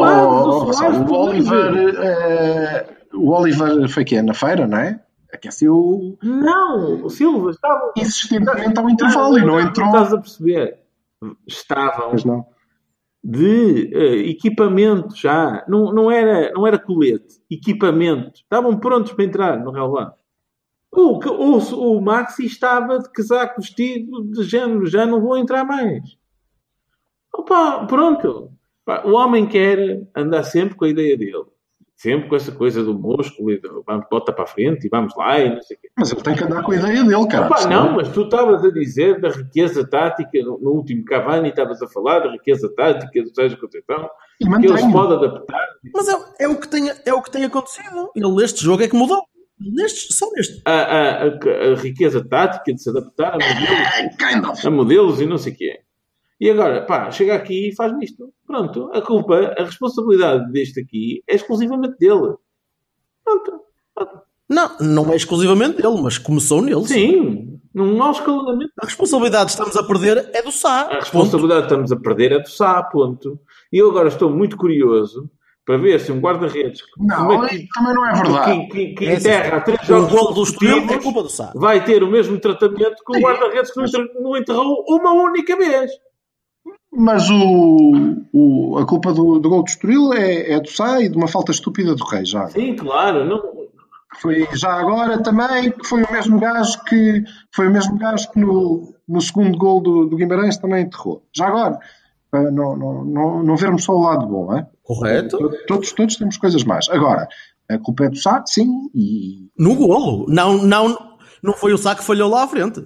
Oh, 0.81 0.89
o 0.89 1.13
oh, 1.13 1.25
Oliver, 1.29 3.00
o 3.13 3.29
Oliver 3.31 3.87
foi 3.89 4.03
que 4.05 4.21
na 4.21 4.33
feira, 4.33 4.67
não 4.67 4.77
é? 4.77 5.03
Aqueceu 5.33 6.17
Não, 6.21 7.05
o 7.05 7.09
Silva 7.09 7.51
estava. 7.51 7.93
insistentemente 7.97 8.77
ao 8.79 8.89
intervalo 8.89 9.37
e 9.37 9.45
não 9.45 9.59
entrou. 9.59 9.87
Estás 9.87 10.13
a 10.13 10.17
perceber? 10.19 10.79
Estavam 11.47 12.09
Mas 12.11 12.25
não. 12.25 12.45
de 13.23 13.89
eh, 13.95 14.29
equipamento 14.29 15.15
já. 15.15 15.63
Não, 15.67 15.93
não, 15.93 16.11
era, 16.11 16.51
não 16.51 16.67
era 16.67 16.77
colete, 16.77 17.41
equipamento. 17.49 18.31
Estavam 18.41 18.77
prontos 18.77 19.13
para 19.13 19.23
entrar 19.23 19.57
no 19.59 19.71
relevado. 19.71 20.15
O, 20.91 21.19
que- 21.19 21.29
o, 21.29 21.57
o 21.57 22.01
Maxi 22.01 22.45
estava 22.45 22.99
de 22.99 23.09
casaco 23.11 23.61
vestido 23.61 24.23
de 24.25 24.43
género, 24.43 24.85
já 24.85 25.05
não 25.05 25.21
vou 25.21 25.37
entrar 25.37 25.63
mais. 25.63 26.17
Opa, 27.33 27.85
pronto. 27.87 28.51
O 29.05 29.11
homem 29.11 29.47
quer 29.47 30.05
andar 30.13 30.43
sempre 30.43 30.75
com 30.75 30.83
a 30.83 30.89
ideia 30.89 31.17
dele. 31.17 31.45
Sempre 32.01 32.29
com 32.29 32.35
essa 32.35 32.51
coisa 32.51 32.83
do 32.83 32.95
músculo 32.97 33.51
e 33.51 33.61
do 33.61 33.83
vamos, 33.85 34.07
bota 34.09 34.33
para 34.33 34.45
a 34.45 34.47
frente 34.47 34.87
e 34.87 34.89
vamos 34.89 35.13
lá 35.15 35.39
e 35.39 35.53
não 35.53 35.61
sei 35.61 35.77
o 35.77 35.79
quê. 35.79 35.89
Mas 35.95 36.11
ele 36.11 36.21
tem 36.23 36.35
que 36.35 36.43
andar 36.43 36.63
com 36.63 36.71
a 36.71 36.75
ideia 36.75 37.03
dele, 37.03 37.27
cara. 37.27 37.45
Opa, 37.45 37.67
não, 37.67 37.91
mas 37.93 38.09
tu 38.09 38.23
estavas 38.23 38.65
a 38.65 38.71
dizer 38.71 39.21
da 39.21 39.29
riqueza 39.29 39.87
tática, 39.87 40.31
no, 40.41 40.57
no 40.59 40.71
último 40.71 41.05
Cavani 41.05 41.49
estavas 41.49 41.79
a 41.79 41.87
falar 41.87 42.21
da 42.21 42.31
riqueza 42.31 42.73
tática 42.75 43.21
do 43.21 43.35
Sérgio 43.35 43.59
Conceição, 43.59 44.09
que 44.39 44.47
ele 44.47 44.67
se 44.79 44.83
mantenho. 44.83 44.91
pode 44.91 45.13
adaptar. 45.13 45.67
Mas 45.93 46.09
é, 46.09 46.15
é, 46.39 46.47
o 46.47 46.59
que 46.59 46.67
tem, 46.67 46.91
é 47.05 47.13
o 47.13 47.21
que 47.21 47.29
tem 47.29 47.45
acontecido. 47.45 48.09
Ele 48.15 48.31
neste 48.31 48.63
jogo 48.63 48.81
é 48.81 48.87
que 48.87 48.95
mudou. 48.95 49.21
Neste, 49.59 50.11
só 50.11 50.27
neste. 50.31 50.59
A, 50.65 50.71
a, 50.71 51.23
a, 51.23 51.71
a 51.71 51.75
riqueza 51.75 52.27
tática 52.27 52.73
de 52.73 52.81
se 52.81 52.89
adaptar 52.89 53.33
a 53.33 53.37
modelos, 53.37 54.15
Kind 54.17 54.45
of. 54.49 54.67
a 54.67 54.71
modelos 54.71 55.21
e 55.21 55.27
não 55.27 55.37
sei 55.37 55.53
o 55.53 55.55
quê. 55.55 55.79
E 56.41 56.49
agora, 56.49 56.81
pá, 56.81 57.11
chega 57.11 57.35
aqui 57.35 57.69
e 57.69 57.75
faz 57.75 57.93
isto. 58.01 58.33
Pronto, 58.47 58.89
a 58.93 58.99
culpa, 59.01 59.53
a 59.59 59.63
responsabilidade 59.63 60.51
deste 60.51 60.79
aqui 60.81 61.23
é 61.27 61.35
exclusivamente 61.35 61.99
dele. 61.99 62.33
Pronto. 63.23 63.61
Não, 64.49 64.77
não 64.79 65.13
é 65.13 65.15
exclusivamente 65.15 65.79
dele, 65.79 66.01
mas 66.01 66.17
começou 66.17 66.59
nele. 66.63 66.83
Sim, 66.87 67.59
num 67.73 67.95
mau 67.95 68.11
escalonamento. 68.11 68.71
A 68.81 68.85
responsabilidade 68.87 69.45
que 69.45 69.51
estamos 69.51 69.77
a 69.77 69.83
perder 69.83 70.29
é 70.33 70.41
do 70.41 70.51
Sá. 70.51 70.87
A 70.89 70.95
responsabilidade 70.95 71.61
que 71.61 71.67
estamos 71.67 71.91
a 71.91 71.95
perder 71.95 72.31
é 72.31 72.39
do 72.39 72.49
Sá, 72.49 72.81
ponto. 72.83 73.39
E 73.71 73.77
eu 73.77 73.91
agora 73.91 74.07
estou 74.07 74.29
muito 74.29 74.57
curioso 74.57 75.29
para 75.63 75.77
ver 75.77 75.99
se 75.99 76.11
um 76.11 76.19
guarda-redes 76.19 76.81
que, 76.81 77.05
Não, 77.05 77.45
é 77.45 77.49
que, 77.49 77.67
também 77.67 77.93
não 77.93 78.05
é 78.05 78.13
verdade. 78.13 78.67
que, 78.67 78.67
que, 78.87 78.93
que 78.95 79.05
É 79.05 79.13
assim, 79.13 79.27
enterra 79.29 79.61
três 79.61 79.79
O 79.83 79.85
jogos 79.85 80.11
gol 80.11 80.33
do 80.33 80.43
Estoril 80.43 80.77
é 80.89 80.97
culpa 80.97 81.21
do 81.21 81.29
Sá. 81.29 81.53
vai 81.55 81.85
ter 81.85 82.01
o 82.01 82.09
mesmo 82.09 82.39
tratamento 82.39 82.95
que 83.05 83.17
o 83.17 83.21
guarda-redes 83.21 83.71
que 83.71 83.79
não 84.19 84.35
enterrou 84.35 84.83
uma 84.89 85.13
única 85.13 85.55
vez. 85.55 85.91
Mas 86.93 87.29
o, 87.29 88.15
o- 88.33 88.77
a 88.77 88.85
culpa 88.85 89.13
do, 89.13 89.39
do 89.39 89.49
gol 89.49 89.63
do 89.63 89.69
Estoril 89.69 90.13
é, 90.13 90.51
é 90.53 90.59
do 90.59 90.69
Sá 90.69 91.01
e 91.01 91.07
de 91.09 91.17
uma 91.17 91.27
falta 91.27 91.51
estúpida 91.51 91.95
do 91.95 92.03
Rei, 92.03 92.25
já. 92.25 92.47
Sim, 92.49 92.75
claro. 92.75 93.25
Não, 93.25 93.41
Foi 94.21 94.45
já 94.53 94.73
agora 94.73 95.17
também 95.23 95.71
que 95.71 95.87
foi 95.87 96.03
o 96.03 96.11
mesmo 96.11 96.37
gajo 96.39 96.83
que 96.83 97.23
foi 97.55 97.67
o 97.67 97.71
mesmo 97.71 97.97
gajo 97.97 98.29
que 98.31 98.39
no, 98.39 98.93
no 99.07 99.21
segundo 99.21 99.57
gol 99.57 99.81
do, 99.81 100.05
do 100.05 100.17
Guimarães 100.17 100.57
também 100.57 100.83
enterrou. 100.83 101.23
Já 101.33 101.47
agora, 101.47 101.79
para 102.29 102.51
não, 102.51 102.75
não, 102.75 103.05
não, 103.05 103.43
não 103.43 103.55
vermos 103.55 103.83
só 103.85 103.93
o 103.93 104.01
lado 104.01 104.27
bom, 104.27 104.53
é? 104.53 104.67
Correto? 104.83 105.37
Todos, 105.67 105.93
todos 105.93 106.15
temos 106.17 106.35
coisas 106.37 106.63
más. 106.65 106.89
Agora, 106.89 107.25
a 107.69 107.77
culpa 107.77 108.03
é 108.05 108.09
do 108.09 108.17
Sá, 108.17 108.43
sim, 108.45 108.69
e 108.93 109.49
No 109.57 109.75
golo. 109.75 110.25
Não, 110.27 110.57
não, 110.57 110.97
não 111.41 111.53
foi 111.53 111.71
o 111.73 111.77
Sá 111.77 111.95
que 111.95 112.03
falhou 112.03 112.29
lá 112.29 112.43
à 112.43 112.47
frente. 112.49 112.83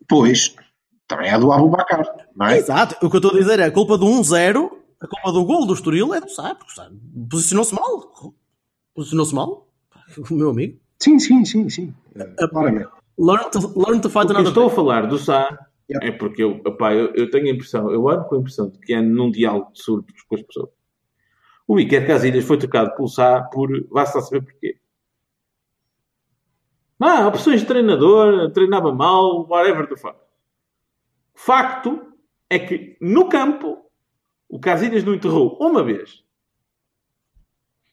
depois 0.00 0.54
também 1.08 1.30
é 1.30 1.38
do 1.38 1.50
Abubacar, 1.50 2.04
não 2.36 2.46
é? 2.46 2.58
Exato. 2.58 2.94
O 3.04 3.10
que 3.10 3.16
eu 3.16 3.18
estou 3.18 3.32
a 3.32 3.40
dizer 3.40 3.58
é 3.58 3.64
a 3.64 3.72
culpa 3.72 3.96
do 3.96 4.06
1-0, 4.06 4.70
a 5.00 5.06
culpa 5.06 5.32
do 5.32 5.44
gol 5.44 5.66
do 5.66 5.72
Estoril 5.72 6.14
é 6.14 6.20
do 6.20 6.28
Sá. 6.28 6.54
Porque 6.54 6.72
o 6.72 6.74
Sá 6.76 6.90
posicionou-se 7.30 7.74
mal. 7.74 8.34
Posicionou-se 8.94 9.34
mal. 9.34 9.66
O 10.30 10.34
meu 10.34 10.50
amigo. 10.50 10.78
Sim, 11.00 11.18
sim, 11.18 11.44
sim, 11.44 11.68
sim. 11.68 11.94
É, 12.14 12.46
Claramente. 12.48 12.90
Learn 13.18 13.50
to, 13.50 13.72
learn 13.76 14.00
to 14.00 14.08
fight 14.08 14.30
another 14.30 14.48
estou 14.48 14.66
a 14.66 14.70
falar 14.70 15.06
do 15.06 15.18
Sá 15.18 15.48
Yeah. 15.90 16.06
é 16.06 16.12
porque 16.12 16.42
eu, 16.42 16.60
epá, 16.66 16.92
eu, 16.92 17.14
eu 17.14 17.30
tenho 17.30 17.46
a 17.46 17.50
impressão, 17.50 17.90
eu 17.90 18.06
ando 18.10 18.26
com 18.26 18.34
a 18.34 18.38
impressão 18.38 18.68
de 18.68 18.78
que 18.78 18.92
é 18.92 19.00
num 19.00 19.30
diálogo 19.30 19.72
de 19.72 19.82
surdos 19.82 20.22
com 20.28 20.34
as 20.34 20.42
pessoas. 20.42 20.68
O 21.66 21.80
Iker 21.80 22.06
Casilhas 22.06 22.44
foi 22.44 22.58
tocado 22.58 22.94
pelo 22.94 23.08
Sá 23.08 23.42
por 23.42 23.70
vá-se 23.88 24.14
lá 24.14 24.22
saber 24.22 24.42
porquê. 24.42 24.78
Ah, 27.00 27.26
opções 27.28 27.60
de 27.60 27.66
treinador, 27.66 28.50
treinava 28.52 28.92
mal, 28.92 29.46
whatever 29.48 29.88
the 29.88 29.96
fuck. 29.96 30.18
Facto 31.40 32.02
é 32.50 32.58
que 32.58 32.96
no 33.00 33.28
campo 33.28 33.78
o 34.48 34.58
Casilhas 34.58 35.04
não 35.04 35.14
enterrou 35.14 35.56
uma 35.60 35.84
vez. 35.84 36.24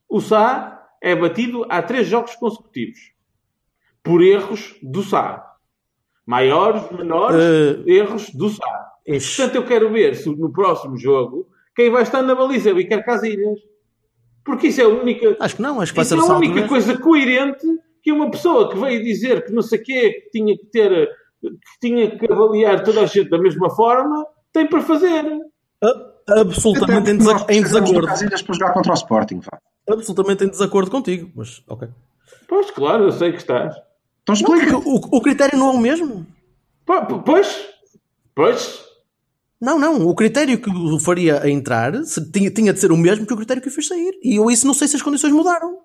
O 0.09 0.19
Sá 0.19 0.83
é 0.99 1.15
batido 1.15 1.63
há 1.69 1.79
três 1.83 2.07
jogos 2.07 2.33
consecutivos 2.35 3.13
por 4.01 4.23
erros 4.23 4.75
do 4.81 5.03
Sá. 5.03 5.45
Maiores, 6.25 6.89
menores, 6.91 7.39
Eh, 7.39 7.83
erros 7.91 8.31
do 8.31 8.49
Sá. 8.49 8.91
Ixi. 9.07 9.37
Portanto, 9.37 9.55
eu 9.57 9.65
quero 9.67 9.91
ver 9.91 10.15
se 10.15 10.27
no 10.35 10.51
próximo 10.51 10.97
jogo 10.97 11.47
quem 11.75 11.91
vai 11.91 12.01
estar 12.01 12.23
na 12.23 12.33
baliza 12.33 12.71
é 12.71 12.73
o 12.73 12.79
Iker 12.79 13.05
Casilhas. 13.05 13.59
Porque 14.43 14.67
isso 14.69 14.81
é 14.81 14.85
a 14.85 14.87
única, 14.87 15.37
Acho 15.39 15.55
que 15.57 15.61
não, 15.61 15.79
acho 15.79 15.93
que 15.93 16.01
isso 16.01 16.15
é 16.15 16.17
a 16.17 16.35
única 16.37 16.53
mesmo. 16.55 16.69
coisa 16.69 16.97
coerente 16.97 17.67
que 18.01 18.11
uma 18.11 18.31
pessoa 18.31 18.71
que 18.71 18.77
veio 18.79 19.03
dizer 19.03 19.45
que 19.45 19.51
não 19.51 19.61
sei 19.61 19.79
o 19.79 19.83
quê, 19.83 20.11
que 20.23 20.29
tinha 20.31 20.57
que 20.57 20.65
ter, 20.67 21.09
que 21.51 21.79
tinha 21.87 22.17
que 22.17 22.31
avaliar 22.31 22.83
toda 22.83 23.01
a 23.01 23.05
gente 23.05 23.29
da 23.29 23.37
mesma 23.37 23.69
forma, 23.69 24.25
tem 24.53 24.67
para 24.67 24.81
fazer. 24.81 25.23
A- 25.83 26.15
Absolutamente 26.39 27.11
em, 27.11 27.13
Até 27.15 27.23
porque 27.23 27.23
nós 27.23 27.43
desa- 27.43 27.53
em 27.53 27.61
desacordo. 27.61 28.07
Casilhas 28.07 28.41
para 28.41 28.53
jogar 28.55 28.73
contra 28.73 28.91
o 28.91 28.95
Sporting, 28.95 29.39
vá. 29.41 29.59
Absolutamente 29.87 30.43
em 30.43 30.49
desacordo 30.49 30.89
contigo. 30.89 31.31
Mas, 31.35 31.61
ok. 31.67 31.87
Pois, 32.47 32.71
claro, 32.71 33.03
eu 33.03 33.11
sei 33.11 33.31
que 33.31 33.37
estás. 33.37 33.75
Então 34.23 34.33
Não, 34.41 34.55
explica. 34.55 34.77
o, 34.77 34.95
o 35.17 35.21
critério 35.21 35.57
não 35.59 35.69
é 35.69 35.73
o 35.73 35.77
mesmo. 35.79 36.25
Po- 36.85 37.05
po- 37.05 37.19
Pois, 37.21 37.67
pois, 38.33 38.83
Não, 39.61 39.77
não. 39.79 40.07
O 40.07 40.15
critério 40.15 40.59
que 40.59 40.69
o 40.69 40.99
faria 40.99 41.47
entrar 41.49 41.93
se- 42.03 42.31
tinha, 42.31 42.49
tinha 42.49 42.73
de 42.73 42.79
ser 42.79 42.91
o 42.91 42.97
mesmo 42.97 43.25
que 43.27 43.33
o 43.33 43.37
critério 43.37 43.61
que 43.61 43.69
o 43.69 43.71
fez 43.71 43.87
sair. 43.87 44.17
E 44.23 44.35
eu 44.35 44.49
isso 44.49 44.65
não 44.65 44.73
sei 44.73 44.87
se 44.87 44.95
as 44.95 45.01
condições 45.03 45.31
mudaram. 45.33 45.77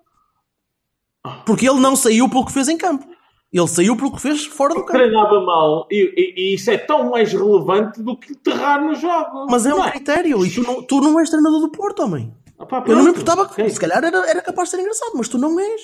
Porque 1.45 1.69
ele 1.69 1.79
não 1.79 1.95
saiu 1.95 2.27
pelo 2.29 2.45
que 2.45 2.51
fez 2.51 2.67
em 2.67 2.77
campo. 2.77 3.05
Ele 3.53 3.67
saiu 3.67 3.97
pelo 3.97 4.13
que 4.13 4.21
fez 4.21 4.45
fora 4.45 4.73
do 4.73 4.79
campo. 4.85 4.93
treinava 4.97 5.41
mal 5.41 5.85
e, 5.91 6.13
e- 6.15 6.33
e 6.51 6.53
isso 6.55 6.71
é 6.71 6.77
tão 6.77 7.09
mais 7.09 7.33
relevante 7.33 8.01
do 8.01 8.15
que 8.17 8.31
enterrar 8.31 8.81
no 8.81 8.95
jogo. 8.95 9.47
Mas 9.49 9.65
é 9.65 9.73
um 9.73 9.79
Não 9.79 9.89
critério. 9.91 10.45
E 10.45 10.49
tu 10.49 10.63
não, 10.63 10.81
tu 10.83 11.01
não 11.01 11.19
és 11.19 11.29
treinador 11.29 11.59
do 11.59 11.69
Porto, 11.69 12.01
homem. 12.03 12.33
Ah, 12.57 12.65
pá, 12.65 12.83
Eu 12.87 12.95
não 12.95 13.03
me 13.03 13.09
importava 13.09 13.45
que 13.47 13.53
Ok. 13.53 13.69
se 13.69 13.79
calhar 13.79 14.03
era, 14.03 14.17
era 14.29 14.41
capaz 14.41 14.69
de 14.69 14.75
ser 14.75 14.81
engraçado, 14.81 15.11
mas 15.15 15.27
tu 15.27 15.37
não 15.37 15.59
és. 15.59 15.81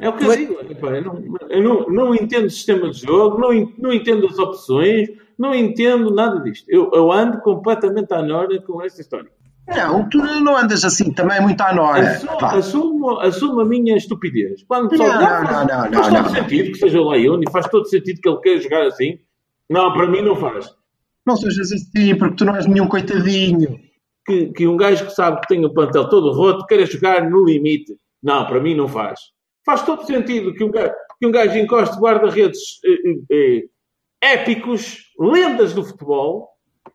É 0.00 0.08
o 0.08 0.12
que 0.12 0.18
Tu 0.20 0.24
eu 0.24 0.32
é- 0.32 0.36
digo. 0.36 0.56
epá, 0.70 0.88
Eu, 0.96 1.02
não, 1.04 1.22
eu 1.50 1.62
não, 1.62 1.86
não 1.88 2.14
entendo 2.14 2.46
o 2.46 2.50
sistema 2.50 2.88
de 2.90 3.00
jogo, 3.00 3.38
não, 3.38 3.50
não 3.76 3.92
entendo 3.92 4.26
as 4.26 4.38
opções, 4.38 5.08
não 5.38 5.54
entendo 5.54 6.10
nada 6.14 6.40
disto. 6.40 6.64
Eu, 6.68 6.90
eu 6.94 7.10
ando 7.12 7.40
completamente 7.40 8.14
à 8.14 8.22
nora 8.22 8.60
com 8.62 8.80
esta 8.80 9.00
história. 9.00 9.30
Não, 9.74 10.08
tu 10.08 10.18
não 10.18 10.56
andas 10.56 10.84
assim 10.84 11.12
também 11.12 11.40
muito 11.40 11.60
à 11.60 11.72
nora. 11.72 12.10
Assumo, 12.10 12.44
assumo, 12.44 13.20
assumo 13.20 13.60
a 13.60 13.64
minha 13.64 13.96
estupidez. 13.96 14.62
Quando 14.66 14.92
Não, 14.96 15.06
não, 15.06 15.14
"Ah, 15.14 15.18
faz, 15.20 15.50
não, 15.50 15.66
não, 15.66 15.92
faz 15.92 16.12
não, 16.12 16.22
todo 16.24 16.32
não. 16.34 16.42
sentido 16.42 16.72
que 16.72 16.78
seja 16.78 17.00
o 17.00 17.08
Leone, 17.10 17.50
faz 17.50 17.68
todo 17.68 17.88
sentido 17.88 18.20
que 18.20 18.28
ele 18.28 18.40
queira 18.40 18.60
jogar 18.60 18.86
assim. 18.86 19.18
Não, 19.68 19.92
para 19.92 20.06
mim 20.08 20.22
não 20.22 20.34
faz. 20.34 20.66
Não 21.26 21.36
sejas 21.36 21.70
assim, 21.72 22.14
porque 22.16 22.36
tu 22.36 22.44
não 22.44 22.56
és 22.56 22.66
nenhum 22.66 22.88
coitadinho. 22.88 23.78
Que, 24.26 24.46
que 24.52 24.66
um 24.66 24.76
gajo 24.76 25.06
que 25.06 25.12
sabe 25.12 25.40
que 25.40 25.48
tem 25.48 25.64
o 25.64 25.72
plantel 25.72 26.08
todo 26.08 26.32
roto 26.32 26.66
queira 26.66 26.84
jogar 26.86 27.28
no 27.28 27.44
limite. 27.44 27.96
Não, 28.22 28.44
para 28.46 28.60
mim 28.60 28.74
não 28.74 28.88
faz. 28.88 29.20
Faz 29.64 29.82
todo 29.82 30.04
sentido 30.04 30.52
que 30.52 30.64
um 30.64 30.70
gajo, 30.70 30.92
que 31.18 31.26
um 31.26 31.30
gajo 31.30 31.56
encoste 31.58 31.96
guarda-redes 31.98 32.58
eh, 32.84 33.10
eh, 33.32 33.62
eh, 34.20 34.32
épicos, 34.34 34.98
lendas 35.18 35.72
do 35.72 35.84
futebol, 35.84 36.48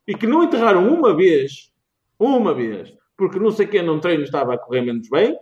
e 0.08 0.14
que 0.16 0.28
não 0.28 0.44
enterraram 0.44 0.88
uma 0.88 1.16
vez, 1.16 1.72
uma 2.20 2.54
vez, 2.54 2.94
porque 3.18 3.40
não 3.40 3.52
sei 3.52 3.68
quem 3.68 3.82
num 3.84 4.00
treino 4.00 4.24
estava 4.24 4.54
a 4.54 4.58
correr 4.58 4.82
menos 4.82 5.08
bem, 5.10 5.38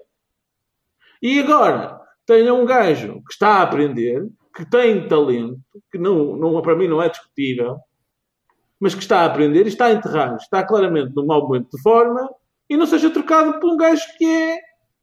e 1.22 1.40
agora 1.40 2.00
tenha 2.26 2.54
um 2.54 2.66
gajo 2.66 3.22
que 3.26 3.34
está 3.34 3.50
a 3.56 3.62
aprender, 3.64 4.28
que 4.56 4.66
tem 4.70 5.08
talento, 5.08 5.60
que 5.92 5.98
não, 5.98 6.36
não, 6.36 6.62
para 6.62 6.76
mim 6.76 6.88
não 6.88 7.02
é 7.02 7.10
discutível, 7.10 7.78
mas 8.80 8.94
que 8.94 9.02
está 9.02 9.22
a 9.22 9.26
aprender 9.26 9.66
e 9.66 9.70
está 9.70 9.86
a 9.86 9.92
enterrar, 9.94 10.36
está 10.36 10.64
claramente 10.64 11.14
num 11.16 11.26
mau 11.26 11.42
momento 11.48 11.70
de 11.76 11.82
forma, 11.82 12.30
e 12.70 12.76
não 12.78 12.86
seja 12.86 13.10
trocado 13.10 13.60
por 13.60 13.72
um 13.74 13.78
gajo 13.78 14.04
que 14.18 14.26
é 14.26 14.60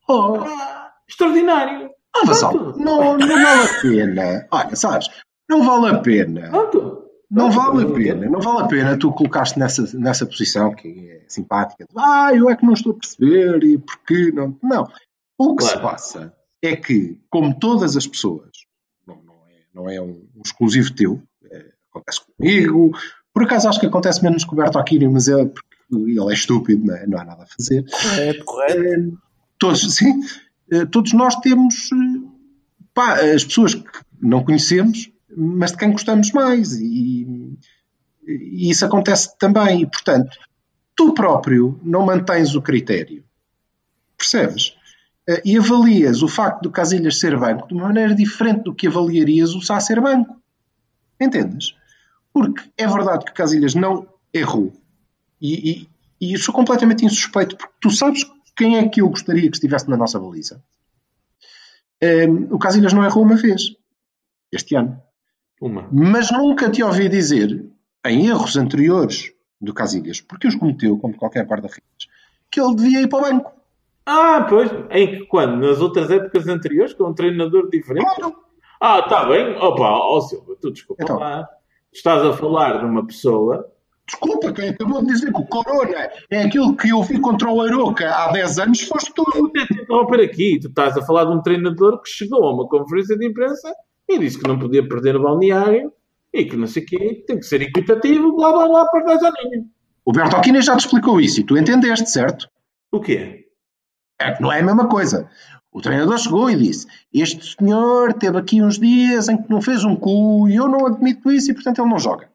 Oh, 0.09 0.35
ah, 0.41 0.91
extraordinário. 1.09 1.89
ah, 2.17 2.27
Vassal, 2.27 2.51
Pronto. 2.51 2.79
não, 2.81 3.17
não 3.17 3.29
vale 3.29 3.63
a 3.63 3.81
pena. 3.81 4.49
Olha, 4.51 4.75
sabes, 4.75 5.09
não 5.49 5.63
vale 5.65 5.95
a 5.95 5.99
pena. 6.01 6.51
Pronto. 6.51 7.10
Não 7.31 7.51
vale 7.51 7.85
a 7.85 7.91
pena, 7.95 8.29
não 8.29 8.41
vale 8.41 8.63
a 8.63 8.67
pena 8.67 8.99
tu 8.99 9.13
colocaste 9.13 9.59
nessa, 9.59 9.89
nessa 9.97 10.27
posição 10.27 10.75
que 10.75 10.89
é 10.89 11.25
simpática. 11.29 11.87
Ah, 11.97 12.31
eu 12.35 12.51
é 12.51 12.57
que 12.57 12.67
não 12.67 12.73
estou 12.73 12.93
a 12.93 12.97
perceber 12.97 13.63
e 13.63 13.79
porquê 13.79 14.33
não. 14.33 14.57
Não. 14.63 14.91
O 15.39 15.55
que 15.55 15.63
se 15.63 15.73
Claro. 15.75 15.89
passa 15.89 16.35
é 16.61 16.75
que, 16.75 17.21
como 17.31 17.57
todas 17.59 17.97
as 17.97 18.07
pessoas, 18.07 18.51
não, 19.07 19.23
não 19.23 19.35
é, 19.47 19.55
não 19.73 19.89
é 19.89 20.01
um, 20.01 20.27
um 20.37 20.43
exclusivo 20.45 20.93
teu, 20.93 21.23
é, 21.51 21.67
acontece 21.91 22.21
comigo, 22.37 22.91
por 23.33 23.45
acaso 23.45 23.69
acho 23.69 23.79
que 23.81 23.87
acontece 23.87 24.23
menos 24.23 24.45
com 24.45 24.55
o 24.55 24.59
Berto 24.59 24.79
Aquino, 24.79 25.11
mas 25.13 25.29
é 25.29 25.45
porque 25.45 25.69
ele 25.93 26.31
é 26.31 26.35
estúpido, 26.35 26.85
não, 26.85 26.95
é? 26.97 27.07
não 27.07 27.19
há 27.19 27.25
nada 27.25 27.45
a 27.45 27.47
fazer. 27.47 27.85
Correto, 27.91 28.45
correto. 28.45 29.19
Todos, 29.59 29.95
sim, 29.95 30.21
eh, 30.71 30.85
todos 30.87 31.13
nós 31.13 31.37
temos 31.37 31.91
eh, 31.93 32.21
pá, 32.93 33.15
as 33.21 33.45
pessoas 33.45 33.75
que 33.75 33.89
não 34.21 34.45
conhecemos, 34.45 35.11
mas 35.37 35.73
de 35.73 35.79
quem 35.79 35.93
gostamos 35.93 36.33
mais. 36.33 36.73
E, 36.73 37.57
e 38.27 38.71
isso 38.71 38.85
acontece 38.85 39.37
também. 39.39 39.83
E, 39.83 39.87
portanto, 39.87 40.37
tu 40.97 41.15
próprio 41.15 41.81
não 41.83 42.05
mantens 42.05 42.55
o 42.55 42.63
critério. 42.63 43.25
Percebes? 44.17 44.77
Eh, 45.29 45.43
E 45.45 45.59
avalias 45.59 46.23
o 46.23 46.29
facto 46.29 46.63
do 46.63 46.71
Casilhas 46.71 47.19
ser 47.19 47.39
banco 47.39 47.69
de 47.69 47.75
uma 47.75 47.85
maneira 47.85 48.15
diferente 48.15 48.65
do 48.65 48.75
que 48.75 48.87
avaliarias 48.87 49.55
o 49.55 49.63
Sá 49.63 49.79
ser 49.81 50.01
banco. 50.01 50.41
Entendes? 51.21 51.75
Porque 52.33 52.71
é 52.77 52.87
verdade 52.87 53.25
que 53.25 53.33
o 53.33 53.35
Casilhas 53.35 53.75
não 53.75 54.07
errou. 54.33 54.73
E, 55.41 55.89
e, 56.21 56.33
e 56.33 56.39
sou 56.39 56.55
completamente 56.55 57.05
insuspeito, 57.05 57.57
porque 57.57 57.75
tu 57.81 57.91
sabes 57.91 58.25
quem 58.57 58.77
é 58.77 58.89
que 58.89 59.01
eu 59.01 59.09
gostaria 59.09 59.49
que 59.51 59.57
estivesse 59.57 59.89
na 59.89 59.97
nossa 59.97 60.19
baliza. 60.19 60.63
Ehm, 62.01 62.49
o 62.51 62.59
Casilhas 62.59 62.93
não 62.93 63.05
errou 63.05 63.23
uma 63.25 63.37
vez, 63.37 63.75
este 64.53 64.75
ano. 64.75 65.01
Uma. 65.61 65.87
Mas 65.93 66.31
nunca 66.31 66.71
te 66.71 66.83
ouvi 66.83 67.09
dizer, 67.09 67.65
em 68.07 68.27
erros 68.29 68.57
anteriores 68.57 69.33
do 69.61 69.75
Casilhas, 69.75 70.21
porque 70.21 70.49
os 70.49 70.55
cometeu, 70.55 70.97
como 70.99 71.17
qualquer 71.17 71.45
guarda-redes, 71.47 72.09
que 72.51 72.61
ele 72.61 72.75
devia 72.75 73.01
ir 73.03 73.09
para 73.09 73.19
o 73.19 73.23
banco. 73.23 73.53
Ah, 74.07 74.47
pois. 74.49 74.71
Em 74.91 75.07
que 75.19 75.27
quando? 75.27 75.57
Nas 75.67 75.81
outras 75.81 76.11
épocas 76.11 76.49
anteriores, 76.49 76.95
com 76.95 77.09
um 77.09 77.15
treinador 77.15 77.69
diferente? 77.69 78.07
Claro. 78.17 78.35
Ah, 78.81 79.01
está 79.01 79.27
bem. 79.27 79.55
Opa, 79.59 79.83
ó 79.91 80.21
Silva, 80.23 80.57
tu 80.61 80.71
desculpa 80.73 81.03
Então. 81.03 81.19
lá. 81.19 81.47
Estás 81.93 82.23
a 82.25 82.33
falar 82.33 82.79
de 82.79 82.87
uma 82.87 83.07
pessoa 83.07 83.67
Desculpa, 84.07 84.53
quem 84.53 84.71
acabou 84.71 85.01
de 85.03 85.13
dizer 85.13 85.33
que 85.33 85.41
o 85.41 85.47
Corona 85.47 86.11
é 86.31 86.43
aquilo 86.43 86.77
que 86.77 86.89
eu 86.89 87.01
vi 87.01 87.21
contra 87.21 87.49
o 87.49 87.61
Aroca 87.61 88.11
há 88.13 88.33
10 88.33 88.59
anos, 88.59 88.81
foste 88.81 89.13
tu. 89.15 89.23
Interromper 89.71 90.21
aqui. 90.25 90.59
Tu 90.61 90.67
estás 90.67 90.97
a 90.97 91.03
falar 91.03 91.27
de 91.27 91.31
um 91.31 91.41
treinador 91.41 92.03
que 92.03 92.09
chegou 92.09 92.43
a 92.45 92.53
uma 92.53 92.67
conferência 92.69 93.17
de 93.17 93.25
imprensa 93.25 93.73
e 94.11 94.19
disse 94.19 94.39
que 94.39 94.49
não 94.49 94.59
podia 94.59 94.87
perder 94.87 95.17
o 95.17 95.23
balneário 95.23 95.93
e 96.33 96.45
que 96.45 96.57
não 96.57 96.67
sei 96.67 96.83
o 96.83 96.87
quê, 96.87 97.25
tem 97.27 97.39
que 97.39 97.47
ser 97.47 97.63
equitativo, 97.63 98.37
blá 98.37 98.53
blá 98.53 98.69
blá, 98.69 98.87
para 98.87 99.05
dar 99.05 99.19
janinha. 99.19 99.65
O 100.05 100.13
Berto 100.13 100.37
Aquino 100.37 100.61
já 100.61 100.77
te 100.77 100.81
explicou 100.81 101.21
isso 101.21 101.41
e 101.41 101.45
tu 101.45 101.57
entendeste, 101.57 102.11
certo? 102.11 102.49
O 102.91 103.01
quê? 103.01 103.47
É 104.21 104.33
que 104.33 104.43
não 104.43 104.53
é 104.53 104.61
a 104.61 104.63
mesma 104.63 104.89
coisa. 104.89 105.31
O 105.73 105.81
treinador 105.81 106.19
chegou 106.19 106.51
e 106.51 106.57
disse: 106.57 106.87
Este 107.13 107.57
senhor 107.57 108.13
teve 108.15 108.37
aqui 108.37 108.61
uns 108.61 108.79
dias 108.79 109.29
em 109.29 109.41
que 109.41 109.49
não 109.49 109.63
fez 109.63 109.85
um 109.85 109.95
cu 109.95 110.49
e 110.49 110.57
eu 110.57 110.69
não 110.69 110.87
admito 110.87 111.31
isso 111.31 111.51
e 111.51 111.55
portanto 111.55 111.81
ele 111.81 111.91
não 111.91 111.99
joga. 111.99 112.29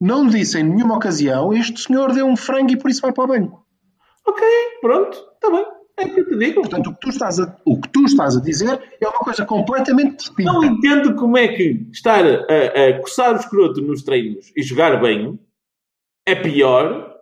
Não 0.00 0.26
disse 0.26 0.58
em 0.58 0.64
nenhuma 0.64 0.96
ocasião: 0.96 1.52
Este 1.52 1.80
senhor 1.80 2.12
deu 2.12 2.26
um 2.26 2.36
frango 2.36 2.72
e 2.72 2.76
por 2.76 2.90
isso 2.90 3.02
vai 3.02 3.12
para 3.12 3.24
o 3.24 3.28
banco. 3.28 3.64
Ok, 4.26 4.44
pronto, 4.80 5.16
está 5.34 5.50
bem. 5.50 5.75
É 5.98 6.04
o 6.04 6.14
que 6.14 6.20
eu 6.20 6.28
te 6.28 6.38
digo. 6.38 6.60
Portanto, 6.60 6.90
o 6.90 6.94
que 6.94 7.00
tu 7.00 7.08
estás 7.08 7.40
a, 7.40 7.56
o 7.64 7.80
que 7.80 7.88
tu 7.88 8.04
estás 8.04 8.36
a 8.36 8.40
dizer 8.40 8.80
é 9.00 9.08
uma 9.08 9.18
coisa 9.18 9.44
completamente 9.46 10.16
distinta. 10.16 10.52
Não 10.52 10.64
entendo 10.64 11.14
como 11.14 11.38
é 11.38 11.48
que 11.48 11.86
estar 11.92 12.24
a, 12.24 12.88
a 12.88 13.00
coçar 13.00 13.34
o 13.34 13.36
escroto 13.36 13.80
nos 13.80 14.02
treinos 14.02 14.52
e 14.56 14.62
jogar 14.62 15.00
bem 15.00 15.38
é 16.26 16.34
pior 16.34 17.16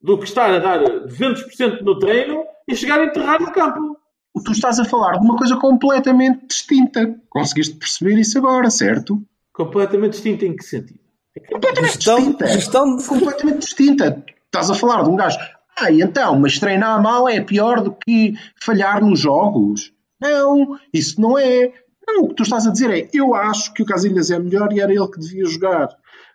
do 0.00 0.18
que 0.18 0.24
estar 0.24 0.50
a 0.50 0.58
dar 0.58 0.80
200% 0.80 1.80
no 1.80 1.98
treino 1.98 2.44
e 2.68 2.76
chegar 2.76 3.00
a 3.00 3.04
enterrar 3.04 3.40
no 3.40 3.50
campo. 3.52 3.98
Tu 4.44 4.52
estás 4.52 4.78
a 4.78 4.84
falar 4.84 5.12
de 5.18 5.24
uma 5.24 5.36
coisa 5.36 5.56
completamente 5.56 6.46
distinta. 6.46 7.18
Conseguiste 7.30 7.76
perceber 7.76 8.18
isso 8.18 8.36
agora, 8.36 8.68
certo? 8.68 9.22
Completamente 9.52 10.12
distinto 10.12 10.44
em 10.44 10.54
que 10.56 10.64
sentido? 10.64 11.00
Completamente 11.48 11.94
Gestão, 11.94 12.16
distinta. 12.16 12.46
gestão 12.48 12.96
de... 12.96 13.06
completamente 13.06 13.58
distinta. 13.60 14.24
Estás 14.46 14.70
a 14.70 14.74
falar 14.74 15.02
de 15.02 15.10
um 15.10 15.16
gajo. 15.16 15.38
Ah, 15.76 15.90
então, 15.90 16.38
mas 16.38 16.58
treinar 16.58 17.02
mal 17.02 17.28
é 17.28 17.40
pior 17.40 17.80
do 17.80 17.92
que 17.92 18.34
falhar 18.60 19.04
nos 19.04 19.20
jogos. 19.20 19.92
Não, 20.20 20.78
isso 20.92 21.20
não 21.20 21.38
é. 21.38 21.72
Não, 22.06 22.22
o 22.22 22.28
que 22.28 22.34
tu 22.34 22.42
estás 22.44 22.66
a 22.66 22.70
dizer 22.72 22.90
é: 22.90 23.08
eu 23.12 23.34
acho 23.34 23.72
que 23.74 23.82
o 23.82 23.86
Casilhas 23.86 24.30
é 24.30 24.38
melhor 24.38 24.72
e 24.72 24.80
era 24.80 24.92
ele 24.92 25.08
que 25.08 25.18
devia 25.18 25.44
jogar. 25.46 25.88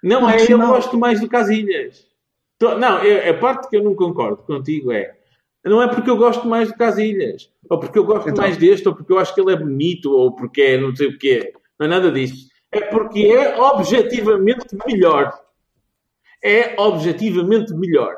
Não, 0.04 0.22
Porque 0.22 0.52
é, 0.52 0.54
eu 0.54 0.60
gosto 0.60 0.98
mais 0.98 1.20
do 1.20 1.28
Casilhas. 1.28 2.06
Não, 2.62 2.98
a 2.98 3.34
parte 3.40 3.70
que 3.70 3.78
eu 3.78 3.84
não 3.84 3.96
concordo 3.96 4.44
contigo 4.44 4.92
é. 4.92 5.16
Não 5.64 5.82
é 5.82 5.88
porque 5.88 6.10
eu 6.10 6.18
gosto 6.18 6.48
mais 6.48 6.70
do 6.70 6.78
Casilhas, 6.78 7.50
ou 7.70 7.80
porque 7.80 8.00
eu 8.00 8.06
gosto 8.06 8.30
Então. 8.30 8.44
mais 8.44 8.58
deste, 8.58 8.88
ou 8.88 8.96
porque 8.96 9.12
eu 9.12 9.20
acho 9.20 9.34
que 9.36 9.42
ele 9.42 9.52
é 9.54 9.58
bonito, 9.58 10.12
ou 10.12 10.34
porque 10.34 10.62
é 10.62 10.78
não 10.78 10.96
sei 10.96 11.08
o 11.08 11.18
quê. 11.18 11.54
Não 11.78 11.86
é 11.86 11.90
nada 11.90 12.12
disso. 12.12 12.48
É 12.72 12.82
porque 12.82 13.20
é 13.22 13.60
objetivamente 13.60 14.66
melhor. 14.86 15.38
É 16.44 16.76
objetivamente 16.80 17.74
melhor. 17.74 18.16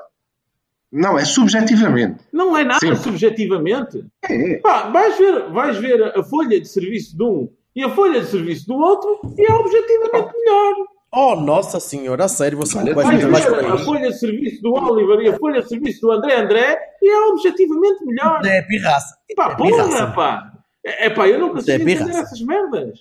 Não, 0.92 1.18
é 1.18 1.24
subjetivamente. 1.24 2.20
Não 2.34 2.56
é 2.58 2.64
nada 2.64 2.80
Sim. 2.80 2.96
subjetivamente. 2.96 4.04
É. 4.30 4.58
Pá, 4.58 4.90
vais, 4.90 5.18
ver, 5.18 5.50
vais 5.52 5.78
ver 5.78 6.04
a 6.18 6.24
folha 6.24 6.60
de 6.60 6.68
serviço 6.68 7.16
de 7.16 7.24
um 7.24 7.50
e 7.76 7.84
a 7.84 7.90
folha 7.90 8.20
de 8.20 8.28
serviço 8.28 8.68
do 8.68 8.76
outro 8.76 9.22
e 9.38 9.50
é 9.50 9.54
objetivamente 9.54 10.34
melhor. 10.38 10.74
Oh, 11.14 11.36
nossa 11.36 11.80
senhora, 11.80 12.26
a 12.26 12.28
sério, 12.28 12.58
você 12.58 12.78
Olha, 12.78 12.94
Vais 12.94 13.08
muito 13.10 13.30
mais 13.30 13.46
ver 13.46 13.66
a 13.66 13.78
folha 13.78 14.10
de 14.12 14.18
serviço 14.20 14.62
do 14.62 14.74
Oliver 14.74 15.20
e 15.22 15.28
a 15.30 15.38
folha 15.38 15.62
de 15.62 15.68
serviço 15.68 16.02
do 16.02 16.12
André 16.12 16.36
André 16.42 16.78
e 17.02 17.10
é 17.10 17.20
objetivamente 17.28 18.06
melhor. 18.06 18.46
É 18.46 18.62
pirraça. 18.62 19.16
Pá, 19.36 19.52
É 19.52 19.56
porra, 19.56 19.84
pirraça. 19.86 20.08
pá. 20.08 20.52
É, 20.86 21.06
é 21.06 21.10
pá, 21.10 21.28
eu 21.28 21.40
não 21.40 21.50
consigo 21.50 21.72
é 21.72 21.76
entender 21.76 21.98
pirraça. 21.98 22.20
essas 22.22 22.42
merdas. 22.42 23.00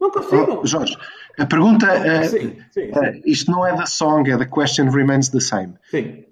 Não 0.00 0.10
consigo. 0.10 0.60
Oh, 0.62 0.66
Jorge, 0.66 0.96
a 1.38 1.44
pergunta 1.46 1.86
é. 1.86 2.24
Sim, 2.24 2.56
sim, 2.72 2.90
é, 2.94 3.20
isto 3.26 3.50
não 3.50 3.66
é 3.66 3.74
da 3.76 3.84
song, 3.86 4.30
é 4.30 4.36
da 4.36 4.46
question 4.46 4.88
remains 4.90 5.28
the 5.28 5.40
same. 5.40 5.74
sim. 5.90 6.24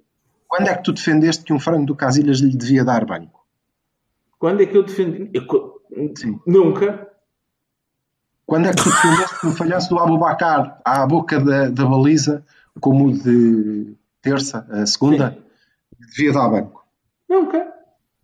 Quando 0.49 0.69
é 0.69 0.75
que 0.75 0.83
tu 0.83 0.93
defendeste 0.93 1.45
que 1.45 1.53
um 1.53 1.61
frango 1.61 1.87
do 1.87 1.95
Casilhas 1.95 2.41
lhe 2.41 2.57
devia 2.57 2.85
dar 2.85 3.05
banco? 3.05 3.47
Quando 4.39 4.63
é 4.63 4.67
que 4.67 4.77
eu 4.77 4.83
defendi? 4.83 5.31
Eu 5.33 5.45
Sim. 6.17 6.41
Nunca. 6.47 7.07
Quando 8.47 8.67
é 8.67 8.71
que 8.71 8.83
tu 8.83 8.89
defendeste 8.91 9.41
que 9.41 9.47
um 9.47 9.53
falhanço 9.53 9.91
do 9.91 9.99
Abubacar 9.99 10.81
à 10.85 11.07
boca 11.07 11.39
da, 11.39 11.69
da 11.69 11.85
baliza, 11.85 12.45
como 12.81 13.07
o 13.09 13.13
de 13.13 13.95
terça, 14.23 14.67
a 14.71 14.87
segunda, 14.87 15.37
devia 16.17 16.33
dar 16.33 16.49
banco? 16.49 16.83
Nunca. 17.29 17.75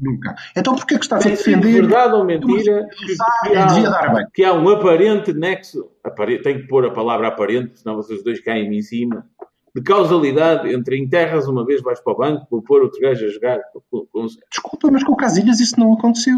Nunca. 0.01 0.35
Então 0.57 0.75
porquê 0.75 0.97
que 0.99 1.05
estás 1.05 1.22
a 1.22 1.29
Tem 1.29 1.37
defender 1.37 1.83
verdade 1.83 2.14
ou 2.14 2.25
mentira 2.25 2.89
que, 2.97 3.07
que 3.07 3.57
há, 3.57 3.66
devia 3.66 3.91
dar 3.91 4.12
banco? 4.12 4.31
que 4.33 4.45
há 4.45 4.53
um 4.53 4.68
aparente 4.68 5.33
nexo. 5.33 5.91
apare- 6.03 6.43
Tenho 6.43 6.61
que 6.62 6.68
pôr 6.68 6.85
a 6.87 6.91
palavra 6.91 7.29
aparente, 7.29 7.79
senão 7.81 7.95
vocês 7.97 8.22
dois 8.25 8.41
caem 8.41 8.75
em 8.77 8.83
cima. 8.83 9.27
De 9.75 9.83
causalidade 9.83 10.72
entre 10.72 10.97
enterras 10.97 11.49
uma 11.49 11.64
vez 11.64 11.83
vais 11.83 12.01
para 12.01 12.12
o 12.12 12.16
banco, 12.16 12.47
vou 12.49 12.62
pôr 12.62 12.83
outro 12.83 13.01
gajo 13.01 13.27
a 13.27 13.29
jogar. 13.29 13.59
Com, 13.91 14.07
com, 14.07 14.27
Desculpa, 14.49 14.89
mas 14.91 15.03
com 15.03 15.12
o 15.12 15.16
Casilhas 15.16 15.59
isso 15.59 15.79
não 15.81 15.95
aconteceu. 15.95 16.37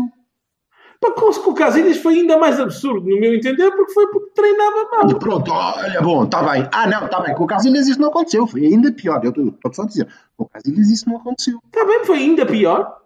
Pá, 0.99 1.11
com, 1.11 1.31
com 1.31 1.51
o 1.51 1.55
Casilhas 1.55 1.99
foi 1.99 2.21
ainda 2.21 2.39
mais 2.39 2.59
absurdo, 2.59 3.07
no 3.07 3.21
meu 3.21 3.35
entender, 3.35 3.71
porque 3.73 3.93
foi 3.93 4.07
porque 4.07 4.31
treinava 4.31 4.89
mal. 4.91 5.19
Pronto, 5.19 5.53
olha, 5.53 6.01
bom, 6.01 6.25
está 6.25 6.43
bem. 6.51 6.67
Ah, 6.73 6.87
não, 6.87 7.05
está 7.05 7.21
bem, 7.21 7.35
com 7.35 7.45
o 7.45 7.47
Casilhas 7.47 7.87
isso 7.87 8.01
não 8.01 8.09
aconteceu. 8.09 8.47
Foi 8.47 8.65
ainda 8.65 8.91
pior. 8.91 9.23
Eu 9.23 9.29
estou 9.29 9.49
estou 9.49 9.75
só 9.75 9.83
a 9.83 9.87
dizer, 9.87 10.09
com 10.35 10.45
o 10.45 10.49
Casilhas 10.49 10.89
isso 10.89 11.07
não 11.07 11.19
aconteceu. 11.19 11.59
Está 11.67 11.85
bem, 11.85 12.05
foi 12.07 12.19
ainda 12.19 12.47
pior. 12.47 13.01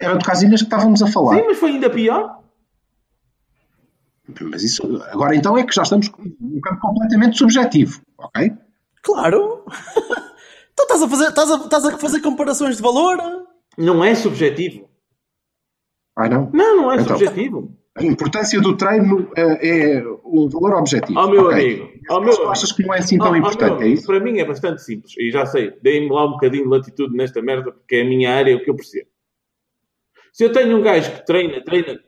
Era 0.00 0.16
do 0.16 0.24
Casilhas 0.24 0.60
que 0.60 0.66
estávamos 0.66 1.02
a 1.02 1.06
falar. 1.06 1.36
Sim, 1.36 1.44
mas 1.46 1.58
foi 1.58 1.70
ainda 1.72 1.90
pior. 1.90 2.40
Mas 4.40 4.62
isso, 4.62 4.82
agora 5.10 5.36
então 5.36 5.58
é 5.58 5.64
que 5.64 5.74
já 5.74 5.82
estamos 5.82 6.10
num 6.40 6.60
campo 6.62 6.80
completamente 6.80 7.36
subjetivo, 7.36 8.00
ok? 8.16 8.54
Claro. 9.04 9.64
Então 10.72 10.86
estás 10.86 11.02
a 11.02 11.08
fazer, 11.08 11.28
estás 11.28 11.50
a, 11.50 11.56
estás 11.56 11.84
a 11.84 11.98
fazer 11.98 12.20
comparações 12.20 12.76
de 12.76 12.82
valor? 12.82 13.16
Não 13.78 14.02
é 14.02 14.14
subjetivo. 14.14 14.88
Ah, 16.16 16.28
não? 16.28 16.50
Não, 16.52 16.76
não 16.76 16.92
é 16.92 16.96
Então. 16.96 17.16
subjetivo. 17.16 17.76
A 17.96 18.02
importância 18.02 18.60
do 18.60 18.76
treino 18.76 19.30
eh, 19.36 19.98
é 19.98 20.02
um 20.24 20.48
valor 20.48 20.74
objetivo. 20.80 21.16
Ó 21.16 21.28
meu 21.28 21.44
ok? 21.46 21.54
amigo, 21.54 21.92
Mas 22.08 22.38
meu 22.38 22.50
achas 22.50 22.72
que 22.72 22.82
não 22.84 22.92
é 22.92 22.98
assim 22.98 23.18
tão 23.18 23.36
importante, 23.36 23.78
meu, 23.78 23.82
é 23.82 23.88
isso? 23.88 24.06
Para 24.06 24.18
mim 24.18 24.38
é 24.40 24.44
bastante 24.44 24.82
simples. 24.82 25.14
E 25.16 25.30
já 25.30 25.46
sei, 25.46 25.70
deem-me 25.80 26.10
lá 26.12 26.26
um 26.26 26.32
bocadinho 26.32 26.64
de 26.64 26.70
latitude 26.70 27.16
nesta 27.16 27.40
merda, 27.40 27.70
porque 27.70 27.94
é 27.96 28.02
a 28.02 28.04
minha 28.04 28.34
área, 28.34 28.50
é 28.52 28.56
o 28.56 28.64
que 28.64 28.70
eu 28.70 28.74
percebo. 28.74 29.08
Se 30.32 30.44
eu 30.44 30.50
tenho 30.52 30.76
um 30.76 30.82
gajo 30.82 31.12
que 31.12 31.24
treina, 31.24 31.62
treina, 31.62 32.00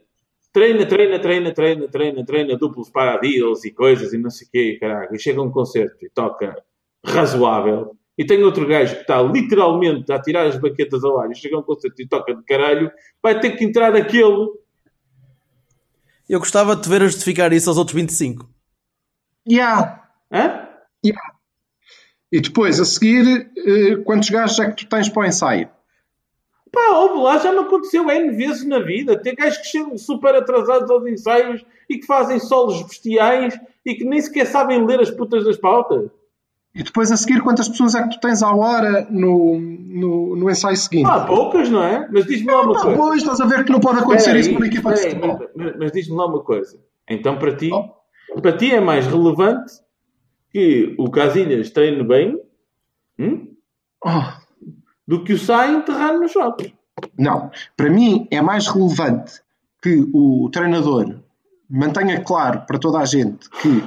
treina, 0.52 0.86
treina, 0.86 1.18
treina, 1.20 1.52
treina, 1.54 1.88
treina, 1.88 2.24
treina 2.24 2.56
duplos 2.58 2.90
paradiddles 2.90 3.64
e 3.64 3.70
coisas 3.70 4.12
e 4.12 4.18
não 4.18 4.30
sei 4.30 4.48
o 4.48 4.50
quê, 4.50 4.78
caralho, 4.80 5.14
e 5.14 5.18
chega 5.20 5.38
a 5.38 5.44
um 5.44 5.52
concerto 5.52 6.04
e 6.04 6.10
toca 6.10 6.56
razoável, 7.06 7.96
e 8.18 8.24
tem 8.24 8.42
outro 8.42 8.66
gajo 8.66 8.94
que 8.94 9.02
está 9.02 9.22
literalmente 9.22 10.10
a 10.10 10.20
tirar 10.20 10.46
as 10.46 10.58
baquetas 10.58 11.04
ao 11.04 11.20
ar 11.20 11.30
e 11.30 11.34
chega 11.34 11.56
a 11.56 11.60
um 11.60 11.62
concerto 11.62 12.00
e 12.00 12.08
toca 12.08 12.34
de 12.34 12.42
caralho, 12.44 12.90
vai 13.22 13.38
ter 13.38 13.50
que 13.50 13.64
entrar 13.64 13.94
aquele. 13.94 14.48
Eu 16.28 16.38
gostava 16.38 16.74
de 16.74 16.82
te 16.82 16.88
ver 16.88 17.02
a 17.02 17.06
justificar 17.06 17.52
isso 17.52 17.68
aos 17.68 17.78
outros 17.78 17.94
25. 17.94 18.48
Yeah. 19.48 20.02
Hã? 20.32 20.66
Yeah. 21.04 21.36
E 22.32 22.40
depois, 22.40 22.80
a 22.80 22.84
seguir, 22.84 23.50
eh, 23.56 23.96
quantos 24.04 24.30
gajos 24.30 24.58
é 24.58 24.70
que 24.70 24.84
tu 24.84 24.88
tens 24.88 25.08
para 25.08 25.22
o 25.22 25.26
ensaio? 25.26 25.68
Pá, 26.72 26.96
ouve 26.96 27.22
lá, 27.22 27.38
já 27.38 27.52
me 27.52 27.60
aconteceu 27.60 28.10
N 28.10 28.34
vezes 28.36 28.66
na 28.66 28.80
vida. 28.80 29.20
Tem 29.20 29.34
gajos 29.34 29.58
que 29.58 29.68
chegam 29.68 29.96
super 29.96 30.34
atrasados 30.34 30.90
aos 30.90 31.06
ensaios 31.06 31.64
e 31.88 31.98
que 31.98 32.06
fazem 32.06 32.40
solos 32.40 32.82
bestiais 32.82 33.58
e 33.84 33.94
que 33.94 34.04
nem 34.04 34.20
sequer 34.20 34.46
sabem 34.46 34.84
ler 34.84 35.00
as 35.00 35.10
putas 35.10 35.44
das 35.44 35.56
pautas. 35.56 36.10
E 36.78 36.82
depois, 36.82 37.10
a 37.10 37.16
seguir, 37.16 37.40
quantas 37.40 37.68
pessoas 37.70 37.94
é 37.94 38.02
que 38.02 38.10
tu 38.10 38.20
tens 38.20 38.42
à 38.42 38.54
hora 38.54 39.06
no, 39.10 39.58
no, 39.58 40.36
no 40.36 40.50
ensaio 40.50 40.76
seguinte? 40.76 41.08
Há 41.08 41.20
poucas, 41.24 41.70
não 41.70 41.82
é? 41.82 42.06
Mas 42.12 42.26
diz-me 42.26 42.52
lá 42.52 42.60
uma 42.60 42.78
Ah, 42.78 42.82
coisa. 42.82 42.96
pois, 42.98 43.22
estás 43.22 43.40
a 43.40 43.46
ver 43.46 43.64
que 43.64 43.72
não 43.72 43.80
pode 43.80 44.00
acontecer 44.00 44.36
isso 44.36 44.50
com 44.50 44.56
uma 44.56 44.66
equipa 44.66 44.92
de 44.92 45.00
futebol. 45.00 45.38
mas, 45.38 45.48
mas- 45.56 45.76
mas 45.78 45.92
diz-me 45.92 46.14
lá 46.16 46.26
uma 46.26 46.40
coisa. 46.42 46.78
Então, 47.08 47.38
para 47.38 47.56
ti, 47.56 47.70
Oh. 47.72 48.40
para 48.42 48.52
ti 48.58 48.70
é 48.74 48.80
mais 48.80 49.06
relevante 49.06 49.72
que 50.52 50.94
o 50.98 51.10
Casilhas 51.10 51.70
treine 51.70 52.02
bem 52.04 52.38
hum, 53.18 53.48
Oh, 54.04 54.22
do 55.08 55.24
que 55.24 55.32
o 55.32 55.38
Sai 55.38 55.74
enterrar 55.74 56.12
nos 56.18 56.32
jogos. 56.32 56.70
não, 57.18 57.50
para 57.74 57.88
mim 57.88 58.28
é 58.30 58.42
mais 58.42 58.66
relevante 58.68 59.40
que 59.82 60.06
o 60.12 60.50
treinador 60.52 61.20
mantenha 61.70 62.20
claro 62.20 62.64
para 62.66 62.78
toda 62.78 62.98
a 62.98 63.04
gente 63.06 63.48
que 63.48 63.82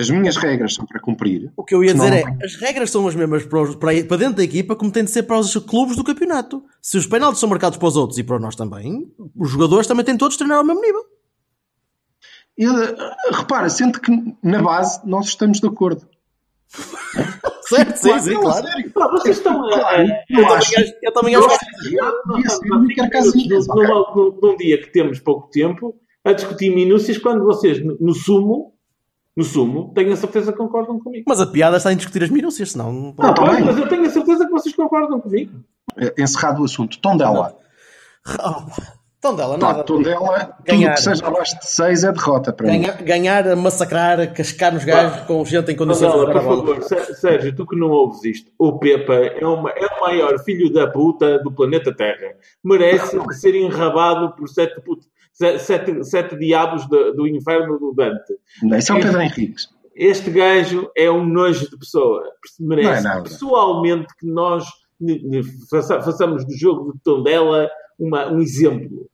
as 0.00 0.10
minhas 0.10 0.36
regras 0.36 0.74
são 0.74 0.84
para 0.86 1.00
cumprir. 1.00 1.52
O 1.56 1.64
que 1.64 1.74
eu 1.74 1.84
ia 1.84 1.92
dizer 1.94 2.08
não 2.10 2.16
é, 2.16 2.44
as 2.44 2.56
regras 2.56 2.90
são 2.90 3.06
as 3.06 3.14
mesmas 3.14 3.44
para, 3.44 3.62
os- 3.62 3.76
para, 3.76 4.04
para 4.04 4.16
dentro 4.16 4.36
da 4.36 4.42
equipa 4.44 4.74
como 4.74 4.90
tem 4.90 5.04
de 5.04 5.10
ser 5.10 5.22
para 5.24 5.38
os 5.38 5.54
clubes 5.58 5.96
do 5.96 6.02
campeonato. 6.04 6.62
Se 6.82 6.96
os 6.98 7.06
penaltis 7.06 7.40
são 7.40 7.48
marcados 7.48 7.78
para 7.78 7.88
os 7.88 7.96
outros 7.96 8.18
e 8.18 8.24
para 8.24 8.38
nós 8.38 8.56
também, 8.56 9.12
os 9.36 9.50
jogadores 9.50 9.86
também 9.86 10.04
têm 10.04 10.16
todos 10.16 10.34
de 10.34 10.38
treinar 10.38 10.58
ao 10.58 10.64
mesmo 10.64 10.80
nível. 10.82 11.04
E, 12.58 12.64
eh, 12.64 12.96
repara, 13.32 13.68
sendo 13.70 14.00
que 14.00 14.10
na 14.42 14.60
base 14.62 15.00
nós 15.06 15.26
estamos 15.28 15.60
de 15.60 15.66
acordo. 15.66 16.06
Certo? 17.70 17.96
Sim, 17.98 18.18
sim, 18.18 18.34
Não, 18.34 18.40
claro. 18.42 18.66
sério. 18.66 18.90
Pá, 18.90 19.08
vocês 19.12 19.36
estão 19.36 19.64
a- 19.64 19.68
Claro, 19.78 20.08
eu 20.28 20.46
acho. 20.54 20.72
também 20.72 20.84
acho- 20.84 20.94
eu 21.02 21.12
também 21.12 21.36
acho 21.36 21.58
que 22.60 22.68
num, 24.42 24.56
dia 24.56 24.80
que 24.80 24.92
temos 24.92 25.20
pouco 25.20 25.48
tempo 25.50 25.94
a 26.24 26.32
discutir 26.32 26.74
minúcias 26.74 27.16
quando 27.18 27.44
vocês, 27.44 27.80
no 28.00 28.12
sumo, 28.12 28.69
no 29.40 29.44
sumo, 29.44 29.92
tenho 29.94 30.12
a 30.12 30.16
certeza 30.16 30.52
que 30.52 30.58
concordam 30.58 30.98
comigo. 31.00 31.24
Mas 31.26 31.40
a 31.40 31.46
piada 31.46 31.76
está 31.78 31.92
em 31.92 31.96
discutir 31.96 32.22
as 32.22 32.30
minúcias, 32.30 32.72
senão... 32.72 32.92
não- 32.92 33.02
Não, 33.02 33.14
tá 33.14 33.32
Pois, 33.34 33.56
bem. 33.56 33.64
mas 33.64 33.78
eu 33.78 33.88
tenho 33.88 34.02
a 34.06 34.10
certeza 34.10 34.44
que 34.44 34.50
vocês 34.50 34.74
concordam 34.74 35.20
comigo. 35.20 35.60
Eh, 35.96 36.14
Encerrado 36.18 36.60
o 36.62 36.64
assunto. 36.64 36.98
Tondela. 37.00 37.56
Oh, 38.28 38.62
então 39.18 39.34
dela, 39.36 39.58
Pá, 39.58 39.66
nada. 39.68 39.84
Tondela, 39.84 40.44
tudo 40.44 40.64
Ganhar. 40.64 40.94
que 40.94 41.00
seja 41.02 41.26
abaixo 41.26 41.58
de 41.58 41.66
6 41.70 42.04
é 42.04 42.12
derrota 42.12 42.52
para 42.52 42.66
mim. 42.70 42.80
Ganhar, 42.80 43.02
ganhar, 43.02 43.48
a 43.48 43.56
massacrar, 43.56 44.32
cascar 44.32 44.72
nos 44.72 44.84
gajos 44.84 45.20
com 45.26 45.44
gente 45.44 45.72
em 45.72 45.76
condições 45.76 46.10
de 46.12 46.18
Mandela, 46.18 46.34
jogar 46.34 46.40
a 46.40 46.56
por 46.56 46.66
favor, 46.76 46.82
Sé- 46.84 47.14
Sérgio, 47.14 47.54
tu 47.54 47.66
que 47.66 47.76
não 47.76 47.88
ouves 47.90 48.24
isto, 48.24 48.50
o 48.58 48.78
Pepa 48.78 49.14
é, 49.14 49.46
uma, 49.46 49.70
é 49.70 49.86
o 49.86 50.00
maior 50.00 50.38
filho 50.44 50.72
da 50.72 50.86
puta 50.86 51.38
do 51.40 51.52
planeta 51.52 51.94
Terra. 51.94 52.34
Merece 52.64 53.18
ser 53.38 53.54
enrabado 53.54 54.34
por 54.36 54.48
sete, 54.48 54.80
put- 54.80 55.02
se- 55.02 55.09
sete, 55.58 56.04
sete 56.04 56.36
diabos 56.36 56.86
do, 56.88 57.12
do 57.14 57.26
inferno 57.26 57.78
do 57.78 57.92
Dante. 57.92 58.38
Esse 58.76 58.92
é 58.92 58.94
o 58.94 59.00
Pedro 59.00 59.20
Henriques. 59.20 59.68
Este 59.94 60.30
gajo 60.30 60.90
é 60.96 61.10
um 61.10 61.24
nojo 61.26 61.68
de 61.68 61.76
pessoa. 61.76 62.22
Merece 62.58 63.04
Não 63.04 63.18
é 63.18 63.22
pessoalmente 63.22 64.14
que 64.18 64.26
nós 64.26 64.64
faça- 65.70 66.00
façamos 66.00 66.44
do 66.46 66.56
jogo 66.56 66.92
de 66.92 66.98
Tondela 67.00 67.68
uma, 67.98 68.26
um 68.30 68.40
exemplo. 68.40 69.08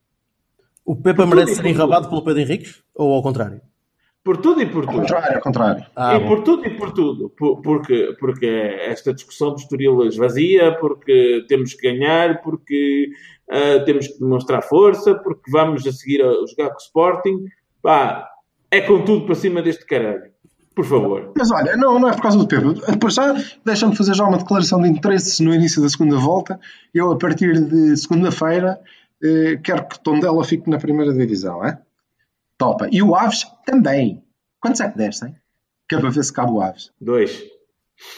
O 0.84 0.94
Pepa 0.94 1.26
merece 1.26 1.54
tudo 1.54 1.62
ser 1.62 1.68
enrabado 1.68 2.08
pelo 2.08 2.22
Pedro 2.22 2.40
Henriques? 2.40 2.82
Ou 2.94 3.12
ao 3.14 3.22
contrário? 3.22 3.60
Por 4.26 4.38
tudo 4.38 4.60
e 4.60 4.66
por 4.66 4.82
Ao 4.82 4.90
tudo. 4.90 5.00
contrário, 5.02 5.36
ao 5.36 5.40
contrário. 5.40 5.84
Ah, 5.94 6.16
e 6.16 6.18
bom. 6.18 6.26
por 6.26 6.42
tudo 6.42 6.66
e 6.66 6.70
por 6.70 6.90
tudo. 6.92 7.30
Por- 7.30 7.62
porque, 7.62 8.16
porque 8.18 8.44
esta 8.88 9.14
discussão 9.14 9.50
do 9.50 9.56
Estoril 9.60 10.02
esvazia, 10.04 10.76
porque 10.80 11.44
temos 11.48 11.74
que 11.74 11.88
ganhar, 11.92 12.42
porque 12.42 13.08
ah, 13.48 13.84
temos 13.86 14.08
que 14.08 14.18
demonstrar 14.18 14.62
força, 14.64 15.14
porque 15.14 15.48
vamos 15.48 15.86
a 15.86 15.92
seguir 15.92 16.20
a, 16.22 16.32
jogar 16.44 16.70
com 16.70 16.74
o 16.74 16.82
Sporting. 16.82 17.44
Pá, 17.80 18.28
é 18.68 18.80
com 18.80 19.04
tudo 19.04 19.26
para 19.26 19.36
cima 19.36 19.62
deste 19.62 19.86
caralho. 19.86 20.34
Por 20.74 20.84
favor. 20.84 21.30
Mas 21.38 21.48
olha, 21.52 21.76
não, 21.76 21.96
não 22.00 22.08
é 22.08 22.12
por 22.12 22.22
causa 22.22 22.36
do 22.36 22.48
Pedro. 22.48 22.74
Depois 22.74 23.14
já 23.14 23.32
deixa-me 23.64 23.94
fazer 23.94 24.12
já 24.14 24.24
uma 24.24 24.38
declaração 24.38 24.82
de 24.82 24.88
interesses 24.88 25.38
no 25.38 25.54
início 25.54 25.80
da 25.80 25.88
segunda 25.88 26.16
volta. 26.18 26.58
Eu, 26.92 27.12
a 27.12 27.16
partir 27.16 27.60
de 27.64 27.96
segunda-feira, 27.96 28.78
eh, 29.22 29.58
quero 29.62 29.86
que 29.88 30.02
Tondela 30.02 30.42
fique 30.44 30.68
na 30.68 30.78
primeira 30.78 31.14
divisão, 31.14 31.64
é? 31.64 31.78
Topa. 32.58 32.88
E 32.90 33.02
o 33.02 33.14
Aves 33.14 33.46
também. 33.64 34.22
Quantos 34.60 34.80
é 34.80 34.88
que 34.90 34.96
descem? 34.96 35.36
Que 35.88 35.94
é 35.96 36.00
para 36.00 36.10
ver 36.10 36.24
se 36.24 36.32
cabe 36.32 36.52
o 36.52 36.60
Aves. 36.60 36.90
Dois. 37.00 37.44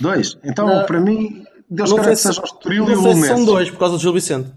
Dois. 0.01 0.39
Então, 0.45 0.67
Não. 0.67 0.87
para 0.87 1.01
mim, 1.01 1.45
Deus 1.69 1.91
sei 1.91 1.99
que 2.01 2.17
se, 2.17 2.23
seja 2.23 2.41
o 2.41 2.45
Estoril 2.45 2.89
e 2.91 2.95
o 2.95 3.25
são 3.25 3.45
dois, 3.45 3.71
por 3.71 3.79
causa 3.79 3.97
do 3.97 4.01
Gil 4.01 4.13
Vicente. 4.13 4.51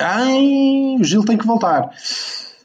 Ai, 0.00 0.96
o 1.00 1.04
Gil 1.04 1.24
tem 1.24 1.36
que 1.36 1.46
voltar. 1.46 1.90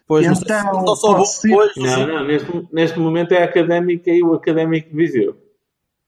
Pois, 0.07 0.25
Então, 0.27 0.83
não 0.83 0.95
só 0.95 1.23
ser- 1.23 1.49
pois, 1.49 1.71
Não, 1.77 2.05
não, 2.07 2.23
neste, 2.25 2.67
neste 2.71 2.99
momento 2.99 3.31
é 3.31 3.41
a 3.41 3.45
Académica 3.45 4.11
e 4.11 4.21
o 4.21 4.33
Académico 4.33 4.89
de 4.89 4.95
Viseu. 4.95 5.37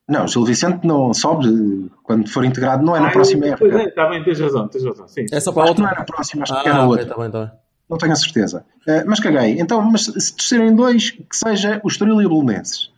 Não, 0.07 0.27
Gil 0.27 0.45
Vicente 0.45 0.85
não 0.85 1.11
sobe 1.13 1.89
quando 2.03 2.29
for 2.29 2.45
integrado, 2.45 2.85
não 2.85 2.95
é 2.95 2.99
na 2.99 3.07
Ah, 3.07 3.11
próxima 3.11 3.47
eu- 3.47 3.57
Pois 3.57 3.71
época. 3.71 3.83
é, 3.85 3.89
está 3.89 4.07
bem, 4.09 4.23
tens 4.23 4.39
razão, 4.39 4.67
tens 4.67 4.83
razão. 4.85 5.07
Sim. 5.07 5.25
É 5.31 5.39
só 5.39 5.51
para 5.51 5.63
a 5.63 5.65
Acho 5.65 5.75
que 5.75 5.81
não 5.81 5.87
outra. 5.87 5.97
é 5.97 5.99
na 5.99 6.05
próxima, 6.05 6.43
acho 6.43 6.61
que 6.61 6.69
é 6.69 6.73
na 6.73 6.77
Ah, 6.77 6.81
ok, 6.81 6.89
outra. 6.89 7.03
está 7.03 7.15
bem, 7.17 7.25
está 7.27 7.39
bem. 7.45 7.51
Não 7.89 7.97
tenho 7.97 8.13
a 8.13 8.15
certeza. 8.15 8.65
Eh, 8.87 9.03
mas 9.03 9.19
caguei. 9.19 9.59
Então, 9.59 9.81
mas 9.81 10.05
se 10.05 10.35
descerem 10.35 10.75
dois, 10.75 11.11
que 11.11 11.35
seja 11.35 11.79
o 11.83 11.87
Estoril 11.87 12.21
e 12.21 12.25
o 12.25 12.29
Belenenses. 12.29 12.91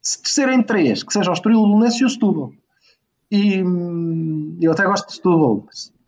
Se 0.00 0.20
descerem 0.20 0.62
três, 0.62 1.02
que 1.02 1.12
seja 1.12 1.30
o 1.30 1.34
Estoril, 1.34 1.60
o 1.60 1.68
Belenenses 1.68 2.00
e 2.00 2.04
o 2.04 2.10
Setúbal. 2.10 2.52
E 3.30 3.62
hum, 3.62 4.58
eu 4.60 4.72
até 4.72 4.84
gosto 4.84 5.06
de 5.06 5.14
Setúbal. 5.14 5.66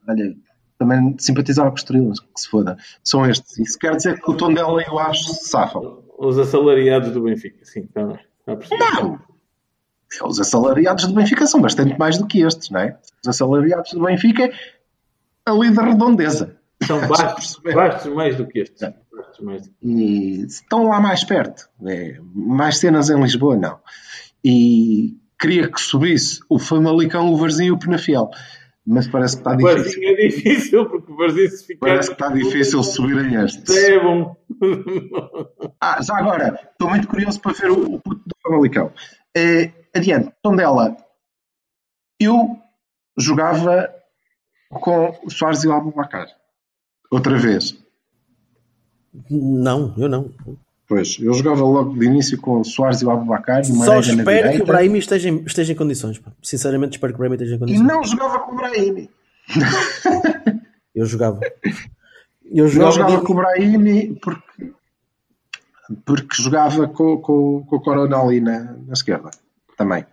Olha, 0.09 0.37
também 0.79 1.17
simpatizava 1.19 1.71
com 1.71 1.77
o 1.77 1.79
Estoril, 1.79 2.05
mas 2.09 2.21
que 2.21 2.27
se 2.37 2.49
foda. 2.49 2.77
São 3.03 3.25
estes. 3.25 3.59
Isso 3.59 3.79
quer 3.79 3.95
dizer 3.97 4.21
que 4.21 4.31
o 4.31 4.37
tom 4.37 4.53
dela 4.53 4.83
e 4.83 4.91
o 4.91 4.99
Acho 4.99 5.35
se 5.35 5.49
safam. 5.49 6.03
Os 6.19 6.39
assalariados 6.39 7.13
do 7.13 7.23
Benfica, 7.23 7.65
sim, 7.65 7.81
está. 7.81 8.21
Está. 8.47 8.77
Não! 8.77 9.21
Os 10.23 10.39
assalariados 10.39 11.07
do 11.07 11.15
Benfica 11.15 11.47
são 11.47 11.61
bastante 11.61 11.99
mais 11.99 12.19
do 12.19 12.27
que 12.27 12.43
estes, 12.43 12.71
não 12.71 12.81
é? 12.81 12.99
Os 13.23 13.29
assalariados 13.29 13.93
do 13.93 14.05
Benfica, 14.05 14.51
ali 15.45 15.73
da 15.73 15.83
redondeza. 15.83 16.54
São 16.87 17.01
bastos, 17.09 18.13
mais 18.15 18.37
do 18.37 18.47
que 18.47 18.61
estes. 18.61 18.81
Mais 19.41 19.63
do 19.63 19.71
que- 19.75 19.87
E 19.87 20.45
estão 20.45 20.89
lá 20.89 21.01
mais 21.01 21.25
perto. 21.25 21.69
É, 21.87 22.19
mais 22.35 22.79
cenas 22.79 23.11
em 23.11 23.21
Lisboa, 23.21 23.57
não. 23.57 23.79
E 24.45 25.17
queria 25.39 25.71
que 25.71 25.81
subisse 25.81 26.41
o 26.49 26.59
Famalicão, 26.59 27.33
o 27.33 27.37
Varzim 27.37 27.67
e 27.67 27.71
o 27.73 27.79
Penafiel. 27.79 28.31
Mas 28.87 29.07
parece 29.09 29.37
que 29.37 29.41
está 29.41 29.53
O 29.53 29.57
difícil. 29.57 29.83
Barzinho 29.83 30.09
é 30.09 30.15
difícil, 30.29 30.87
porque 30.91 31.11
o 31.13 31.17
Barzinho 31.17 31.51
se 31.51 31.67
ficar. 31.67 31.87
Parece 31.87 32.09
que 32.11 32.15
está 32.23 32.29
difícil 32.35 32.83
subirem 32.83 33.35
estes. 33.43 33.75
É 33.75 33.99
bom. 33.99 34.37
Ah, 35.81 36.03
já 36.03 36.17
agora, 36.19 36.59
estou 36.73 36.91
muito 36.91 37.09
curioso 37.09 37.41
para 37.41 37.53
ver 37.53 37.71
o, 37.71 37.95
o 37.95 38.01
puto 38.01 38.23
do 38.27 38.35
Famalicão. 38.43 38.93
Eh, 39.37 39.71
adiante, 39.95 40.33
Tondela. 40.43 40.97
Eu 42.21 42.59
jogava 43.19 43.89
com 44.71 45.19
o 45.25 45.31
Soares 45.31 45.65
e 45.65 45.69
o 45.69 45.73
Abubacar. 45.73 46.27
Outra 47.11 47.37
vez. 47.39 47.77
Não, 49.31 49.95
eu 49.97 50.09
não. 50.09 50.31
Pois, 50.87 51.17
eu 51.21 51.33
jogava 51.33 51.63
logo 51.63 51.99
de 51.99 52.05
início 52.05 52.39
com 52.39 52.61
o 52.61 52.65
Soares 52.65 53.01
e 53.01 53.07
o 53.07 53.11
Abubacar. 53.11 53.61
e 53.61 53.65
Só 53.65 54.01
espero 54.01 54.53
que 54.53 54.63
o 54.63 54.67
Brahimi 54.67 54.99
esteja 54.99 55.29
em, 55.31 55.43
esteja 55.45 55.73
em 55.73 55.77
condições. 55.77 56.19
pá. 56.19 56.31
Sinceramente, 56.43 56.97
espero 56.97 57.13
que 57.13 57.17
o 57.17 57.19
Brahimi 57.19 57.37
esteja 57.37 57.55
em 57.55 57.57
E 57.57 57.61
condições. 57.61 57.87
não 57.87 58.05
jogava 58.05 58.39
com 58.41 58.53
o 58.53 58.57
Brahimi. 58.57 59.11
Eu 60.95 61.07
jogava. 61.07 61.41
Eu 62.45 62.65
Não 62.65 62.69
jogava. 62.69 62.93
jogava 62.93 63.17
de- 63.19 63.27
com 63.27 63.33
o 63.33 63.37
Brahimi 63.37 64.15
porque, 64.23 64.73
porque 66.05 66.43
jogava 66.43 66.87
com, 66.89 67.17
com, 67.19 67.65
com 67.67 67.77
o 67.77 67.81
Corona 67.81 68.17
ali 68.21 68.41
na, 68.41 68.61
na 68.87 68.93
esquerda 68.93 69.31
também. 69.77 70.07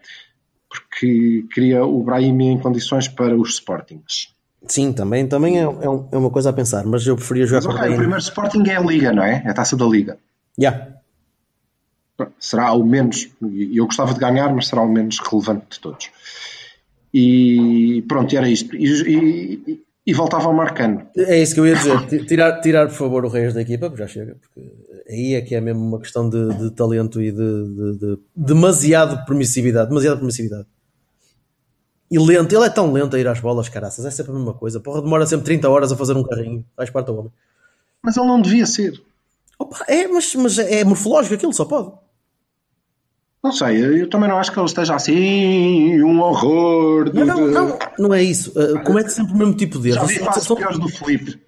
Porque 0.67 1.45
queria 1.53 1.85
o 1.85 2.01
Brahimi 2.03 2.47
em 2.47 2.59
condições 2.59 3.07
para 3.07 3.35
os 3.37 3.49
Sportings. 3.55 4.33
Sim, 4.67 4.93
também, 4.93 5.27
também 5.27 5.57
é, 5.59 5.63
é 5.63 5.67
um- 5.89 6.07
é 6.11 6.17
uma 6.17 6.29
coisa 6.29 6.49
a 6.49 6.53
pensar, 6.53 6.85
mas 6.85 7.05
eu 7.05 7.15
preferia 7.15 7.45
jogar 7.45 7.57
Mas 7.59 7.65
com 7.65 7.71
o 7.71 7.75
ok, 7.75 7.79
o 7.79 7.85
Brahimi. 7.87 7.97
primeiro 7.97 8.21
Sporting 8.23 8.63
é 8.69 8.75
a 8.77 8.81
Liga, 8.81 9.11
não 9.11 9.23
é? 9.23 9.41
É 9.45 9.49
a 9.49 9.53
taça 9.53 9.75
da 9.75 9.85
Liga. 9.85 10.17
Yeah. 10.59 10.87
Será 12.39 12.71
o 12.73 12.85
menos, 12.85 13.29
eu 13.73 13.85
gostava 13.85 14.13
de 14.13 14.19
ganhar, 14.19 14.53
mas 14.53 14.67
será 14.67 14.81
o 14.83 14.87
menos 14.91 15.17
relevante 15.19 15.65
de 15.71 15.79
todos. 15.79 16.09
E 17.13 18.03
pronto, 18.07 18.35
era 18.35 18.47
isto. 18.49 18.75
E, 18.75 18.85
e- 19.67 19.81
e 20.05 20.13
voltava 20.13 20.45
ao 20.45 20.53
Marcano. 20.53 21.03
É 21.17 21.41
isso 21.41 21.53
que 21.53 21.59
eu 21.59 21.67
ia 21.67 21.75
dizer. 21.75 22.05
Ti- 22.07 22.25
Tirar, 22.25 22.59
tirar 22.61 22.87
por 22.87 22.95
favor, 22.95 23.25
o 23.25 23.27
Reis 23.29 23.53
da 23.53 23.61
equipa, 23.61 23.87
porque 23.89 24.01
já 24.03 24.07
chega. 24.07 24.35
Porque 24.39 24.71
aí 25.09 25.33
é 25.35 25.41
que 25.41 25.53
é 25.55 25.61
mesmo 25.61 25.81
uma 25.83 25.99
questão 25.99 26.29
de, 26.29 26.53
de 26.55 26.71
talento 26.71 27.21
e 27.21 27.31
de, 27.31 27.37
de, 27.37 27.97
de 27.99 28.17
demasiado 28.35 29.25
permissividade. 29.25 29.89
Demasiada 29.89 30.17
permissividade. 30.17 30.65
E 32.11 32.19
lento, 32.19 32.53
ele 32.53 32.65
é 32.65 32.69
tão 32.69 32.91
lento 32.91 33.15
a 33.15 33.19
ir 33.19 33.25
às 33.25 33.39
bolas, 33.39 33.69
caraças. 33.69 34.03
É 34.03 34.11
sempre 34.11 34.33
a 34.33 34.35
mesma 34.35 34.53
coisa. 34.53 34.81
Porra, 34.81 35.01
demora 35.01 35.25
sempre 35.25 35.45
30 35.45 35.69
horas 35.69 35.93
a 35.93 35.95
fazer 35.95 36.17
um 36.17 36.23
carrinho. 36.23 36.65
Faz 36.75 36.89
parte 36.89 37.05
do 37.05 37.17
homem. 37.17 37.31
Mas 38.03 38.17
ele 38.17 38.27
não 38.27 38.41
devia 38.41 38.65
ser. 38.65 39.01
Opa, 39.57 39.85
é, 39.87 40.07
mas, 40.07 40.35
mas 40.35 40.59
é 40.59 40.83
morfológico 40.83 41.35
aquilo, 41.35 41.53
só 41.53 41.63
pode. 41.63 41.93
Não 43.43 43.51
sei, 43.51 44.01
eu 44.03 44.07
também 44.07 44.29
não 44.29 44.37
acho 44.37 44.51
que 44.51 44.59
ele 44.59 44.67
esteja 44.67 44.93
assim, 44.95 45.99
um 46.03 46.19
horror. 46.21 47.09
de- 47.09 47.23
Não, 47.23 47.25
não, 47.25 47.47
não, 47.47 47.79
não 47.97 48.13
é 48.13 48.21
isso. 48.21 48.51
Uh, 48.51 48.83
comete 48.83 49.11
sempre 49.11 49.33
o 49.33 49.37
mesmo 49.37 49.55
tipo 49.55 49.79
de 49.79 49.89
Já 49.89 49.95
erros. 50.01 50.11
vi 50.13 50.19
passos 50.19 50.43
são- 50.43 50.55
piores 50.55 50.77
do 50.77 50.87
Felipe. 50.87 51.39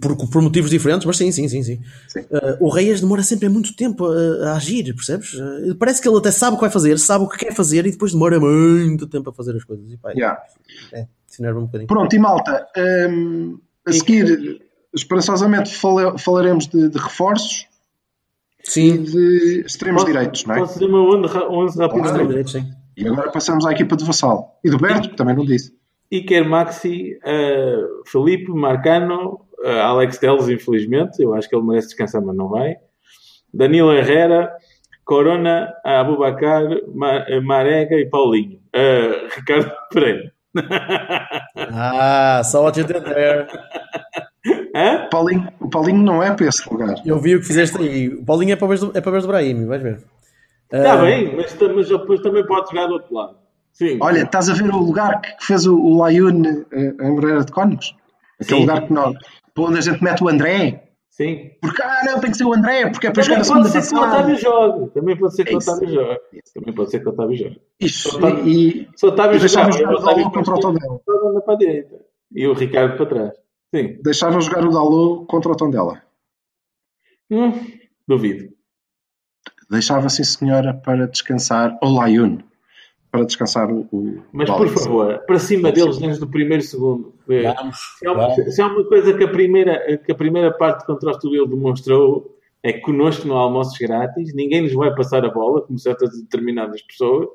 Por, 0.00 0.28
por 0.28 0.42
motivos 0.42 0.70
diferentes, 0.70 1.06
mas 1.06 1.16
sim, 1.16 1.32
sim, 1.32 1.48
sim. 1.48 1.62
sim. 1.62 1.80
Sim. 2.08 2.20
Uh, 2.20 2.56
o 2.60 2.68
Reis 2.68 3.00
demora 3.00 3.22
sempre 3.22 3.48
muito 3.48 3.74
tempo 3.74 4.04
a, 4.06 4.50
a 4.50 4.56
agir, 4.56 4.94
percebes? 4.94 5.32
Uh, 5.34 5.74
parece 5.78 6.02
que 6.02 6.08
ele 6.08 6.18
até 6.18 6.30
sabe 6.30 6.52
o 6.54 6.56
que 6.58 6.62
vai 6.64 6.70
fazer, 6.70 6.98
sabe 6.98 7.24
o 7.24 7.28
que 7.28 7.38
quer 7.38 7.54
fazer 7.54 7.86
e 7.86 7.90
depois 7.90 8.12
demora 8.12 8.38
muito 8.38 9.06
tempo 9.06 9.30
a 9.30 9.32
fazer 9.32 9.56
as 9.56 9.64
coisas. 9.64 9.90
E 9.90 9.96
pá, 9.96 10.10
Yeah. 10.12 10.38
é, 10.92 11.06
se 11.26 11.42
um 11.46 11.62
bocadinho. 11.62 11.88
Pronto, 11.88 12.14
e 12.14 12.18
malta, 12.18 12.66
hum, 13.08 13.58
a 13.86 13.92
seguir, 13.92 14.60
esperançosamente, 14.94 15.74
fala- 15.74 16.18
falaremos 16.18 16.66
de, 16.66 16.88
de 16.90 16.98
reforços 16.98 17.66
e 18.66 18.70
Sim, 18.70 19.02
de 19.02 19.62
extremos 19.66 20.04
direitos, 20.04 20.44
não 20.44 20.54
é? 20.54 20.58
Posso 20.58 20.74
dizer 20.74 20.88
meu 20.88 21.02
11 21.04 21.38
11 21.38 21.82
extremo 21.82 22.02
rapidamente? 22.08 22.50
sim. 22.50 22.64
E 22.96 23.08
agora 23.08 23.30
passamos 23.30 23.66
à 23.66 23.72
equipa 23.72 23.96
de 23.96 24.04
Vassal. 24.04 24.58
E 24.64 24.70
do 24.70 24.78
Berto, 24.78 25.10
que 25.10 25.16
também 25.16 25.34
não 25.34 25.44
disse. 25.44 25.72
Iker 26.12 26.48
Maxi, 26.48 27.18
uh, 27.26 28.08
Felipe, 28.08 28.52
Marcano, 28.52 29.40
uh, 29.64 29.68
Alex 29.82 30.18
Teles, 30.18 30.48
infelizmente. 30.48 31.20
Eu 31.20 31.34
acho 31.34 31.48
que 31.48 31.56
ele 31.56 31.64
merece 31.64 31.88
descansar, 31.88 32.22
mas 32.22 32.36
não 32.36 32.48
vai. 32.48 32.76
Danilo 33.52 33.92
Herrera, 33.92 34.52
Corona, 35.04 35.72
Abubacar, 35.84 36.62
Ma- 36.94 37.26
uh, 37.28 37.42
Marega 37.42 37.96
e 37.96 38.06
Paulinho. 38.06 38.60
Uh, 38.74 39.28
Ricardo 39.36 39.72
Pereira. 39.92 40.32
Ah, 41.56 42.42
só 42.44 42.62
what 42.62 42.78
you 42.78 42.86
did 42.86 43.02
there. 43.02 43.46
Hã? 44.74 45.04
O 45.06 45.10
Paulinho, 45.10 45.48
o 45.60 45.70
Paulinho 45.70 46.02
não 46.02 46.22
é 46.22 46.32
para 46.34 46.46
esse 46.46 46.68
lugar. 46.70 46.94
Eu 47.06 47.18
vi 47.18 47.36
o 47.36 47.40
que 47.40 47.46
fizeste 47.46 47.78
aí. 47.78 48.08
O 48.08 48.24
Paulinho 48.24 48.52
é 48.52 48.56
para 48.56 48.66
ver 48.68 48.78
do, 48.78 48.90
é 48.96 49.00
para 49.00 49.12
ver 49.12 49.22
do 49.22 49.28
Brahim, 49.28 49.66
vais 49.66 49.82
ver. 49.82 50.00
Está 50.72 50.94
Ah, 50.94 50.96
bem, 51.02 51.36
mas, 51.36 51.56
mas 51.74 51.88
depois 51.88 52.20
também 52.20 52.44
pode 52.46 52.68
jogar 52.70 52.86
do 52.86 52.94
outro 52.94 53.14
lado. 53.14 53.36
Sim. 53.72 53.98
Olha, 54.00 54.22
estás 54.22 54.48
a 54.48 54.54
ver 54.54 54.70
o 54.72 54.78
lugar 54.78 55.20
que 55.20 55.44
fez 55.44 55.66
o, 55.66 55.76
o 55.78 55.98
Layun 55.98 56.42
eh, 56.72 56.94
em 57.00 57.10
Moreira 57.12 57.44
de 57.44 57.52
Cónegos? 57.52 57.94
Aquele 58.40 58.60
Sim. 58.60 58.66
lugar 58.66 58.86
que 58.86 58.92
nós, 58.92 59.14
para 59.54 59.64
onde 59.64 59.78
a 59.78 59.80
gente 59.80 60.02
mete 60.02 60.22
o 60.24 60.28
André. 60.28 60.80
Sim. 61.10 61.50
Porque, 61.60 61.80
ah, 61.80 62.00
não, 62.06 62.18
tem 62.20 62.30
que 62.32 62.36
ser 62.36 62.44
o 62.44 62.52
André, 62.52 62.90
porque 62.90 63.06
é 63.06 63.10
para 63.12 63.22
jogar 63.22 63.42
Também 63.42 63.42
a 63.42 63.44
segunda 63.44 63.68
pode 63.70 63.72
ser 63.84 63.88
que 63.90 63.94
o 63.94 64.00
divisão. 64.00 64.18
Otávio 64.18 64.36
jogue. 64.80 64.90
Também 64.94 65.16
pode 65.16 65.36
ser 65.36 65.44
que 65.44 65.52
É 65.52 65.54
o 65.54 65.58
isso. 65.58 65.70
Otávio 65.70 65.94
jogue. 65.94 66.18
Também 66.54 66.74
pode 66.74 66.90
ser 66.90 66.98
que 67.00 67.06
o 67.06 67.10
Otávio 67.10 67.36
jogue. 67.36 67.60
Isso, 67.80 68.16
Otávio- 68.18 68.48
e, 68.48 68.88
Se 68.96 69.06
o 69.06 69.08
Otávio 69.10 69.36
e 69.36 69.38
deixava 69.40 69.70
jogar, 69.72 69.78
jogar 69.92 69.94
o 69.94 70.02
Otávio 70.02 70.30
contra 70.32 70.54
o 70.54 70.60
Tondela. 70.60 71.00
anda 71.28 71.40
para 71.42 71.54
a 71.54 71.56
direita. 71.56 71.94
E 72.34 72.46
o 72.48 72.52
Ricardo 72.52 72.96
para 72.96 73.06
trás. 73.06 73.32
Sim. 73.74 73.98
Deixava 74.02 74.40
jogar 74.40 74.64
o 74.64 74.70
Dalot 74.70 75.26
contra 75.26 75.50
o 75.52 75.56
Tondela. 75.56 76.02
Hum, 77.30 77.52
duvido. 78.06 78.52
Deixava, 79.70 80.08
sim 80.08 80.22
senhora, 80.24 80.74
para 80.74 81.06
descansar 81.08 81.76
o 81.82 81.88
Layun. 81.96 82.38
Para 83.10 83.24
descansar 83.24 83.70
o, 83.70 83.88
o 83.92 84.22
Mas 84.32 84.50
por 84.50 84.68
favor, 84.68 85.18
para 85.26 85.38
cima 85.38 85.70
deles 85.72 85.98
desde 85.98 86.22
o 86.22 86.28
primeiro 86.28 86.62
segundo. 86.62 87.14
Vamos, 87.26 87.78
Se 87.98 88.06
há, 88.06 88.12
vamos. 88.12 88.54
se 88.54 88.60
há 88.62 88.66
uma 88.66 88.84
coisa 88.84 89.14
que 89.16 89.24
a 89.24 89.28
primeira, 89.30 89.98
que 89.98 90.12
a 90.12 90.14
primeira 90.14 90.52
parte 90.52 90.84
contra 90.84 91.08
o 91.08 91.12
Estoril 91.12 91.46
demonstrou 91.46 92.36
é 92.62 92.72
que 92.72 92.80
connosco 92.80 93.26
não 93.28 93.36
há 93.36 93.40
almoços 93.42 93.78
grátis, 93.78 94.34
ninguém 94.34 94.62
nos 94.62 94.72
vai 94.72 94.92
passar 94.94 95.24
a 95.24 95.30
bola, 95.30 95.62
como 95.62 95.78
certas 95.78 96.10
determinadas 96.22 96.82
pessoas. 96.82 97.28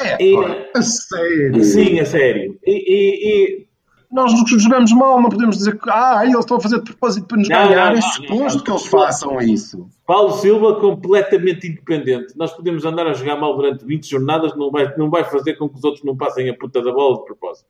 É, 0.00 0.22
E- 0.24 0.36
a 0.74 0.82
sério. 0.82 1.62
Sim, 1.64 2.00
a 2.00 2.04
sério. 2.06 2.58
E, 2.66 2.72
e- 2.72 3.28
e- 3.62 3.69
Nós 4.12 4.32
jogamos 4.60 4.92
mal, 4.92 5.20
não 5.20 5.28
podemos 5.28 5.56
dizer 5.56 5.78
que 5.78 5.88
ah, 5.88 6.20
eles 6.24 6.38
estão 6.40 6.56
a 6.56 6.60
fazer 6.60 6.78
de 6.78 6.84
propósito 6.84 7.26
para 7.28 7.36
nos 7.38 7.48
Não, 7.48 7.56
ganhar. 7.68 7.90
não, 7.92 7.92
é 7.92 7.94
não, 7.94 8.02
suposto 8.02 8.58
não. 8.58 8.64
que 8.64 8.70
eles 8.72 8.86
façam 8.86 9.40
isso. 9.40 9.88
Paulo 10.06 10.32
Silva 10.32 10.80
completamente 10.80 11.68
independente. 11.68 12.36
Nós 12.36 12.52
podemos 12.52 12.84
andar 12.84 13.06
a 13.06 13.12
jogar 13.12 13.36
mal 13.36 13.54
durante 13.56 13.84
20 13.84 14.10
jornadas, 14.10 14.56
não 14.56 14.70
vai, 14.70 14.92
não 14.96 15.08
vai 15.08 15.22
fazer 15.24 15.54
com 15.54 15.68
que 15.68 15.76
os 15.76 15.84
outros 15.84 16.04
não 16.04 16.16
passem 16.16 16.48
a 16.50 16.54
puta 16.56 16.82
da 16.82 16.92
bola 16.92 17.18
de 17.18 17.24
propósito. 17.24 17.68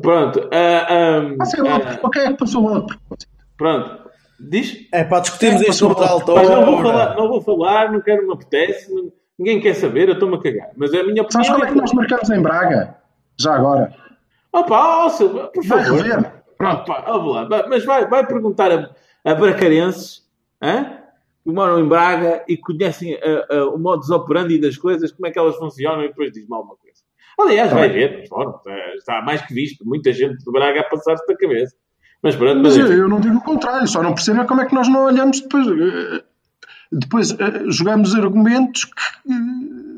Pronto. 0.00 0.48
ah, 0.50 0.86
ah, 0.88 1.36
Ah, 1.40 1.44
sei 1.44 1.62
lá, 1.62 1.78
para 1.80 2.10
quem 2.10 2.22
é 2.22 2.26
que 2.28 2.38
passou 2.38 2.60
a 2.60 2.68
bola 2.68 2.80
de 2.80 2.86
propósito? 2.86 3.32
pronto. 3.58 4.02
Diz? 4.40 4.88
É 4.90 5.04
pá, 5.04 5.20
discutimos 5.20 5.62
É, 5.62 5.68
isto 5.70 5.84
noutra 5.86 6.06
não 6.08 6.64
vou 6.66 6.82
falar, 6.82 7.14
não 7.16 7.28
vou 7.28 7.40
falar, 7.42 7.92
não 7.92 8.00
quero, 8.00 8.26
me 8.26 8.32
apetece, 8.32 8.92
não- 8.92 9.12
ninguém 9.38 9.60
quer 9.60 9.74
saber, 9.74 10.08
eu 10.08 10.14
estou-me 10.14 10.34
a 10.36 10.40
cagar. 10.40 10.70
Mas 10.76 10.92
a 10.94 11.02
minha 11.04 11.22
Sabes 11.30 11.48
opinião 11.48 11.54
quando 11.54 11.64
é 11.64 11.68
que 11.68 11.74
nós 11.76 11.92
marcamos 11.92 12.30
em 12.30 12.40
Braga? 12.42 12.96
Já 13.38 13.54
agora. 13.54 13.94
Opa, 14.52 15.04
ó 15.04 15.08
Silva, 15.08 15.48
por 15.48 15.64
Vai 15.66 15.84
favor. 15.84 16.02
rever. 16.02 16.32
Opa, 16.60 17.04
ó, 17.08 17.16
lá, 17.32 17.44
vai- 17.44 17.66
mas 17.68 17.84
vai, 17.84 18.06
vai 18.08 18.26
perguntar 18.26 18.70
a, 18.70 18.90
a 19.30 19.34
bracarenses 19.34 20.22
hã? 20.62 20.98
que 21.44 21.50
moram 21.50 21.80
em 21.80 21.88
Braga 21.88 22.44
e 22.46 22.56
conhecem 22.56 23.14
a- 23.16 23.46
a- 23.56 23.68
o 23.70 23.78
modus 23.78 24.10
operandi 24.10 24.60
das 24.60 24.76
coisas, 24.76 25.10
como 25.10 25.26
é 25.26 25.30
que 25.30 25.38
elas 25.38 25.56
funcionam 25.56 26.04
e 26.04 26.08
depois 26.08 26.30
diz-me 26.32 26.54
alguma 26.54 26.76
coisa. 26.76 27.02
Aliás, 27.40 27.70
Tá 27.70 27.76
vai 27.76 27.88
ver, 27.88 28.18
mas, 28.20 28.28
bom, 28.28 28.60
eh, 28.66 28.94
está 28.96 29.20
mais 29.22 29.40
que 29.42 29.52
visto, 29.54 29.84
muita 29.86 30.12
gente 30.12 30.38
de 30.44 30.52
Braga 30.52 30.80
a 30.82 30.84
passar-se 30.84 31.26
da 31.26 31.34
cabeça. 31.36 31.74
Mas 32.22 32.36
pronto, 32.36 32.60
Mas 32.62 32.76
mas 32.76 32.90
eu, 32.90 32.96
eu 32.98 33.08
não 33.08 33.18
digo 33.18 33.38
o 33.38 33.42
contrário, 33.42 33.88
só 33.88 34.00
não 34.02 34.14
percebo 34.14 34.42
é 34.42 34.44
como 34.46 34.60
é 34.60 34.66
que 34.66 34.74
nós 34.74 34.86
não 34.88 35.06
olhamos 35.06 35.40
depois. 35.40 35.66
eh, 35.66 36.22
Depois 36.92 37.30
eh, 37.32 37.64
jogamos 37.68 38.14
argumentos 38.14 38.84
que 38.84 38.92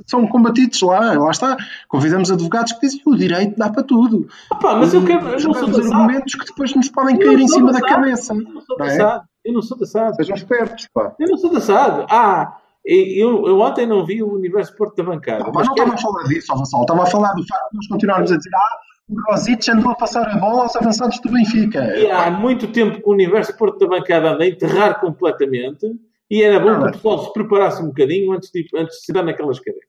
são 0.07 0.27
combatidos 0.27 0.81
lá, 0.83 1.13
lá 1.19 1.31
está. 1.31 1.57
Convidamos 1.89 2.31
advogados 2.31 2.73
que 2.73 2.81
dizem 2.81 3.01
o 3.07 3.17
direito 3.17 3.57
dá 3.59 3.71
para 3.71 3.83
tudo. 3.83 4.27
Opa, 4.51 4.77
mas 4.77 4.93
eu, 4.95 5.05
quero, 5.05 5.29
eu 5.29 5.41
não 5.41 5.55
sou 5.55 5.93
argumentos 5.93 6.35
que 6.35 6.47
depois 6.47 6.75
nos 6.75 6.89
podem 6.89 7.19
cair 7.19 7.37
não 7.37 7.41
em 7.45 7.49
cima 7.49 7.73
da 7.73 7.81
cabeça. 7.81 8.35
Eu 8.35 8.43
não 8.43 8.61
sou 8.61 8.79
não 8.79 8.87
da 8.87 8.93
é? 8.93 9.21
Eu 9.45 9.53
não 9.53 9.63
sou. 9.63 9.79
Sejam 9.85 10.37
espertos, 10.37 10.89
pá. 10.93 11.15
Eu 11.19 11.29
não 11.29 11.37
sou 11.37 11.53
da 11.53 11.61
SAD. 11.61 12.07
Ah, 12.11 12.57
eu, 12.85 13.47
eu 13.47 13.61
ontem 13.61 13.87
não 13.87 14.05
vi 14.05 14.23
o 14.23 14.33
Universo 14.35 14.77
Porto 14.77 14.97
da 14.97 15.05
Bancada. 15.05 15.45
Não, 15.45 15.53
mas 15.55 15.67
não 15.67 15.75
quero- 15.75 15.95
estava 15.95 16.11
a 16.11 16.13
falar 16.13 16.29
disso, 16.29 16.53
ó, 16.53 16.57
Vassal. 16.57 16.81
Estava 16.83 17.03
a 17.03 17.07
falar 17.07 17.33
do 17.33 17.47
facto 17.47 17.71
de 17.71 17.77
nós 17.77 17.87
continuarmos 17.89 18.33
a 18.33 18.37
dizer 18.37 18.51
ah, 18.55 18.77
o 19.09 19.21
Rosic 19.31 19.71
andou 19.71 19.91
a 19.93 19.95
passar 19.95 20.27
a 20.29 20.37
bola 20.39 20.63
aos 20.63 20.77
avançados 20.77 21.19
do 21.21 21.31
Benfica. 21.31 21.85
E 21.99 22.11
há 22.11 22.31
muito 22.31 22.67
tempo 22.69 22.97
que 23.03 23.09
o 23.09 23.13
Universo 23.13 23.57
Porto 23.57 23.79
da 23.79 23.87
Bancada 23.87 24.31
anda 24.33 24.45
a 24.45 24.49
enterrar 24.49 25.01
completamente 25.01 25.87
e 26.31 26.43
era 26.43 26.59
bom 26.59 26.83
que 26.83 26.89
o 26.89 26.93
pessoal 26.93 27.25
se 27.25 27.33
preparasse 27.33 27.83
um 27.83 27.87
bocadinho 27.89 28.33
antes 28.33 28.51
de, 28.51 28.67
antes 28.75 28.97
de 28.99 29.05
se 29.05 29.13
dar 29.13 29.23
naquelas 29.23 29.59
cadeiras. 29.61 29.89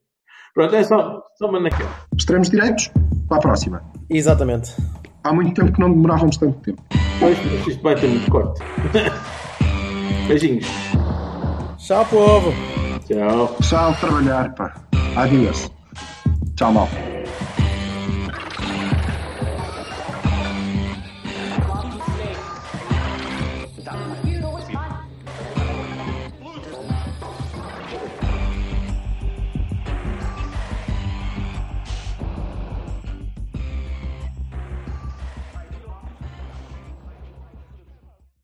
Pronto, 0.55 0.73
é 0.73 0.83
só, 0.85 1.21
só 1.37 1.49
uma 1.49 1.59
naquela. 1.59 1.89
Extremos 2.17 2.49
direitos, 2.49 2.89
para 3.27 3.37
a 3.37 3.41
próxima. 3.41 3.83
Exatamente. 4.09 4.73
Há 5.21 5.33
muito 5.33 5.53
tempo 5.53 5.73
que 5.73 5.79
não 5.81 5.91
demorávamos 5.91 6.37
tanto 6.37 6.57
tempo. 6.61 6.81
Pois, 7.19 7.37
isto 7.67 7.83
vai 7.83 7.95
ter 7.95 8.07
muito 8.07 8.31
corte. 8.31 8.61
Beijinhos. 10.27 10.65
Tchau, 11.77 12.05
povo. 12.05 12.53
Tchau. 13.05 13.55
Tchau, 13.61 13.93
trabalhar, 13.99 14.55
pá. 14.55 14.73
Adiós. 15.17 15.69
Tchau, 16.55 16.71
mal. 16.71 16.87